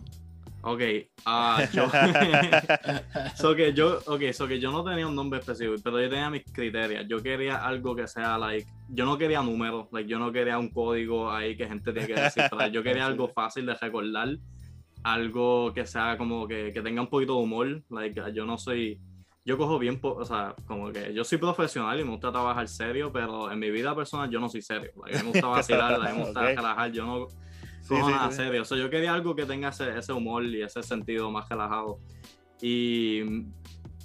Ok, 0.70 0.82
uh, 1.26 1.62
yo, 1.72 1.88
so 3.38 3.56
que 3.56 3.72
yo, 3.72 4.02
okay, 4.06 4.34
so 4.34 4.50
que 4.50 4.60
yo 4.60 4.70
no 4.70 4.84
tenía 4.84 5.08
un 5.08 5.16
nombre 5.16 5.40
específico, 5.40 5.80
pero 5.82 6.02
yo 6.02 6.10
tenía 6.10 6.30
mis 6.30 6.44
criterios. 6.44 7.06
Yo 7.08 7.24
quería 7.24 7.66
algo 7.66 7.96
que 7.96 8.06
sea, 8.06 8.38
like, 8.38 8.68
yo 8.90 9.06
no 9.06 9.18
quería 9.18 9.42
números, 9.42 9.88
like, 9.94 10.10
yo 10.10 10.20
no 10.20 10.30
quería 10.30 10.60
un 10.60 10.68
código 10.68 11.32
ahí 11.32 11.56
que 11.56 11.68
gente 11.68 11.94
tiene 11.94 12.08
que 12.08 12.20
descifrar. 12.20 12.70
Yo 12.70 12.84
quería 12.84 13.06
algo 13.06 13.30
fácil 13.30 13.66
de 13.66 13.76
recordar, 13.76 14.28
algo 15.04 15.72
que 15.74 15.86
sea 15.86 16.18
como 16.18 16.46
que, 16.46 16.74
que 16.74 16.82
tenga 16.82 17.02
un 17.02 17.08
poquito 17.08 17.38
de 17.38 17.44
humor. 17.44 17.84
Like, 17.90 18.22
yo 18.34 18.46
no 18.46 18.58
soy, 18.58 19.00
yo 19.46 19.58
cojo 19.58 19.80
bien, 19.80 19.98
o 20.04 20.26
sea, 20.26 20.54
como 20.66 20.92
que 20.92 21.14
yo 21.14 21.24
soy 21.24 21.38
profesional 21.38 21.98
y 21.98 22.04
me 22.04 22.12
gusta 22.12 22.30
trabajar 22.30 22.68
serio, 22.68 23.10
pero 23.10 23.50
en 23.50 23.58
mi 23.58 23.72
vida 23.72 23.96
personal 23.96 24.30
yo 24.30 24.42
no 24.42 24.50
soy 24.50 24.62
serio. 24.62 24.92
mí 25.06 25.14
me 25.14 25.24
gusta 25.32 25.48
vacilar, 25.48 25.98
me 26.02 26.26
gusta 26.26 26.42
relajar, 26.42 26.92
yo 26.92 27.06
no 27.06 27.28
cojo 27.88 28.10
nada 28.10 28.32
serio. 28.32 28.62
O 28.62 28.66
sea, 28.66 28.78
yo 28.78 28.90
quería 28.90 29.14
algo 29.14 29.36
que 29.36 29.46
tenga 29.46 29.70
ese, 29.70 29.98
ese, 29.98 30.14
humor 30.14 30.44
y 30.46 30.62
ese 30.62 30.84
sentido 30.84 31.32
más 31.32 31.48
relajado. 31.50 32.00
Y 32.62 33.22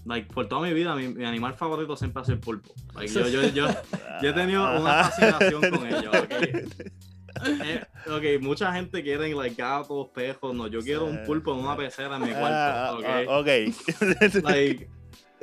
like, 0.04 0.32
por 0.32 0.48
toda 0.48 0.62
mi 0.62 0.74
vida, 0.74 0.94
mi, 0.94 1.08
mi 1.08 1.24
animal 1.24 1.54
favorito 1.54 1.96
siempre 1.96 2.22
ha 2.22 2.24
sido 2.24 2.36
el 2.36 2.40
pulpo. 2.40 2.74
yo, 3.06 3.28
yo, 3.28 3.42
yo, 3.48 3.66
yo, 4.22 4.30
he 4.30 4.32
tenido 4.32 4.62
una 4.80 5.04
fascinación 5.04 5.60
con 5.70 5.86
ellos. 5.86 6.14
Okay. 6.24 6.64
Eh, 7.44 7.82
ok, 8.06 8.42
mucha 8.42 8.72
gente 8.72 9.02
quiere 9.02 9.34
like, 9.34 9.56
gatos, 9.56 10.08
pejos. 10.14 10.54
No, 10.54 10.66
yo 10.66 10.80
quiero 10.80 11.06
un 11.06 11.24
pulpo 11.24 11.52
en 11.54 11.60
una 11.60 11.76
pecera 11.76 12.16
en 12.16 12.22
mi 12.22 12.28
cuarto. 12.28 12.46
Ah, 12.50 12.94
ok. 12.94 13.40
okay. 13.40 13.74
like, 14.42 14.90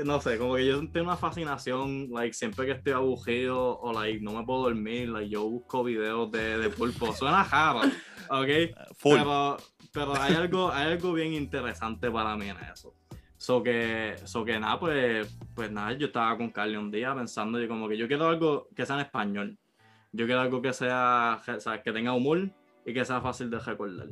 no 0.06 0.22
sé, 0.22 0.38
como 0.38 0.56
que 0.56 0.66
yo 0.66 0.80
tengo 0.92 1.08
una 1.08 1.18
fascinación, 1.18 2.10
like, 2.12 2.34
siempre 2.34 2.66
que 2.66 2.74
estoy 2.74 2.94
aburrido 2.94 3.80
o, 3.80 3.94
like, 3.94 4.20
no 4.22 4.34
me 4.34 4.46
puedo 4.46 4.64
dormir, 4.64 5.10
like, 5.10 5.30
yo 5.30 5.44
busco 5.50 5.84
videos 5.84 6.32
de, 6.32 6.58
de 6.58 6.70
pulpo. 6.70 7.14
Suena 7.14 7.44
raro, 7.44 7.82
¿ok? 8.30 8.48
Pero, 9.04 9.58
pero 9.92 10.16
hay, 10.22 10.36
algo, 10.36 10.72
hay 10.72 10.92
algo 10.92 11.14
bien 11.14 11.34
interesante 11.34 12.10
para 12.12 12.36
mí 12.36 12.50
en 12.50 12.58
eso. 12.72 12.94
So 13.38 13.64
que, 13.64 14.16
so 14.26 14.44
que 14.44 14.60
nada, 14.60 14.80
pues, 14.80 15.38
pues 15.56 15.72
nada, 15.72 15.94
yo 15.94 16.08
estaba 16.08 16.36
con 16.38 16.50
Carly 16.50 16.76
un 16.76 16.92
día 16.92 17.16
pensando 17.16 17.62
y 17.62 17.68
como 17.68 17.88
que 17.88 17.98
yo 17.98 18.08
quiero 18.08 18.28
algo 18.28 18.68
que 18.76 18.86
sea 18.86 18.96
en 18.96 19.06
español. 19.06 19.58
Yo 20.12 20.26
quiero 20.26 20.42
algo 20.42 20.62
que 20.62 20.74
sea, 20.74 21.42
o 21.48 21.60
sea, 21.60 21.82
que 21.82 21.92
tenga 21.92 22.14
humor 22.14 22.50
y 22.86 22.94
que 22.94 23.06
sea 23.06 23.22
fácil 23.22 23.50
de 23.50 23.60
recordar. 23.60 24.10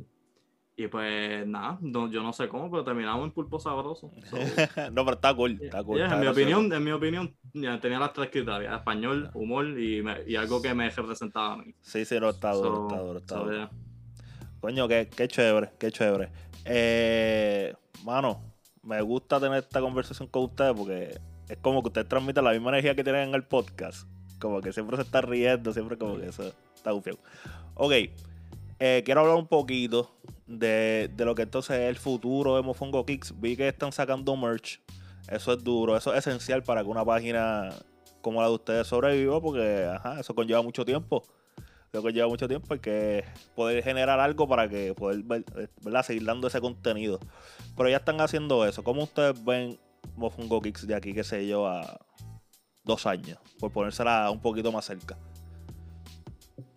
Y 0.80 0.86
pues 0.86 1.44
nada, 1.44 1.76
yo 1.82 2.22
no 2.22 2.32
sé 2.32 2.46
cómo, 2.46 2.70
pero 2.70 2.84
terminamos 2.84 3.24
en 3.24 3.32
pulpo 3.32 3.58
sabroso. 3.58 4.12
no, 4.92 5.04
pero 5.04 5.14
está 5.14 5.34
cool, 5.34 5.58
está 5.60 5.82
cool. 5.82 6.00
en, 6.00 6.20
mi 6.20 6.28
opinión, 6.28 6.72
en 6.72 6.84
mi 6.84 6.92
opinión, 6.92 7.34
tenía 7.52 7.98
las 7.98 8.12
tres 8.12 8.30
criterias, 8.30 8.76
español, 8.76 9.28
humor 9.34 9.76
y, 9.76 10.04
y, 10.28 10.36
algo 10.36 10.62
que 10.62 10.72
me 10.74 10.88
representaba 10.88 11.54
a 11.54 11.56
mí. 11.56 11.74
Sí, 11.80 12.04
sí, 12.04 12.20
no, 12.20 12.28
está 12.28 12.52
duro, 12.52 12.86
está 12.86 13.00
duro, 13.02 13.18
está 13.18 13.38
duro. 13.38 13.70
Coño, 14.60 14.86
qué, 14.86 15.10
qué 15.16 15.26
chévere, 15.26 15.70
qué 15.80 15.90
chévere. 15.90 16.28
Eh, 16.64 17.74
mano, 18.04 18.40
me 18.84 19.02
gusta 19.02 19.40
tener 19.40 19.58
esta 19.58 19.80
conversación 19.80 20.28
con 20.28 20.44
ustedes 20.44 20.74
porque 20.76 21.18
es 21.48 21.58
como 21.60 21.82
que 21.82 21.88
ustedes 21.88 22.08
transmiten 22.08 22.44
la 22.44 22.52
misma 22.52 22.70
energía 22.70 22.94
que 22.94 23.02
tienen 23.02 23.30
en 23.30 23.34
el 23.34 23.42
podcast. 23.42 24.08
Como 24.38 24.60
que 24.60 24.72
siempre 24.72 24.96
se 24.96 25.02
está 25.02 25.22
riendo, 25.22 25.72
siempre 25.72 25.98
como 25.98 26.18
que 26.18 26.28
eso 26.28 26.52
está 26.72 26.92
gufiado. 26.92 27.18
Ok, 27.74 27.92
eh, 28.78 29.02
quiero 29.04 29.22
hablar 29.22 29.34
un 29.34 29.48
poquito 29.48 30.14
de, 30.48 31.10
lo 31.18 31.34
que 31.34 31.42
entonces 31.42 31.78
es 31.78 31.88
el 31.88 31.96
futuro 31.96 32.56
de 32.56 32.62
Mofongo 32.62 33.04
Kicks. 33.04 33.38
Vi 33.38 33.56
que 33.56 33.68
están 33.68 33.92
sacando 33.92 34.36
merch. 34.36 34.80
Eso 35.28 35.52
es 35.52 35.62
duro, 35.62 35.96
eso 35.96 36.14
es 36.14 36.26
esencial 36.26 36.62
para 36.62 36.82
que 36.82 36.88
una 36.88 37.04
página 37.04 37.68
como 38.22 38.40
la 38.40 38.48
de 38.48 38.54
ustedes 38.54 38.86
sobreviva, 38.86 39.40
porque 39.40 39.84
ajá, 39.84 40.18
eso 40.20 40.34
conlleva 40.34 40.62
mucho 40.62 40.84
tiempo. 40.84 41.22
Eso 41.92 42.02
conlleva 42.02 42.28
mucho 42.28 42.48
tiempo. 42.48 42.72
Hay 42.72 42.80
que 42.80 43.24
poder 43.54 43.82
generar 43.82 44.20
algo 44.20 44.48
para 44.48 44.68
que 44.68 44.94
poder 44.94 45.24
seguir 46.02 46.24
dando 46.24 46.48
ese 46.48 46.60
contenido. 46.60 47.20
Pero 47.76 47.88
ya 47.90 47.98
están 47.98 48.20
haciendo 48.20 48.66
eso. 48.66 48.82
¿Cómo 48.82 49.02
ustedes 49.02 49.42
ven 49.44 49.78
Mofongo 50.16 50.62
Kicks 50.62 50.86
de 50.86 50.94
aquí, 50.94 51.12
qué 51.12 51.24
sé 51.24 51.46
yo, 51.46 51.66
a 51.66 52.00
dos 52.84 53.06
años? 53.06 53.38
Por 53.58 53.70
ponérsela 53.70 54.30
un 54.30 54.40
poquito 54.40 54.72
más 54.72 54.86
cerca. 54.86 55.18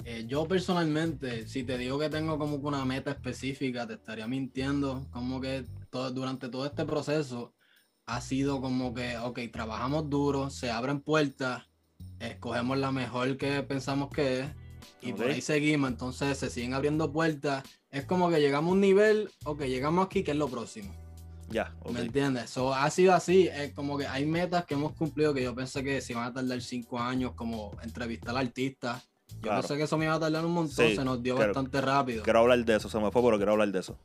Eh, 0.06 0.26
yo 0.28 0.48
personalmente, 0.48 1.48
si 1.48 1.64
te 1.64 1.78
digo 1.78 2.00
que 2.00 2.10
tengo 2.10 2.38
como 2.38 2.60
que 2.60 2.68
una 2.68 2.86
meta 2.86 3.12
específica, 3.12 3.88
te 3.88 3.94
estaría 3.94 4.28
mintiendo. 4.28 5.08
Como 5.12 5.40
que 5.42 5.66
todo, 5.90 6.12
durante 6.12 6.50
todo 6.50 6.66
este 6.66 6.86
proceso 6.86 7.54
ha 8.06 8.22
sido 8.22 8.62
como 8.62 8.94
que, 8.94 9.18
ok, 9.18 9.40
trabajamos 9.52 10.10
duro, 10.10 10.50
se 10.50 10.72
abren 10.72 11.02
puertas, 11.02 11.64
escogemos 12.20 12.78
la 12.78 12.92
mejor 12.92 13.38
que 13.38 13.64
pensamos 13.64 14.10
que 14.10 14.42
es 14.42 14.48
y 15.02 15.14
por 15.14 15.28
ahí 15.28 15.42
seguimos, 15.42 15.90
entonces 15.90 16.38
se 16.38 16.50
siguen 16.50 16.74
abriendo 16.74 17.12
puertas. 17.12 17.64
Es 17.90 18.06
como 18.06 18.30
que 18.30 18.40
llegamos 18.40 18.70
a 18.70 18.74
un 18.74 18.82
nivel, 18.82 19.30
ok, 19.46 19.62
llegamos 19.64 20.06
aquí, 20.06 20.24
que 20.24 20.32
es 20.32 20.38
lo 20.38 20.48
próximo. 20.48 20.94
Ya, 21.50 21.76
¿Me 21.92 22.00
entiendes? 22.00 22.50
So, 22.50 22.74
ha 22.74 22.90
sido 22.90 23.14
así, 23.14 23.48
es 23.48 23.74
como 23.74 23.98
que 23.98 24.08
hay 24.08 24.26
metas 24.26 24.66
que 24.66 24.76
hemos 24.76 24.94
cumplido 24.94 25.34
que 25.34 25.44
yo 25.44 25.54
pensé 25.54 25.84
que 25.84 26.00
se 26.00 26.14
iban 26.14 26.26
a 26.26 26.34
tardar 26.34 26.62
cinco 26.62 26.98
años, 26.98 27.34
como 27.34 27.76
entrevistar 27.84 28.30
al 28.30 28.48
artista. 28.48 29.04
Yo 29.42 29.52
pensé 29.52 29.78
que 29.78 29.84
eso 29.84 29.98
me 29.98 30.06
iba 30.06 30.16
a 30.16 30.20
tardar 30.20 30.46
un 30.46 30.54
montón, 30.54 30.96
se 30.96 31.04
nos 31.04 31.22
dio 31.22 31.36
bastante 31.36 31.82
rápido. 31.82 32.24
Quiero 32.24 32.40
hablar 32.40 32.64
de 32.64 32.76
eso, 32.76 32.90
se 32.90 33.00
me 33.00 33.12
fue, 33.12 33.22
pero 33.22 33.38
quiero 33.38 33.54
hablar 33.54 33.72
de 33.72 33.80
eso. 33.80 33.98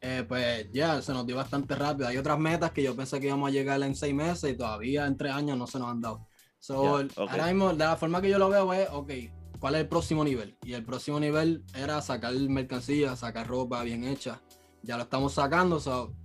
Eh, 0.00 0.24
pues 0.28 0.70
ya, 0.72 1.00
se 1.02 1.12
nos 1.12 1.26
dio 1.26 1.36
bastante 1.36 1.74
rápido. 1.74 2.08
Hay 2.08 2.16
otras 2.16 2.38
metas 2.38 2.70
que 2.70 2.82
yo 2.82 2.94
pensé 2.94 3.18
que 3.18 3.26
íbamos 3.26 3.48
a 3.48 3.52
llegar 3.52 3.82
en 3.82 3.94
seis 3.94 4.14
meses 4.14 4.52
y 4.52 4.56
todavía 4.56 5.06
en 5.06 5.16
tres 5.16 5.32
años 5.32 5.56
no 5.56 5.66
se 5.66 5.78
nos 5.78 5.88
han 5.88 6.00
dado. 6.00 6.26
So, 6.58 6.98
Ahora 7.16 7.46
mismo, 7.46 7.72
de 7.72 7.84
la 7.84 7.96
forma 7.96 8.20
que 8.20 8.28
yo 8.28 8.38
lo 8.38 8.48
veo 8.48 8.72
es, 8.72 8.88
ok, 8.90 9.10
¿cuál 9.58 9.74
es 9.74 9.82
el 9.82 9.88
próximo 9.88 10.24
nivel? 10.24 10.56
Y 10.64 10.74
el 10.74 10.84
próximo 10.84 11.18
nivel 11.18 11.64
era 11.74 12.00
sacar 12.02 12.34
mercancía, 12.34 13.16
sacar 13.16 13.46
ropa 13.46 13.82
bien 13.82 14.04
hecha. 14.04 14.40
Ya 14.82 14.96
lo 14.96 15.04
estamos 15.04 15.34
sacando 15.34 15.80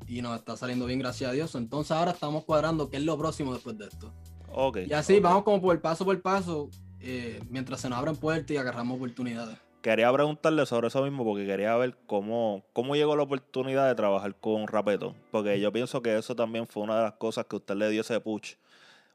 y 0.08 0.22
nos 0.22 0.38
está 0.38 0.56
saliendo 0.56 0.86
bien, 0.86 1.00
gracias 1.00 1.32
a 1.32 1.34
Dios. 1.34 1.56
Entonces 1.56 1.92
ahora 1.92 2.12
estamos 2.12 2.44
cuadrando 2.46 2.90
qué 2.90 2.98
es 2.98 3.04
lo 3.04 3.18
próximo 3.18 3.54
después 3.54 3.78
de 3.78 3.86
esto. 3.86 4.14
Okay, 4.54 4.86
y 4.88 4.94
así 4.94 5.20
vamos 5.20 5.44
como 5.44 5.62
por 5.62 5.80
paso 5.80 6.04
por 6.04 6.22
paso, 6.22 6.70
eh, 7.02 7.42
mientras 7.50 7.82
se 7.82 7.90
nos 7.90 8.00
abren 8.00 8.16
puertas 8.16 8.52
y 8.52 8.58
agarramos 8.58 8.98
oportunidades. 8.98 9.58
Quería 9.82 10.14
preguntarle 10.14 10.64
sobre 10.68 10.90
eso 10.90 11.02
mismo 11.04 11.24
porque 11.26 11.46
quería 11.48 11.76
ver 11.76 11.98
cómo, 12.06 12.64
cómo 12.72 12.96
llegó 12.96 13.16
la 13.16 13.24
oportunidad 13.24 13.88
de 13.88 13.96
trabajar 13.96 14.36
con 14.36 14.68
Rapetón. 14.68 15.16
Porque 15.32 15.60
yo 15.60 15.72
pienso 15.72 16.04
que 16.04 16.18
eso 16.18 16.36
también 16.36 16.68
fue 16.68 16.84
una 16.84 16.98
de 16.98 17.04
las 17.04 17.14
cosas 17.14 17.46
que 17.46 17.56
usted 17.56 17.76
le 17.76 17.90
dio 17.90 18.02
ese 18.02 18.20
push. 18.20 18.54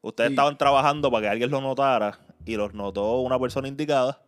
Ustedes 0.02 0.30
estaban 0.30 0.58
trabajando 0.58 1.10
para 1.10 1.22
que 1.22 1.28
alguien 1.28 1.50
lo 1.50 1.60
notara 1.60 2.18
y 2.44 2.56
los 2.56 2.74
notó 2.74 3.20
una 3.20 3.38
persona 3.38 3.68
indicada 3.68 4.20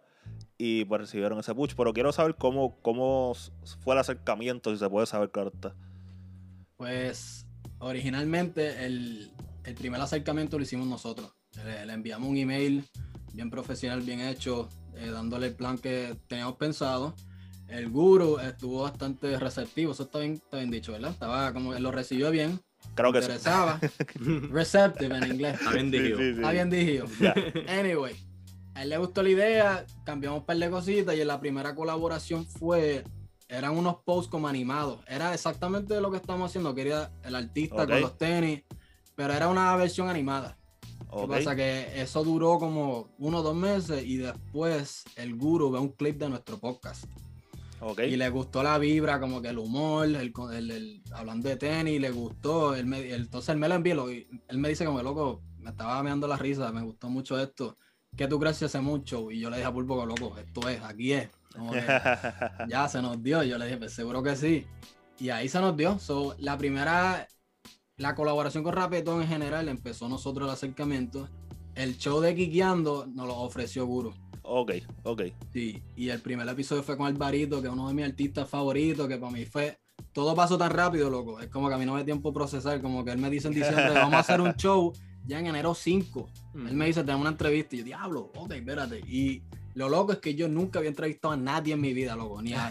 y 0.57 0.85
pues 0.85 1.01
recibieron 1.01 1.41
ese 1.41 1.55
push. 1.55 1.75
Pero 1.77 1.93
quiero 1.93 2.13
saber 2.13 2.37
cómo, 2.37 2.77
cómo 2.83 3.35
fue 3.81 3.95
el 3.95 4.01
acercamiento, 4.01 4.71
si 4.71 4.79
se 4.79 4.89
puede 4.89 5.07
saber, 5.07 5.31
claro 5.31 5.53
Pues 6.77 7.47
originalmente 7.79 8.85
el, 8.85 9.31
primer 9.77 10.01
acercamiento 10.01 10.57
lo 10.57 10.63
hicimos 10.63 10.87
nosotros. 10.87 11.33
Le, 11.65 11.93
enviamos 11.93 12.29
un 12.29 12.37
email 12.37 12.85
bien 13.33 13.51
profesional, 13.51 14.01
bien 14.03 14.21
hecho, 14.21 14.69
eh, 14.97 15.11
dándole 15.11 15.49
el 15.49 15.55
plan 15.55 15.79
que 15.79 16.17
teníamos 16.27 16.57
pensado. 16.57 17.15
El 17.69 17.91
guru 17.91 18.39
estuvo 18.39 18.83
bastante 18.83 19.39
receptivo, 19.39 19.93
eso 19.93 20.05
está 20.05 20.21
bien, 20.21 20.35
está 20.35 20.57
bien 20.57 20.71
dicho, 20.71 20.93
¿verdad? 20.93 21.11
Estaba 21.11 21.53
como 21.53 21.73
que 21.73 21.81
lo 21.81 21.91
recibió 21.91 22.31
bien. 22.31 22.61
Creo 22.95 23.13
que 23.13 23.19
interesaba. 23.19 23.79
Receptive 24.51 25.17
en 25.17 25.33
inglés. 25.33 25.55
Está 25.61 25.73
bien 25.73 25.91
dicho. 25.91 26.21
Está 26.21 26.51
bien 26.51 26.71
dicho. 26.71 27.05
Anyway, 27.69 28.17
a 28.75 28.83
él 28.83 28.89
le 28.91 28.99
gustó 28.99 29.23
la 29.23 29.29
idea, 29.31 29.87
cambiamos 30.05 30.41
un 30.41 30.47
par 30.47 30.57
de 30.57 30.71
cositas 30.71 31.15
y 31.15 31.21
en 31.21 31.29
la 31.29 31.41
primera 31.41 31.75
colaboración 31.75 32.47
fue, 32.47 33.05
eran 33.49 33.77
unos 33.77 33.97
posts 34.05 34.31
como 34.31 34.49
animados. 34.49 35.01
Era 35.07 35.35
exactamente 35.35 36.01
lo 36.01 36.11
que 36.11 36.17
estamos 36.17 36.51
haciendo, 36.51 36.75
quería 36.75 37.11
el 37.23 37.35
artista 37.35 37.87
con 37.87 38.01
los 38.01 38.17
tenis, 38.17 38.63
pero 39.15 39.33
era 39.33 39.49
una 39.49 39.75
versión 39.77 40.09
animada. 40.09 40.58
Lo 41.13 41.23
que 41.23 41.29
pasa 41.29 41.57
que 41.57 42.01
eso 42.01 42.23
duró 42.23 42.59
como 42.59 43.09
uno 43.19 43.39
o 43.39 43.43
dos 43.43 43.57
meses 43.57 44.05
y 44.05 44.19
después 44.19 45.05
el 45.17 45.37
guru 45.37 45.71
ve 45.71 45.79
un 45.79 45.91
clip 45.91 46.19
de 46.19 46.29
nuestro 46.29 46.59
podcast. 46.59 47.05
Y 48.05 48.17
le 48.17 48.29
gustó 48.29 48.63
la 48.63 48.77
vibra, 48.77 49.21
como 49.21 49.41
que 49.41 49.49
el 49.49 49.59
humor, 49.59 50.07
el, 50.07 50.33
el, 50.53 51.03
hablando 51.13 51.49
de 51.49 51.57
tenis, 51.57 52.01
le 52.01 52.11
gustó. 52.11 52.75
entonces 52.75 53.49
él 53.51 53.57
me 53.57 53.69
lo 53.69 53.77
envió, 53.77 54.09
él 54.09 54.59
me 54.59 54.69
dice 54.69 54.85
como 54.85 55.01
loco, 55.01 55.43
me 55.59 55.71
estaba 55.71 56.03
meando 56.03 56.27
la 56.27 56.37
risa, 56.37 56.73
me 56.73 56.83
gustó 56.83 57.09
mucho 57.09 57.39
esto. 57.41 57.77
¿qué 58.17 58.27
tú 58.27 58.39
crees 58.39 58.59
que 58.59 58.67
hace 58.67 58.81
mucho? 58.81 59.31
Y 59.31 59.41
yo 59.41 59.49
le 59.51 59.57
dije 59.57 59.69
a 59.69 59.73
Pulpo, 59.73 60.05
loco, 60.05 60.37
esto 60.39 60.69
es, 60.69 60.83
aquí 60.83 61.13
es. 61.13 61.29
ya 62.69 62.89
se 62.89 63.01
nos 63.01 63.23
dio. 63.23 63.43
Yo 63.43 63.59
le 63.59 63.67
dije, 63.67 63.79
pues 63.79 63.93
seguro 63.93 64.23
que 64.23 64.37
sí. 64.37 64.67
Y 65.19 65.31
ahí 65.31 65.49
se 65.49 65.61
nos 65.61 65.77
dio. 65.77 65.99
So, 65.99 66.35
la 66.39 66.59
primera, 66.59 67.27
la 67.99 68.15
colaboración 68.15 68.65
con 68.65 68.73
Rapetón 68.73 69.23
en 69.23 69.29
general 69.29 69.69
empezó 69.69 70.09
nosotros 70.09 70.49
el 70.49 70.55
acercamiento. 70.55 71.29
El 71.75 71.99
show 71.99 72.21
de 72.21 72.35
Kikiando 72.35 73.07
nos 73.07 73.27
lo 73.27 73.37
ofreció 73.37 73.87
Guru. 73.87 74.15
Ok, 74.43 74.73
ok. 75.03 75.23
Sí, 75.53 75.83
y 75.97 76.09
el 76.09 76.21
primer 76.21 76.49
episodio 76.49 76.83
fue 76.83 76.97
con 76.97 77.07
Alvarito, 77.07 77.61
que 77.61 77.67
es 77.67 77.73
uno 77.73 77.89
de 77.89 77.95
mis 77.95 78.07
artistas 78.07 78.49
favoritos, 78.49 79.07
que 79.07 79.19
para 79.19 79.33
mí 79.33 79.45
fue. 79.45 79.79
Todo 80.13 80.35
pasó 80.35 80.57
tan 80.57 80.71
rápido, 80.71 81.11
loco. 81.11 81.41
Es 81.41 81.49
como 81.49 81.69
que 81.69 81.75
a 81.75 81.79
mí 81.79 81.85
no 81.85 81.95
me 81.95 82.05
tiempo 82.05 82.33
procesar. 82.33 82.81
Como 82.81 83.05
que 83.05 83.11
él 83.11 83.19
me 83.19 83.31
dice 83.31 83.49
en 83.49 83.55
diciembre, 83.55 83.91
vamos 83.91 84.15
a 84.15 84.21
hacer 84.21 84.41
un 84.41 84.53
show 84.57 84.93
ya 85.27 85.41
en 85.41 85.47
enero 85.47 85.75
5. 85.75 86.29
Él 86.55 86.75
me 86.75 86.87
dice, 86.87 87.03
tenemos 87.03 87.23
una 87.23 87.31
entrevista. 87.31 87.75
Y 87.75 87.81
yo, 87.81 87.85
diablo, 87.85 88.33
ok, 88.35 88.53
espérate. 88.53 89.01
Y 89.01 89.43
lo 89.75 89.89
loco 89.89 90.13
es 90.13 90.19
que 90.19 90.35
yo 90.35 90.49
nunca 90.49 90.79
había 90.79 90.89
entrevistado 90.89 91.35
a 91.35 91.37
nadie 91.37 91.75
en 91.75 91.81
mi 91.81 91.93
vida, 91.93 92.17
loco. 92.17 92.41
Ni, 92.41 92.55
al, 92.55 92.71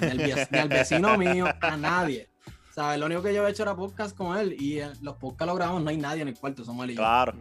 vecino 0.70 1.18
mío, 1.18 1.46
a 1.62 1.78
nadie. 1.78 2.28
¿Sabes? 2.78 3.00
Lo 3.00 3.08
único 3.08 3.24
que 3.24 3.34
yo 3.34 3.48
he 3.48 3.50
hecho 3.50 3.64
era 3.64 3.76
podcast 3.76 4.16
con 4.16 4.38
él. 4.38 4.54
Y 4.54 4.80
los 5.02 5.16
podcasts 5.16 5.48
los 5.48 5.56
grabamos, 5.56 5.82
no 5.82 5.90
hay 5.90 5.98
nadie 5.98 6.22
en 6.22 6.28
el 6.28 6.38
cuarto, 6.38 6.64
somos 6.64 6.84
él 6.84 6.92
y 6.92 6.94
yo. 6.94 7.00
Claro. 7.00 7.34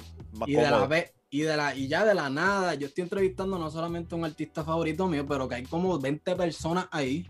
y 0.47 0.55
de 0.55 0.63
la 0.63 0.87
vez 0.87 1.13
y, 1.29 1.43
de 1.43 1.55
la, 1.55 1.77
y 1.77 1.89
ya 1.89 2.07
de 2.07 2.15
la 2.15 2.31
nada, 2.31 2.73
yo 2.73 2.87
estoy 2.87 3.03
entrevistando 3.03 3.59
no 3.59 3.71
solamente 3.71 4.15
a 4.15 4.19
un 4.19 4.25
artista 4.25 4.65
favorito 4.65 5.07
mío, 5.07 5.27
pero 5.29 5.47
que 5.47 5.57
hay 5.57 5.65
como 5.65 5.99
20 5.99 6.37
personas 6.37 6.89
ahí 6.91 7.29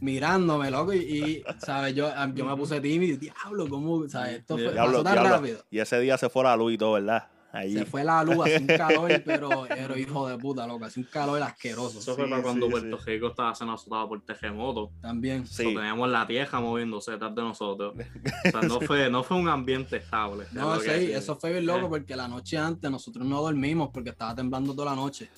mirándome, 0.00 0.68
loco, 0.68 0.94
y, 0.94 1.44
¿sabes? 1.58 1.94
Yo, 1.94 2.10
yo 2.34 2.44
me 2.44 2.56
puse 2.56 2.80
tímido, 2.80 3.16
diablo, 3.18 3.68
¿cómo? 3.68 4.08
¿Sabes? 4.08 4.40
Esto 4.40 4.58
fue, 4.58 4.74
pasó 4.74 5.04
tan 5.04 5.24
rápido. 5.24 5.60
Y 5.70 5.78
ese 5.78 6.00
día 6.00 6.18
se 6.18 6.28
fue 6.28 6.42
la 6.42 6.56
luz 6.56 6.72
y 6.72 6.78
todo, 6.78 6.94
¿verdad? 6.94 7.28
Se 7.62 7.86
fue 7.86 8.04
la 8.04 8.24
luz, 8.24 8.38
hace 8.44 8.58
un 8.58 8.66
calor, 8.66 9.22
pero 9.24 9.66
era 9.66 9.98
hijo 9.98 10.28
de 10.28 10.36
puta, 10.38 10.66
loco, 10.66 10.84
hace 10.84 11.00
un 11.00 11.06
calor 11.06 11.42
asqueroso. 11.42 12.00
Eso 12.00 12.14
fue 12.14 12.28
para 12.28 12.42
cuando 12.42 12.68
Puerto 12.68 12.98
Rico 12.98 13.28
estaba 13.28 13.54
siendo 13.54 13.74
azotado 13.74 14.08
por 14.08 14.20
terremoto. 14.22 14.90
También. 15.00 15.46
Sí. 15.46 15.64
teníamos 15.64 16.08
la 16.10 16.26
tierra 16.26 16.60
moviéndose 16.60 17.12
detrás 17.12 17.34
de 17.34 17.42
nosotros. 17.42 17.94
O 18.44 18.50
sea, 18.50 18.60
no 18.62 18.80
fue, 18.80 19.10
no 19.10 19.22
fue 19.22 19.36
un 19.36 19.48
ambiente 19.48 19.96
estable. 19.96 20.46
No, 20.52 20.78
sí, 20.78 20.90
eso 20.90 21.36
fue 21.36 21.52
bien 21.52 21.66
loco, 21.66 21.88
porque 21.88 22.14
la 22.14 22.28
noche 22.28 22.58
antes 22.58 22.90
nosotros 22.90 23.26
no 23.26 23.40
dormimos 23.40 23.90
porque 23.92 24.10
estaba 24.10 24.34
temblando 24.34 24.74
toda 24.74 24.90
la 24.90 24.96
noche. 24.96 25.28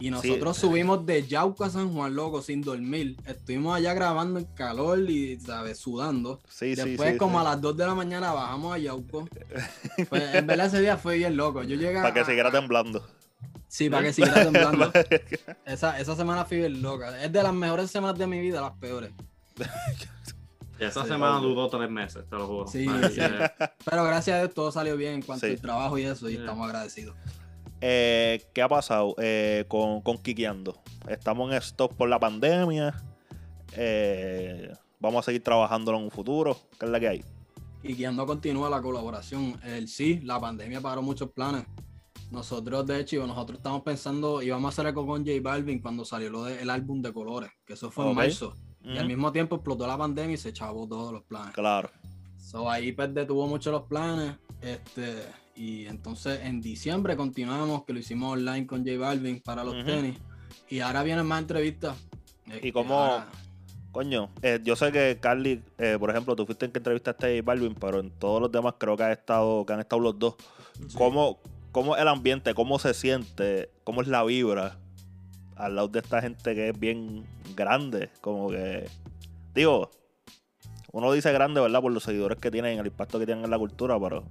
Y 0.00 0.10
nosotros 0.10 0.56
subimos 0.56 1.04
de 1.04 1.26
Yauco 1.26 1.64
a 1.64 1.70
San 1.70 1.92
Juan, 1.92 2.14
loco, 2.14 2.40
sin 2.40 2.62
dormir. 2.62 3.16
Estuvimos 3.26 3.76
allá 3.76 3.94
grabando 3.94 4.38
en 4.38 4.44
calor 4.44 5.00
y, 5.10 5.40
¿sabes? 5.40 5.78
Sudando. 5.78 6.40
Sí, 6.48 6.76
Después, 6.76 7.18
como 7.18 7.40
a 7.40 7.44
las 7.44 7.60
2 7.60 7.76
de 7.76 7.86
la 7.86 7.94
mañana, 7.94 8.32
bajamos 8.32 8.74
a 8.74 8.78
Yauco. 8.78 9.28
pues, 10.08 10.34
en 10.34 10.46
verdad, 10.46 10.66
ese 10.66 10.80
día 10.80 10.96
fue 10.96 11.16
bien 11.16 11.36
loco. 11.36 11.64
Yo 11.64 11.74
llegué 11.74 11.94
Para 11.94 12.14
que 12.14 12.24
siguiera 12.24 12.52
temblando. 12.52 13.04
Sí, 13.66 13.90
para 13.90 14.04
que 14.04 14.12
siguiera 14.12 14.44
temblando. 14.44 14.92
esa, 15.64 15.98
esa 15.98 16.14
semana 16.14 16.44
fui 16.44 16.58
bien 16.58 16.80
loca. 16.80 17.20
Es 17.22 17.32
de 17.32 17.42
las 17.42 17.54
mejores 17.54 17.90
semanas 17.90 18.16
de 18.18 18.26
mi 18.28 18.40
vida, 18.40 18.60
las 18.60 18.72
peores. 18.74 19.10
esa 20.78 21.04
semana 21.06 21.38
duró 21.38 21.68
tres 21.68 21.90
meses, 21.90 22.24
te 22.30 22.36
lo 22.36 22.46
juro. 22.46 22.68
Sí, 22.68 22.86
sí. 22.86 23.20
Pero 23.84 24.04
gracias 24.04 24.36
a 24.36 24.40
Dios 24.42 24.54
todo 24.54 24.70
salió 24.70 24.96
bien 24.96 25.14
en 25.14 25.22
cuanto 25.22 25.46
al 25.46 25.60
trabajo 25.60 25.98
y 25.98 26.04
eso, 26.04 26.30
y 26.30 26.36
estamos 26.36 26.64
agradecidos. 26.66 27.16
Eh, 27.80 28.44
¿Qué 28.52 28.62
ha 28.62 28.68
pasado 28.68 29.14
eh, 29.18 29.64
con, 29.68 30.00
con 30.00 30.18
Kikiando? 30.18 30.80
Estamos 31.08 31.50
en 31.50 31.58
stop 31.58 31.94
por 31.94 32.08
la 32.08 32.18
pandemia. 32.18 32.94
Eh, 33.76 34.72
vamos 34.98 35.20
a 35.20 35.22
seguir 35.26 35.42
trabajando 35.42 35.94
en 35.94 36.02
un 36.02 36.10
futuro. 36.10 36.56
¿Qué 36.78 36.86
es 36.86 36.90
la 36.90 36.98
que 36.98 37.08
hay? 37.08 37.24
Kikiando 37.82 38.26
continúa 38.26 38.68
la 38.68 38.82
colaboración. 38.82 39.60
El 39.64 39.88
sí, 39.88 40.20
la 40.20 40.40
pandemia 40.40 40.80
paró 40.80 41.02
muchos 41.02 41.30
planes. 41.30 41.64
Nosotros, 42.30 42.84
de 42.86 43.00
hecho, 43.00 43.26
nosotros 43.26 43.58
estamos 43.58 43.82
pensando, 43.82 44.42
íbamos 44.42 44.66
a 44.66 44.72
hacer 44.72 44.86
algo 44.86 45.06
con 45.06 45.24
J 45.24 45.38
Balvin 45.40 45.80
cuando 45.80 46.04
salió 46.04 46.28
lo 46.30 46.44
del 46.44 46.68
álbum 46.68 47.00
de 47.00 47.12
colores, 47.12 47.50
que 47.64 47.72
eso 47.72 47.90
fue 47.90 48.08
en 48.08 48.14
marzo. 48.14 48.54
Y 48.82 48.98
al 48.98 49.06
mismo 49.06 49.32
tiempo 49.32 49.56
explotó 49.56 49.86
la 49.86 49.96
pandemia 49.96 50.34
y 50.34 50.36
se 50.36 50.50
echabó 50.50 50.86
todos 50.86 51.12
los 51.12 51.22
planes. 51.22 51.54
Claro. 51.54 51.90
So, 52.38 52.70
ahí 52.70 52.92
pues 52.92 53.14
detuvo 53.14 53.46
mucho 53.46 53.70
los 53.70 53.82
planes. 53.82 54.36
Este, 54.60 55.24
y 55.58 55.86
entonces 55.86 56.40
en 56.44 56.60
diciembre 56.60 57.16
continuamos, 57.16 57.84
que 57.84 57.92
lo 57.92 57.98
hicimos 57.98 58.34
online 58.34 58.64
con 58.64 58.86
J 58.86 58.96
Balvin 58.96 59.40
para 59.40 59.64
los 59.64 59.84
tenis. 59.84 60.16
Y 60.70 60.78
ahora 60.78 61.02
vienen 61.02 61.26
más 61.26 61.40
entrevistas. 61.40 61.96
Y 62.62 62.70
como, 62.70 63.24
coño, 63.90 64.30
eh, 64.40 64.60
yo 64.62 64.76
sé 64.76 64.92
que 64.92 65.18
Carly, 65.20 65.60
eh, 65.78 65.96
por 65.98 66.10
ejemplo, 66.10 66.36
tú 66.36 66.46
fuiste 66.46 66.66
en 66.66 66.70
que 66.70 66.78
entrevistaste 66.78 67.26
a 67.26 67.30
J 67.30 67.42
Balvin, 67.44 67.74
pero 67.74 67.98
en 67.98 68.10
todos 68.10 68.40
los 68.40 68.52
demás 68.52 68.74
creo 68.78 68.96
que, 68.96 69.02
ha 69.02 69.12
estado, 69.12 69.66
que 69.66 69.72
han 69.72 69.80
estado 69.80 70.00
los 70.00 70.16
dos. 70.16 70.36
¿Cómo, 70.94 71.40
¿Cómo 71.72 71.96
es 71.96 72.02
el 72.02 72.08
ambiente? 72.08 72.54
¿Cómo 72.54 72.78
se 72.78 72.94
siente? 72.94 73.68
¿Cómo 73.82 74.02
es 74.02 74.06
la 74.06 74.22
vibra? 74.22 74.78
Al 75.56 75.74
lado 75.74 75.88
de 75.88 75.98
esta 75.98 76.22
gente 76.22 76.54
que 76.54 76.68
es 76.68 76.78
bien 76.78 77.26
grande. 77.56 78.10
Como 78.20 78.48
que. 78.48 78.88
Digo, 79.56 79.90
uno 80.92 81.12
dice 81.12 81.32
grande, 81.32 81.60
¿verdad? 81.60 81.82
Por 81.82 81.90
los 81.90 82.04
seguidores 82.04 82.38
que 82.38 82.52
tienen, 82.52 82.78
el 82.78 82.86
impacto 82.86 83.18
que 83.18 83.26
tienen 83.26 83.44
en 83.44 83.50
la 83.50 83.58
cultura, 83.58 83.98
pero 83.98 84.22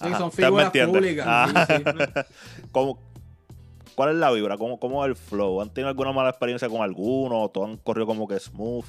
Sí, 0.00 0.08
son 0.16 0.32
figuras 0.32 0.70
públicas. 0.70 1.26
Ah. 1.28 2.26
¿Cuál 3.94 4.10
es 4.10 4.16
la 4.16 4.30
vibra? 4.30 4.56
¿Cómo, 4.56 4.80
¿Cómo, 4.80 5.04
es 5.04 5.10
el 5.10 5.16
flow? 5.16 5.60
¿Han 5.60 5.74
tenido 5.74 5.88
alguna 5.90 6.12
mala 6.12 6.30
experiencia 6.30 6.68
con 6.68 6.80
alguno? 6.80 7.42
¿O 7.42 7.50
todo 7.50 7.66
han 7.66 7.76
corrido 7.76 8.06
como 8.06 8.26
que 8.26 8.38
smooth? 8.38 8.86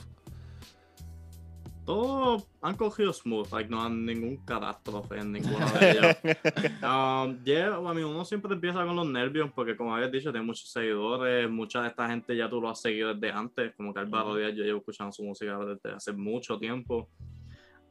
todos 1.85 2.47
han 2.61 2.75
cogido 2.75 3.11
smooth, 3.11 3.51
like, 3.51 3.69
no 3.69 3.81
han 3.81 4.05
ningún 4.05 4.37
catástrofe 4.45 5.17
en 5.17 5.31
ninguno 5.33 5.65
de 5.79 6.15
um, 6.87 7.43
yeah, 7.43 7.75
a 7.75 7.93
mí 7.93 8.01
uno 8.01 8.23
siempre 8.23 8.53
empieza 8.53 8.85
con 8.85 8.95
los 8.95 9.07
nervios 9.07 9.51
porque 9.53 9.75
como 9.75 9.93
habías 9.93 10.11
dicho, 10.11 10.31
tiene 10.31 10.45
muchos 10.45 10.71
seguidores, 10.71 11.49
mucha 11.49 11.81
de 11.81 11.89
esta 11.89 12.07
gente 12.07 12.35
ya 12.35 12.49
tú 12.49 12.61
lo 12.61 12.69
has 12.69 12.81
seguido 12.81 13.13
desde 13.13 13.31
antes, 13.31 13.73
como 13.75 13.93
que 13.93 13.99
Álvaro 13.99 14.35
Díaz 14.35 14.53
yo 14.55 14.63
llevo 14.63 14.79
escuchando 14.79 15.11
su 15.11 15.23
música 15.23 15.57
desde 15.57 15.95
hace 15.95 16.13
mucho 16.13 16.57
tiempo. 16.57 17.09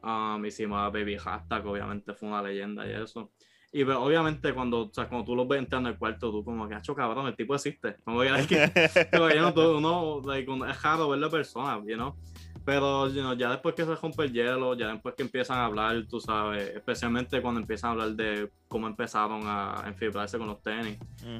Um, 0.02 0.44
hicimos 0.46 0.92
Baby 0.92 1.16
Hashtag, 1.18 1.66
obviamente 1.66 2.14
fue 2.14 2.28
una 2.28 2.42
leyenda 2.42 2.86
y 2.86 2.92
eso. 2.92 3.30
Y 3.72 3.84
pero, 3.84 3.98
pues, 4.00 4.08
obviamente 4.08 4.52
cuando, 4.52 4.80
o 4.82 4.90
sea, 4.92 5.08
cuando 5.08 5.24
tú 5.24 5.36
los 5.36 5.46
ves 5.46 5.60
entrando 5.60 5.88
en 5.88 5.94
el 5.94 5.98
cuarto, 5.98 6.30
tú 6.30 6.44
como 6.44 6.68
que, 6.68 6.74
hacho 6.74 6.94
cabrón, 6.94 7.26
el 7.28 7.36
tipo 7.36 7.54
existe. 7.54 7.96
Como 8.04 8.20
que, 8.20 8.28
es 8.28 8.46
que, 8.48 9.08
como, 9.12 9.28
you 9.30 9.52
know, 9.52 9.76
uno, 9.76 10.22
like, 10.24 10.50
es 10.68 10.82
raro 10.82 11.08
ver 11.08 11.20
la 11.20 11.30
persona, 11.30 11.80
you 11.86 11.94
know? 11.94 12.16
Pero 12.64 13.08
ya 13.34 13.50
después 13.50 13.74
que 13.74 13.84
se 13.84 13.94
rompe 13.94 14.24
el 14.24 14.32
hielo, 14.32 14.74
ya 14.76 14.92
después 14.92 15.14
que 15.14 15.22
empiezan 15.22 15.58
a 15.58 15.64
hablar, 15.64 16.04
tú 16.08 16.20
sabes, 16.20 16.74
especialmente 16.76 17.40
cuando 17.40 17.60
empiezan 17.60 17.88
a 17.88 17.92
hablar 17.92 18.10
de 18.10 18.50
cómo 18.68 18.86
empezaron 18.86 19.42
a 19.44 19.84
enfibrarse 19.86 20.36
con 20.36 20.46
los 20.46 20.62
tenis. 20.62 20.98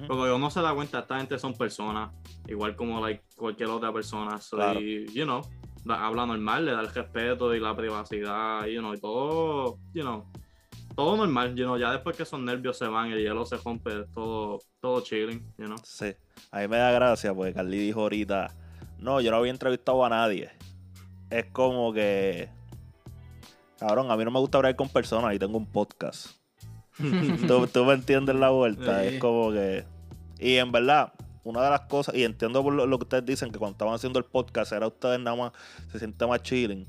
Porque 0.09 0.33
uno 0.33 0.51
se 0.51 0.63
da 0.63 0.75
cuenta, 0.75 1.01
esta 1.01 1.19
gente 1.19 1.39
son 1.39 1.55
personas, 1.55 2.11
igual 2.49 2.75
como 2.75 3.01
like, 3.01 3.23
cualquier 3.37 3.69
otra 3.69 3.93
persona. 3.93 4.41
Y, 4.81 5.07
you 5.13 5.25
know, 5.25 5.43
habla 5.89 6.27
normal, 6.27 6.67
le 6.67 6.73
da 6.73 6.81
el 6.81 6.93
respeto 6.93 7.55
y 7.55 7.61
la 7.61 7.75
privacidad, 7.77 8.67
you 8.67 8.81
know, 8.81 8.95
y 8.95 9.01
todo, 9.01 9.79
you 9.93 10.03
know, 10.03 10.25
todo 10.95 11.17
normal, 11.17 11.55
you 11.55 11.65
know, 11.65 11.79
ya 11.79 11.93
después 11.93 12.17
que 12.17 12.25
esos 12.25 12.41
nervios 12.41 12.77
se 12.77 12.87
van 12.87 13.09
y 13.09 13.13
el 13.13 13.19
hielo 13.19 13.47
se 13.47 13.57
rompe, 13.57 14.05
todo, 14.15 14.61
todo 14.81 15.01
chilling, 15.01 15.41
you 15.59 15.67
know. 15.67 15.79
Sí, 15.83 16.15
a 16.51 16.61
mí 16.61 16.69
me 16.69 16.77
da 16.77 16.91
gracia 16.93 17.35
porque 17.35 17.55
Carly 17.55 17.79
dijo 17.79 18.01
ahorita, 18.01 18.55
no, 18.99 19.21
yo 19.21 19.31
no 19.31 19.39
había 19.39 19.53
entrevistado 19.53 20.05
a 20.05 20.09
nadie 20.09 20.51
es 21.31 21.47
como 21.47 21.93
que. 21.93 22.49
Cabrón, 23.79 24.11
a 24.11 24.17
mí 24.17 24.25
no 24.25 24.31
me 24.31 24.41
gusta 24.41 24.59
hablar 24.59 24.77
con 24.77 24.89
personas 24.89 25.35
y 25.35 25.39
tengo 25.39 25.57
un 25.57 25.67
podcast. 25.67 26.37
¿Tú, 27.73 27.85
me 27.85 27.95
entiendes 27.95 28.37
la 28.37 28.51
vuelta. 28.51 29.05
Es 29.05 29.19
como 29.21 29.53
que. 29.53 29.85
Y 30.39 30.57
en 30.57 30.71
verdad, 30.71 31.13
una 31.45 31.63
de 31.63 31.71
las 31.71 31.83
cosas, 31.83 32.15
y 32.15 32.25
entiendo 32.25 32.63
por 32.63 32.73
lo, 32.73 32.99
que 32.99 33.05
ustedes 33.05 33.25
dicen, 33.25 33.51
que 33.51 33.59
cuando 33.59 33.73
estaban 33.73 33.95
haciendo 33.95 34.19
el 34.19 34.25
podcast, 34.25 34.73
era 34.73 34.87
ustedes 34.87 35.21
nada 35.21 35.37
más, 35.37 35.53
se 35.91 35.99
siente 35.99 36.27
más 36.27 36.43
chilling. 36.43 36.87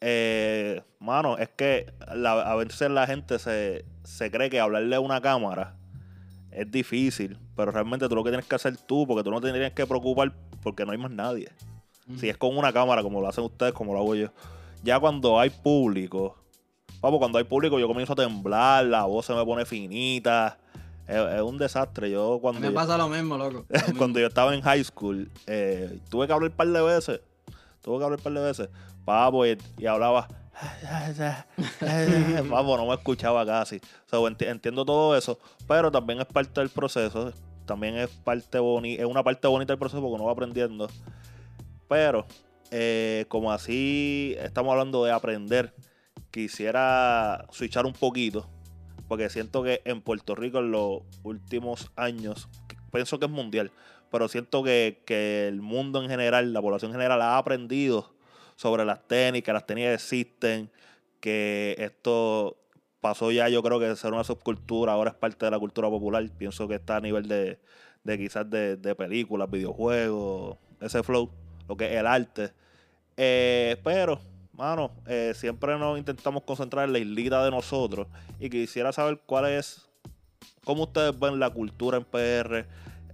Eh, 0.00 0.82
mano, 0.98 1.36
es 1.38 1.50
que 1.50 1.92
a 2.00 2.54
veces 2.54 2.90
la 2.90 3.06
gente 3.06 3.38
se, 3.38 3.84
se 4.04 4.30
cree 4.30 4.48
que 4.48 4.60
hablarle 4.60 4.96
a 4.96 5.00
una 5.00 5.20
cámara 5.20 5.76
es 6.50 6.70
difícil, 6.70 7.38
pero 7.56 7.70
realmente 7.70 8.08
tú 8.08 8.14
lo 8.14 8.24
que 8.24 8.30
tienes 8.30 8.46
que 8.46 8.54
hacer 8.54 8.76
tú, 8.76 9.06
porque 9.06 9.22
tú 9.22 9.30
no 9.30 9.40
te 9.40 9.50
tienes 9.50 9.72
que 9.72 9.86
preocupar 9.86 10.32
porque 10.62 10.84
no 10.84 10.92
hay 10.92 10.98
más 10.98 11.10
nadie. 11.10 11.50
Si 12.16 12.28
es 12.28 12.36
con 12.36 12.56
una 12.56 12.72
cámara, 12.72 13.02
como 13.02 13.20
lo 13.20 13.28
hacen 13.28 13.44
ustedes, 13.44 13.72
como 13.72 13.92
lo 13.94 14.00
hago 14.00 14.14
yo. 14.16 14.28
Ya 14.82 14.98
cuando 14.98 15.38
hay 15.38 15.50
público, 15.50 16.36
vamos, 17.00 17.20
cuando 17.20 17.38
hay 17.38 17.44
público 17.44 17.78
yo 17.78 17.86
comienzo 17.86 18.14
a 18.14 18.16
temblar, 18.16 18.84
la 18.84 19.04
voz 19.04 19.26
se 19.26 19.34
me 19.34 19.44
pone 19.44 19.64
finita. 19.64 20.58
Es, 21.10 21.42
un 21.42 21.58
desastre. 21.58 22.10
Yo 22.10 22.38
cuando. 22.40 22.60
me 22.60 22.70
pasa 22.70 22.96
lo 22.96 23.08
mismo, 23.08 23.36
loco. 23.36 23.66
cuando 23.98 24.20
yo 24.20 24.28
estaba 24.28 24.54
en 24.54 24.60
high 24.62 24.84
school, 24.84 25.30
eh, 25.46 25.98
tuve 26.08 26.26
que 26.26 26.32
hablar 26.32 26.50
un 26.50 26.56
par 26.56 26.68
de 26.68 26.82
veces. 26.82 27.20
Tuve 27.82 27.98
que 27.98 28.04
hablar 28.04 28.18
un 28.18 28.22
par 28.22 28.32
de 28.32 28.40
veces. 28.40 28.68
Papo, 29.04 29.44
y, 29.44 29.58
hablaba. 29.86 30.28
Vamos, 32.48 32.78
no 32.78 32.86
me 32.86 32.94
escuchaba 32.94 33.44
casi. 33.44 33.80
O 34.12 34.30
sea, 34.30 34.48
entiendo 34.50 34.84
todo 34.84 35.16
eso, 35.16 35.38
pero 35.66 35.90
también 35.90 36.20
es 36.20 36.26
parte 36.26 36.60
del 36.60 36.68
proceso. 36.68 37.32
También 37.64 37.96
es 37.96 38.08
parte 38.08 38.58
es 38.58 39.04
una 39.04 39.22
parte 39.22 39.48
bonita 39.48 39.72
del 39.72 39.78
proceso 39.78 40.00
porque 40.00 40.14
uno 40.14 40.24
va 40.26 40.32
aprendiendo. 40.32 40.88
Pero, 41.88 42.26
eh, 42.70 43.24
como 43.28 43.50
así 43.50 44.36
estamos 44.38 44.72
hablando 44.72 45.04
de 45.04 45.12
aprender, 45.12 45.74
quisiera 46.30 47.46
switchar 47.50 47.86
un 47.86 47.94
poquito. 47.94 48.48
Porque 49.10 49.28
siento 49.28 49.64
que 49.64 49.82
en 49.86 50.02
Puerto 50.02 50.36
Rico 50.36 50.60
en 50.60 50.70
los 50.70 51.02
últimos 51.24 51.90
años, 51.96 52.48
pienso 52.92 53.18
que 53.18 53.24
es 53.24 53.30
mundial, 53.32 53.72
pero 54.08 54.28
siento 54.28 54.62
que, 54.62 55.02
el 55.48 55.60
mundo 55.60 56.00
en 56.00 56.08
general, 56.08 56.52
la 56.52 56.62
población 56.62 56.92
en 56.92 56.98
general 56.98 57.20
ha 57.20 57.36
aprendido 57.36 58.14
sobre 58.54 58.84
las 58.84 59.08
técnicas, 59.08 59.52
las 59.52 59.66
técnicas 59.66 59.94
existen, 59.94 60.70
que 61.18 61.74
esto 61.80 62.56
pasó 63.00 63.32
ya 63.32 63.48
yo 63.48 63.64
creo 63.64 63.80
que 63.80 63.86
de 63.86 63.96
ser 63.96 64.12
una 64.12 64.22
subcultura, 64.22 64.92
ahora 64.92 65.10
es 65.10 65.16
parte 65.16 65.44
de 65.44 65.50
la 65.50 65.58
cultura 65.58 65.88
popular. 65.88 66.24
Pienso 66.38 66.68
que 66.68 66.76
está 66.76 66.98
a 66.98 67.00
nivel 67.00 67.26
de, 67.26 67.58
de 68.04 68.16
quizás 68.16 68.48
de, 68.48 68.76
de 68.76 68.94
películas, 68.94 69.50
videojuegos, 69.50 70.56
ese 70.80 71.02
flow 71.02 71.32
lo 71.66 71.76
que 71.76 71.86
es 71.86 71.98
el 71.98 72.06
arte. 72.06 72.52
Eh, 73.16 73.76
pero, 73.82 74.20
mano, 74.60 74.90
eh, 75.06 75.32
siempre 75.34 75.78
nos 75.78 75.98
intentamos 75.98 76.42
concentrar 76.42 76.86
en 76.86 76.92
la 76.92 76.98
islita 76.98 77.42
de 77.42 77.50
nosotros. 77.50 78.06
Y 78.38 78.50
quisiera 78.50 78.92
saber 78.92 79.20
cuál 79.24 79.46
es, 79.46 79.88
cómo 80.64 80.82
ustedes 80.82 81.18
ven 81.18 81.40
la 81.40 81.48
cultura 81.48 81.96
en 81.96 82.04
PR. 82.04 82.66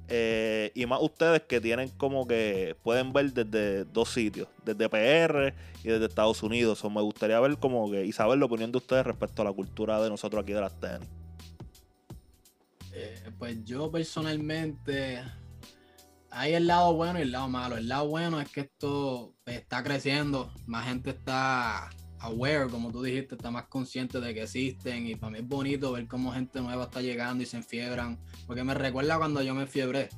Eh, 0.09 0.72
y 0.74 0.86
más 0.86 1.01
ustedes 1.01 1.42
que 1.42 1.61
tienen 1.61 1.88
como 1.90 2.26
que 2.26 2.76
pueden 2.82 3.12
ver 3.12 3.32
desde 3.32 3.84
dos 3.84 4.09
sitios, 4.11 4.49
desde 4.64 4.88
PR 4.88 5.55
y 5.84 5.88
desde 5.88 6.07
Estados 6.07 6.42
Unidos. 6.42 6.84
O 6.84 6.90
me 6.90 7.01
gustaría 7.01 7.38
ver 7.38 7.57
como 7.59 7.90
que 7.90 8.05
y 8.05 8.12
saber 8.12 8.38
la 8.38 8.47
opinión 8.47 8.72
de 8.72 8.78
ustedes 8.78 9.07
respecto 9.07 9.42
a 9.42 9.44
la 9.44 9.53
cultura 9.53 10.01
de 10.03 10.11
nosotros 10.11 10.42
aquí 10.42 10.53
de 10.53 10.61
las 10.61 10.78
tenis. 10.80 11.09
pues 13.38 13.64
yo 13.64 13.90
personalmente 13.90 15.22
hay 16.37 16.53
el 16.53 16.66
lado 16.66 16.93
bueno 16.93 17.18
y 17.18 17.22
el 17.22 17.32
lado 17.32 17.49
malo. 17.49 17.78
El 17.78 17.89
lado 17.89 18.09
bueno 18.09 18.41
es 18.41 18.51
que 18.51 18.61
esto 18.61 19.34
está 19.47 19.82
creciendo, 19.82 20.53
más 20.66 20.87
gente 20.87 21.11
está 21.11 21.89
aware, 22.18 22.68
como 22.68 22.93
tú 22.93 23.03
dijiste, 23.03 23.37
está 23.37 23.51
más 23.51 23.64
consciente 23.68 24.20
de 24.20 24.34
que 24.34 24.43
existen 24.43 25.07
y 25.07 25.16
para 25.16 25.30
mí 25.32 25.39
es 25.39 25.49
bonito 25.49 25.93
ver 25.93 26.07
cómo 26.07 26.32
gente 26.32 26.61
nueva 26.61 26.84
está 26.84 27.01
llegando 27.01 27.43
y 27.43 27.47
se 27.47 27.57
enfiebran, 27.57 28.18
porque 28.47 28.64
me 28.64 28.74
recuerda 28.74 29.16
cuando 29.16 29.41
yo 29.43 29.55
me 29.55 29.66
fiebré. 29.66 30.11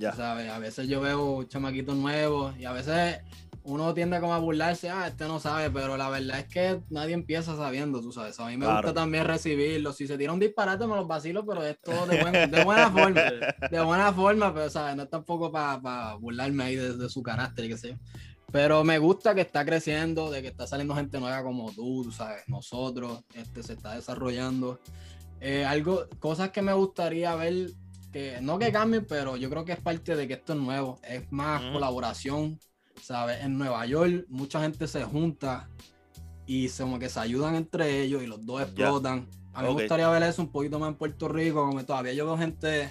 Ya. 0.00 0.12
¿sabes? 0.14 0.50
A 0.50 0.58
veces 0.58 0.88
yo 0.88 1.00
veo 1.00 1.44
chamaquitos 1.44 1.94
nuevos 1.94 2.56
y 2.58 2.64
a 2.64 2.72
veces 2.72 3.20
uno 3.62 3.92
tiende 3.92 4.18
como 4.20 4.32
a 4.32 4.38
burlarse, 4.38 4.88
ah, 4.88 5.06
este 5.06 5.26
no 5.26 5.38
sabe, 5.38 5.70
pero 5.70 5.96
la 5.98 6.08
verdad 6.08 6.40
es 6.40 6.46
que 6.46 6.80
nadie 6.88 7.12
empieza 7.12 7.54
sabiendo, 7.56 8.00
tú 8.00 8.10
sabes. 8.10 8.40
A 8.40 8.46
mí 8.46 8.56
me 8.56 8.66
gusta 8.66 8.94
también 8.94 9.26
recibirlo. 9.26 9.92
Si 9.92 10.06
se 10.06 10.16
tira 10.16 10.32
un 10.32 10.40
disparate, 10.40 10.86
me 10.86 10.96
los 10.96 11.06
vacilo, 11.06 11.44
pero 11.44 11.62
es 11.64 11.78
todo 11.82 12.06
de, 12.06 12.22
buena 12.64 12.90
forma. 12.90 13.20
De 13.70 13.80
buena 13.82 14.12
forma, 14.12 14.54
pero, 14.54 14.70
¿sabes? 14.70 14.96
No 14.96 15.02
es 15.02 15.10
tampoco 15.10 15.52
para 15.52 16.14
burlarme 16.14 16.64
ahí 16.64 16.76
de, 16.76 17.08
su 17.10 17.22
carácter 17.22 17.66
y 17.66 17.68
qué 17.68 17.76
sé 17.76 17.88
yo. 17.90 17.96
Pero 18.50 18.82
me 18.82 18.98
gusta 18.98 19.34
que 19.34 19.42
está 19.42 19.64
creciendo, 19.64 20.30
de 20.30 20.42
que 20.42 20.48
está 20.48 20.66
saliendo 20.66 20.94
gente 20.96 21.20
nueva 21.20 21.42
como 21.42 21.70
tú, 21.72 22.02
tú 22.02 22.10
sabes, 22.10 22.42
nosotros, 22.48 23.22
este 23.34 23.62
se 23.62 23.74
está 23.74 23.94
desarrollando. 23.94 24.80
Eh, 25.40 25.64
algo, 25.64 26.06
cosas 26.18 26.50
que 26.50 26.60
me 26.60 26.72
gustaría 26.72 27.34
ver, 27.36 27.70
que 28.12 28.40
no 28.40 28.58
que 28.58 28.72
cambien, 28.72 29.06
pero 29.06 29.36
yo 29.36 29.48
creo 29.50 29.64
que 29.64 29.72
es 29.72 29.80
parte 29.80 30.16
de 30.16 30.26
que 30.26 30.34
esto 30.34 30.52
es 30.52 30.58
nuevo, 30.58 30.98
es 31.02 31.30
más 31.30 31.62
colaboración 31.72 32.58
¿sabes? 33.02 33.42
En 33.42 33.58
Nueva 33.58 33.84
York 33.86 34.26
mucha 34.28 34.60
gente 34.60 34.86
se 34.86 35.02
junta 35.04 35.68
y 36.46 36.68
como 36.70 36.98
que 36.98 37.08
se 37.08 37.20
ayudan 37.20 37.54
entre 37.54 38.02
ellos 38.02 38.22
y 38.22 38.26
los 38.26 38.44
dos 38.44 38.62
explotan. 38.62 39.28
A 39.52 39.62
mí 39.62 39.68
me 39.68 39.74
gustaría 39.74 40.08
ver 40.08 40.22
eso 40.22 40.42
un 40.42 40.50
poquito 40.50 40.78
más 40.78 40.90
en 40.90 40.94
Puerto 40.96 41.28
Rico, 41.28 41.66
como 41.66 41.84
todavía 41.84 42.12
yo 42.12 42.26
veo 42.26 42.38
gente 42.38 42.90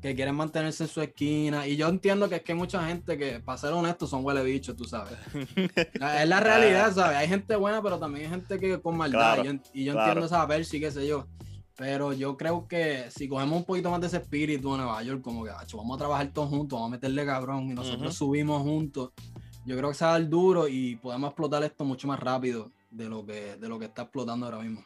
que 0.00 0.14
quieren 0.14 0.34
mantenerse 0.34 0.84
en 0.84 0.88
su 0.88 1.00
esquina. 1.00 1.66
Y 1.66 1.76
yo 1.76 1.88
entiendo 1.88 2.28
que 2.28 2.36
es 2.36 2.42
que 2.42 2.52
hay 2.52 2.58
mucha 2.58 2.86
gente 2.86 3.16
que, 3.16 3.40
para 3.40 3.58
ser 3.58 3.72
honesto, 3.72 4.06
son 4.06 4.24
huele 4.24 4.42
bichos, 4.42 4.76
tú 4.76 4.84
sabes. 4.84 5.18
es 5.74 6.28
la 6.28 6.40
realidad, 6.40 6.92
¿sabes? 6.94 7.16
Hay 7.16 7.28
gente 7.28 7.56
buena, 7.56 7.82
pero 7.82 7.98
también 7.98 8.26
hay 8.26 8.30
gente 8.30 8.58
que 8.58 8.80
con 8.80 8.96
maldad. 8.96 9.38
y 9.72 9.84
yo, 9.84 9.92
entiendo 9.92 10.26
esa 10.26 10.44
ver 10.46 10.64
sí, 10.64 10.80
qué 10.80 10.90
sé 10.90 11.06
yo. 11.06 11.26
Pero 11.76 12.12
yo 12.12 12.36
creo 12.36 12.66
que 12.66 13.10
si 13.10 13.28
cogemos 13.28 13.58
un 13.58 13.64
poquito 13.64 13.90
más 13.90 14.00
de 14.00 14.06
ese 14.06 14.16
espíritu 14.16 14.72
de 14.72 14.78
Nueva 14.78 15.02
York, 15.02 15.20
como 15.20 15.44
que, 15.44 15.50
vamos 15.50 15.94
a 15.96 15.98
trabajar 15.98 16.32
todos 16.32 16.48
juntos, 16.48 16.78
vamos 16.78 16.88
a 16.88 16.96
meterle 16.96 17.26
cabrón 17.26 17.70
y 17.70 17.74
nosotros 17.74 18.14
subimos 18.14 18.62
juntos 18.62 19.10
yo 19.66 19.76
creo 19.76 19.90
que 19.90 19.96
se 19.96 20.04
va 20.04 20.14
a 20.14 20.18
dar 20.20 20.28
duro 20.28 20.68
y 20.68 20.94
podemos 20.96 21.28
explotar 21.28 21.62
esto 21.64 21.84
mucho 21.84 22.06
más 22.06 22.20
rápido 22.20 22.70
de 22.88 23.08
lo 23.08 23.26
que, 23.26 23.56
de 23.56 23.68
lo 23.68 23.80
que 23.80 23.86
está 23.86 24.02
explotando 24.02 24.46
ahora 24.46 24.60
mismo. 24.60 24.84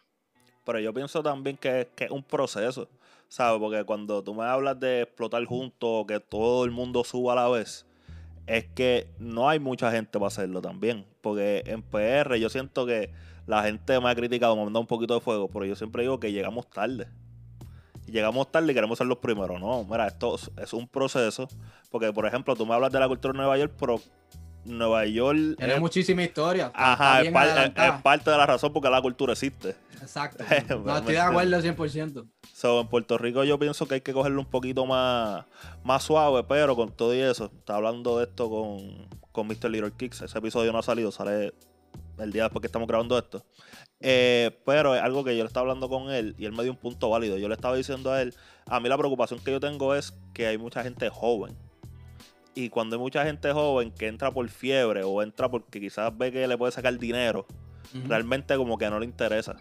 Pero 0.64 0.80
yo 0.80 0.92
pienso 0.94 1.22
también 1.22 1.58
que, 1.58 1.88
que 1.94 2.04
es 2.04 2.10
un 2.10 2.22
proceso, 2.22 2.88
¿sabes? 3.28 3.60
Porque 3.60 3.84
cuando 3.84 4.24
tú 4.24 4.34
me 4.34 4.44
hablas 4.44 4.80
de 4.80 5.02
explotar 5.02 5.44
juntos, 5.44 6.06
que 6.08 6.18
todo 6.18 6.64
el 6.64 6.70
mundo 6.70 7.04
suba 7.04 7.34
a 7.34 7.36
la 7.36 7.48
vez, 7.48 7.84
es 8.46 8.64
que 8.74 9.06
no 9.18 9.50
hay 9.50 9.58
mucha 9.58 9.92
gente 9.92 10.12
para 10.12 10.28
hacerlo 10.28 10.62
también. 10.62 11.04
Porque 11.20 11.62
en 11.66 11.82
PR 11.82 12.36
yo 12.38 12.48
siento 12.48 12.86
que 12.86 13.10
la 13.50 13.64
gente 13.64 13.98
me 13.98 14.08
ha 14.08 14.14
criticado, 14.14 14.54
me 14.54 14.62
ha 14.62 14.64
mandado 14.66 14.82
un 14.82 14.86
poquito 14.86 15.14
de 15.14 15.20
fuego, 15.20 15.48
pero 15.48 15.64
yo 15.64 15.74
siempre 15.74 16.02
digo 16.02 16.20
que 16.20 16.30
llegamos 16.30 16.70
tarde. 16.70 17.08
Y 18.06 18.12
llegamos 18.12 18.50
tarde 18.52 18.70
y 18.70 18.74
queremos 18.76 18.96
ser 18.96 19.08
los 19.08 19.18
primeros. 19.18 19.60
No, 19.60 19.84
mira, 19.84 20.06
esto 20.06 20.36
es 20.56 20.72
un 20.72 20.86
proceso. 20.86 21.48
Porque, 21.90 22.12
por 22.12 22.26
ejemplo, 22.26 22.54
tú 22.54 22.64
me 22.64 22.74
hablas 22.74 22.92
de 22.92 23.00
la 23.00 23.08
cultura 23.08 23.32
de 23.32 23.38
Nueva 23.38 23.58
York, 23.58 23.72
pero 23.76 24.00
Nueva 24.64 25.04
York. 25.04 25.56
Tiene 25.58 25.80
muchísima 25.80 26.22
historia. 26.22 26.70
Ajá, 26.72 27.22
es, 27.22 27.32
parte 28.02 28.30
de 28.30 28.36
la 28.36 28.46
razón 28.46 28.72
porque 28.72 28.88
la 28.88 29.02
cultura 29.02 29.32
existe. 29.32 29.74
Exacto. 30.00 30.44
no, 30.84 30.98
estoy 30.98 31.14
de 31.14 31.20
acuerdo 31.20 31.58
100%. 31.58 32.28
So, 32.54 32.82
en 32.82 32.86
Puerto 32.86 33.18
Rico 33.18 33.42
yo 33.42 33.58
pienso 33.58 33.88
que 33.88 33.94
hay 33.94 34.00
que 34.00 34.12
cogerlo 34.12 34.40
un 34.42 34.46
poquito 34.46 34.86
más, 34.86 35.44
más 35.82 36.04
suave, 36.04 36.44
pero 36.44 36.76
con 36.76 36.92
todo 36.92 37.16
y 37.16 37.18
eso, 37.18 37.46
está 37.46 37.74
hablando 37.74 38.18
de 38.18 38.26
esto 38.26 38.48
con, 38.48 39.08
con 39.32 39.48
Mr. 39.48 39.70
Little 39.70 39.90
Kicks. 39.90 40.22
Ese 40.22 40.38
episodio 40.38 40.70
no 40.70 40.78
ha 40.78 40.82
salido, 40.84 41.10
sale 41.10 41.52
el 42.20 42.32
día 42.32 42.44
después 42.44 42.60
que 42.60 42.66
estamos 42.66 42.88
grabando 42.88 43.18
esto. 43.18 43.44
Eh, 44.00 44.50
pero 44.64 44.94
es 44.94 45.02
algo 45.02 45.24
que 45.24 45.36
yo 45.36 45.42
le 45.42 45.48
estaba 45.48 45.62
hablando 45.62 45.88
con 45.88 46.10
él 46.10 46.34
y 46.38 46.46
él 46.46 46.52
me 46.52 46.62
dio 46.62 46.72
un 46.72 46.78
punto 46.78 47.10
válido. 47.10 47.38
Yo 47.38 47.48
le 47.48 47.54
estaba 47.54 47.76
diciendo 47.76 48.12
a 48.12 48.22
él, 48.22 48.34
a 48.66 48.80
mí 48.80 48.88
la 48.88 48.96
preocupación 48.96 49.40
que 49.40 49.50
yo 49.50 49.60
tengo 49.60 49.94
es 49.94 50.14
que 50.32 50.46
hay 50.46 50.58
mucha 50.58 50.82
gente 50.82 51.08
joven. 51.10 51.56
Y 52.54 52.68
cuando 52.68 52.96
hay 52.96 53.00
mucha 53.00 53.24
gente 53.24 53.52
joven 53.52 53.92
que 53.92 54.08
entra 54.08 54.32
por 54.32 54.48
fiebre 54.48 55.04
o 55.04 55.22
entra 55.22 55.48
porque 55.48 55.80
quizás 55.80 56.16
ve 56.16 56.32
que 56.32 56.46
le 56.46 56.58
puede 56.58 56.72
sacar 56.72 56.98
dinero, 56.98 57.46
realmente 58.06 58.56
como 58.56 58.76
que 58.78 58.90
no 58.90 58.98
le 58.98 59.06
interesa. 59.06 59.56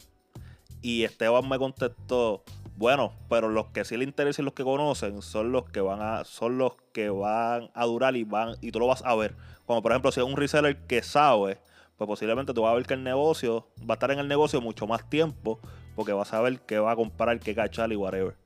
Y 0.81 1.03
Esteban 1.03 1.47
me 1.47 1.59
contestó, 1.59 2.43
bueno, 2.75 3.13
pero 3.29 3.49
los 3.49 3.67
que 3.67 3.83
sí 3.83 3.97
le 3.97 4.05
interesan 4.05 4.43
y 4.43 4.45
los 4.45 4.53
que 4.53 4.63
conocen 4.63 5.21
son 5.21 5.51
los 5.51 5.69
que 5.69 5.81
van 5.81 6.01
a, 6.01 6.23
son 6.23 6.57
los 6.57 6.73
que 6.93 7.09
van 7.09 7.69
a 7.73 7.85
durar 7.85 8.15
y 8.15 8.23
van, 8.23 8.55
y 8.61 8.71
tú 8.71 8.79
lo 8.79 8.87
vas 8.87 9.03
a 9.03 9.13
ver. 9.15 9.35
Como 9.65 9.81
por 9.81 9.91
ejemplo, 9.91 10.11
si 10.11 10.21
es 10.21 10.25
un 10.25 10.37
reseller 10.37 10.87
que 10.87 11.03
sabe, 11.03 11.59
pues 11.99 12.07
posiblemente 12.07 12.53
tú 12.53 12.61
vas 12.61 12.71
a 12.71 12.75
ver 12.75 12.85
que 12.85 12.93
el 12.93 13.03
negocio 13.03 13.67
va 13.81 13.95
a 13.95 13.95
estar 13.95 14.09
en 14.11 14.19
el 14.19 14.27
negocio 14.29 14.61
mucho 14.61 14.87
más 14.87 15.09
tiempo, 15.09 15.59
porque 15.97 16.13
vas 16.13 16.31
a 16.31 16.39
ver 16.39 16.61
que 16.61 16.79
va 16.79 16.93
a 16.93 16.95
comprar, 16.95 17.37
qué 17.41 17.53
cachar 17.53 17.91
y 17.91 17.97
whatever. 17.97 18.37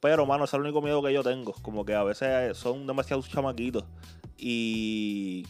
Pero, 0.00 0.24
mano, 0.24 0.44
ese 0.44 0.56
es 0.56 0.60
el 0.60 0.62
único 0.62 0.80
miedo 0.80 1.02
que 1.02 1.12
yo 1.12 1.22
tengo. 1.22 1.52
Como 1.60 1.84
que 1.84 1.92
a 1.92 2.02
veces 2.04 2.56
son 2.56 2.86
demasiados 2.86 3.28
chamaquitos. 3.28 3.84
Y 4.38 5.44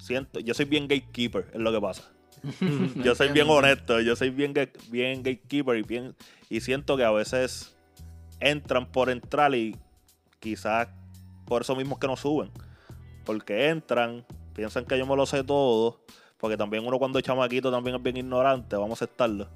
siento, 0.00 0.40
yo 0.40 0.54
soy 0.54 0.64
bien 0.64 0.88
gatekeeper, 0.88 1.52
es 1.54 1.60
lo 1.60 1.70
que 1.70 1.80
pasa. 1.80 2.10
yo 2.96 3.14
soy 3.14 3.28
bien 3.28 3.48
honesto, 3.48 4.00
yo 4.00 4.16
soy 4.16 4.30
bien, 4.30 4.52
bien 4.88 5.22
gatekeeper 5.22 5.76
y, 5.76 5.82
bien, 5.82 6.16
y 6.50 6.60
siento 6.62 6.96
que 6.96 7.04
a 7.04 7.12
veces 7.12 7.76
entran 8.40 8.90
por 8.90 9.08
entrar 9.08 9.54
y 9.54 9.76
quizás 10.40 10.88
por 11.44 11.62
eso 11.62 11.76
mismo 11.76 12.00
que 12.00 12.08
no 12.08 12.16
suben. 12.16 12.50
Porque 13.24 13.68
entran, 13.68 14.26
piensan 14.52 14.84
que 14.84 14.98
yo 14.98 15.06
me 15.06 15.14
lo 15.14 15.26
sé 15.26 15.44
todo, 15.44 16.00
porque 16.38 16.56
también 16.56 16.86
uno 16.86 16.98
cuando 16.98 17.18
es 17.18 17.24
chamaquito 17.24 17.70
también 17.70 17.96
es 17.96 18.02
bien 18.02 18.16
ignorante, 18.16 18.76
vamos 18.76 19.00
a 19.00 19.04
aceptarlo. 19.04 19.48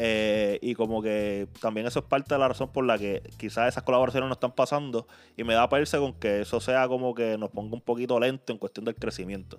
Eh, 0.00 0.60
y 0.62 0.74
como 0.76 1.02
que 1.02 1.48
también 1.60 1.84
eso 1.86 1.98
es 1.98 2.04
parte 2.04 2.32
de 2.32 2.38
la 2.38 2.46
razón 2.46 2.68
por 2.68 2.84
la 2.84 2.96
que 2.96 3.20
quizás 3.36 3.68
esas 3.68 3.82
colaboraciones 3.82 4.28
no 4.28 4.34
están 4.34 4.52
pasando. 4.52 5.08
Y 5.36 5.42
me 5.42 5.54
da 5.54 5.68
perse 5.68 5.98
con 5.98 6.14
que 6.14 6.42
eso 6.42 6.60
sea 6.60 6.86
como 6.86 7.14
que 7.14 7.36
nos 7.36 7.50
ponga 7.50 7.74
un 7.74 7.80
poquito 7.80 8.18
lento 8.20 8.52
en 8.52 8.58
cuestión 8.58 8.84
del 8.84 8.94
crecimiento. 8.94 9.58